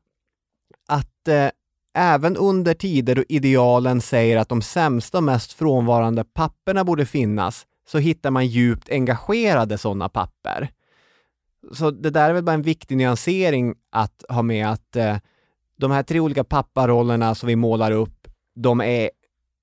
Att 0.88 1.28
eh, 1.28 1.50
även 1.94 2.38
under 2.38 2.74
tider 2.74 3.16
då 3.16 3.24
idealen 3.30 4.02
säger 4.02 4.38
att 4.38 4.50
de 4.50 4.62
sämsta 4.62 5.18
och 5.18 5.24
mest 5.24 5.54
frånvarande 5.54 6.24
papperna 6.24 6.84
borde 6.84 7.06
finnas, 7.06 7.66
så 7.88 7.98
hittar 7.98 8.32
man 8.32 8.48
djupt 8.48 8.90
engagerade 8.90 9.78
sådana 9.78 10.10
papper. 10.10 10.72
Så 11.72 11.92
det 11.92 12.10
där 12.10 12.30
är 12.30 12.34
väl 12.34 12.44
bara 12.44 12.54
en 12.54 12.62
viktig 12.62 12.98
nyansering 12.98 13.76
att 13.90 14.24
ha 14.30 14.42
med 14.42 14.68
att 14.68 14.96
eh, 14.96 15.18
de 15.78 15.92
här 15.92 16.04
tre 16.04 16.20
olika 16.20 16.44
papparollerna 16.44 17.36
som 17.36 17.48
vi 17.48 17.56
målar 17.56 17.92
upp, 17.92 18.28
de 18.56 18.82
är 18.82 19.10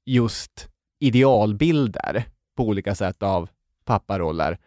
just 0.06 0.68
idealbilder 0.98 2.24
på 2.56 2.64
olika 2.64 2.94
sätt 2.94 3.22
av 3.22 3.48
papparoller. 3.84 4.58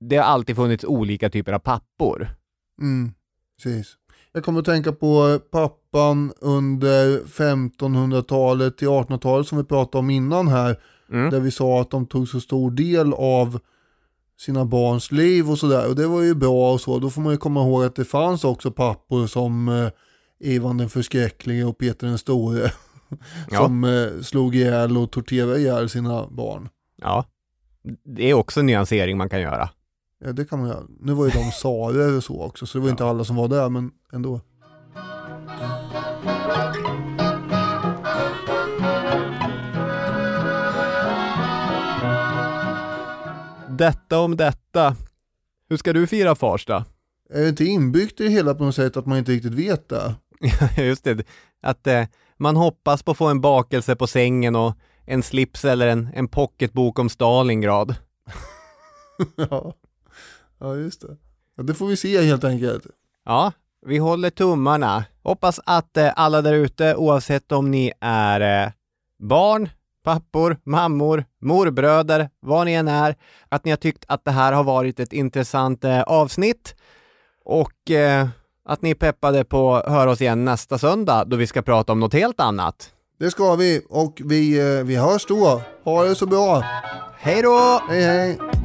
Det 0.00 0.16
har 0.16 0.24
alltid 0.24 0.56
funnits 0.56 0.84
olika 0.84 1.30
typer 1.30 1.52
av 1.52 1.58
pappor. 1.58 2.28
Mm, 2.80 3.12
precis. 3.62 3.96
Jag 4.32 4.44
kommer 4.44 4.58
att 4.58 4.64
tänka 4.66 4.92
på 4.92 5.40
pappan 5.50 6.32
under 6.40 7.20
1500-talet 7.20 8.78
till 8.78 8.88
1800-talet 8.88 9.46
som 9.46 9.58
vi 9.58 9.64
pratade 9.64 9.98
om 9.98 10.10
innan 10.10 10.48
här. 10.48 10.76
Mm. 11.12 11.30
Där 11.30 11.40
vi 11.40 11.50
sa 11.50 11.80
att 11.80 11.90
de 11.90 12.06
tog 12.06 12.28
så 12.28 12.40
stor 12.40 12.70
del 12.70 13.12
av 13.14 13.60
sina 14.38 14.64
barns 14.64 15.12
liv 15.12 15.50
och 15.50 15.58
sådär. 15.58 15.88
Och 15.88 15.96
det 15.96 16.06
var 16.06 16.22
ju 16.22 16.34
bra 16.34 16.72
och 16.72 16.80
så. 16.80 16.98
Då 16.98 17.10
får 17.10 17.22
man 17.22 17.32
ju 17.32 17.38
komma 17.38 17.60
ihåg 17.60 17.84
att 17.84 17.96
det 17.96 18.04
fanns 18.04 18.44
också 18.44 18.70
pappor 18.70 19.26
som 19.26 19.68
eh, 19.68 19.88
Ivan 20.40 20.76
den 20.76 20.88
förskräcklige 20.88 21.64
och 21.64 21.78
Peter 21.78 22.06
den 22.06 22.18
store. 22.18 22.72
Ja. 23.50 23.58
som 23.58 23.84
eh, 23.84 24.22
slog 24.22 24.56
ihjäl 24.56 24.96
och 24.96 25.10
torterade 25.10 25.58
ihjäl 25.58 25.88
sina 25.88 26.26
barn. 26.30 26.68
Ja, 26.96 27.24
det 28.04 28.30
är 28.30 28.34
också 28.34 28.60
en 28.60 28.66
nyansering 28.66 29.16
man 29.16 29.28
kan 29.28 29.40
göra. 29.40 29.68
Ja, 30.18 30.32
det 30.32 30.44
kan 30.44 30.58
man 30.58 30.68
göra. 30.68 30.82
Nu 31.00 31.12
var 31.12 31.24
ju 31.24 31.30
de 31.30 31.50
tsarer 31.50 32.16
och 32.16 32.24
så 32.24 32.42
också, 32.42 32.66
så 32.66 32.78
det 32.78 32.82
var 32.82 32.90
inte 32.90 33.04
alla 33.04 33.24
som 33.24 33.36
var 33.36 33.48
där, 33.48 33.68
men 33.68 33.90
ändå. 34.12 34.40
Detta 43.78 44.18
om 44.20 44.36
detta. 44.36 44.96
Hur 45.68 45.76
ska 45.76 45.92
du 45.92 46.06
fira 46.06 46.34
Farsta? 46.34 46.84
Är 47.30 47.42
det 47.42 47.48
inte 47.48 47.64
inbyggt 47.64 48.20
i 48.20 48.24
det 48.24 48.30
hela 48.30 48.54
på 48.54 48.64
något 48.64 48.74
sätt 48.74 48.96
att 48.96 49.06
man 49.06 49.18
inte 49.18 49.32
riktigt 49.32 49.54
vet 49.54 49.88
det? 49.88 50.14
Just 50.82 51.04
det, 51.04 51.26
att 51.62 51.86
eh, 51.86 52.04
man 52.36 52.56
hoppas 52.56 53.02
på 53.02 53.10
att 53.10 53.16
få 53.16 53.26
en 53.26 53.40
bakelse 53.40 53.96
på 53.96 54.06
sängen 54.06 54.56
och 54.56 54.74
en 55.04 55.22
slips 55.22 55.64
eller 55.64 55.86
en, 55.86 56.08
en 56.14 56.28
pocketbok 56.28 56.98
om 56.98 57.08
Stalingrad. 57.08 57.94
ja. 59.50 59.74
Ja, 60.60 60.76
just 60.76 61.00
det. 61.00 61.16
Ja, 61.56 61.62
det 61.62 61.74
får 61.74 61.86
vi 61.86 61.96
se 61.96 62.22
helt 62.22 62.44
enkelt. 62.44 62.86
Ja, 63.24 63.52
vi 63.86 63.98
håller 63.98 64.30
tummarna. 64.30 65.04
Hoppas 65.22 65.60
att 65.64 65.96
eh, 65.96 66.12
alla 66.16 66.42
där 66.42 66.52
ute, 66.52 66.94
oavsett 66.94 67.52
om 67.52 67.70
ni 67.70 67.92
är 68.00 68.64
eh, 68.64 68.72
barn, 69.18 69.68
pappor, 70.04 70.56
mammor, 70.64 71.24
morbröder, 71.40 72.30
vad 72.40 72.66
ni 72.66 72.72
än 72.72 72.88
är, 72.88 73.16
att 73.48 73.64
ni 73.64 73.70
har 73.70 73.76
tyckt 73.76 74.04
att 74.08 74.24
det 74.24 74.30
här 74.30 74.52
har 74.52 74.64
varit 74.64 75.00
ett 75.00 75.12
intressant 75.12 75.84
eh, 75.84 76.02
avsnitt 76.02 76.74
och 77.44 77.90
eh, 77.90 78.28
att 78.64 78.82
ni 78.82 78.90
är 78.90 78.94
peppade 78.94 79.44
på 79.44 79.74
att 79.74 79.92
höra 79.92 80.10
oss 80.10 80.20
igen 80.20 80.44
nästa 80.44 80.78
söndag 80.78 81.24
då 81.24 81.36
vi 81.36 81.46
ska 81.46 81.62
prata 81.62 81.92
om 81.92 82.00
något 82.00 82.12
helt 82.12 82.40
annat. 82.40 82.92
Det 83.18 83.30
ska 83.30 83.54
vi 83.54 83.82
och 83.88 84.20
vi, 84.24 84.58
eh, 84.58 84.84
vi 84.84 84.96
hörs 84.96 85.26
då. 85.26 85.62
Ha 85.84 86.04
det 86.04 86.14
så 86.14 86.26
bra. 86.26 86.64
Hej 87.18 87.42
då! 87.42 87.80
Hej 87.88 88.02
hej! 88.02 88.55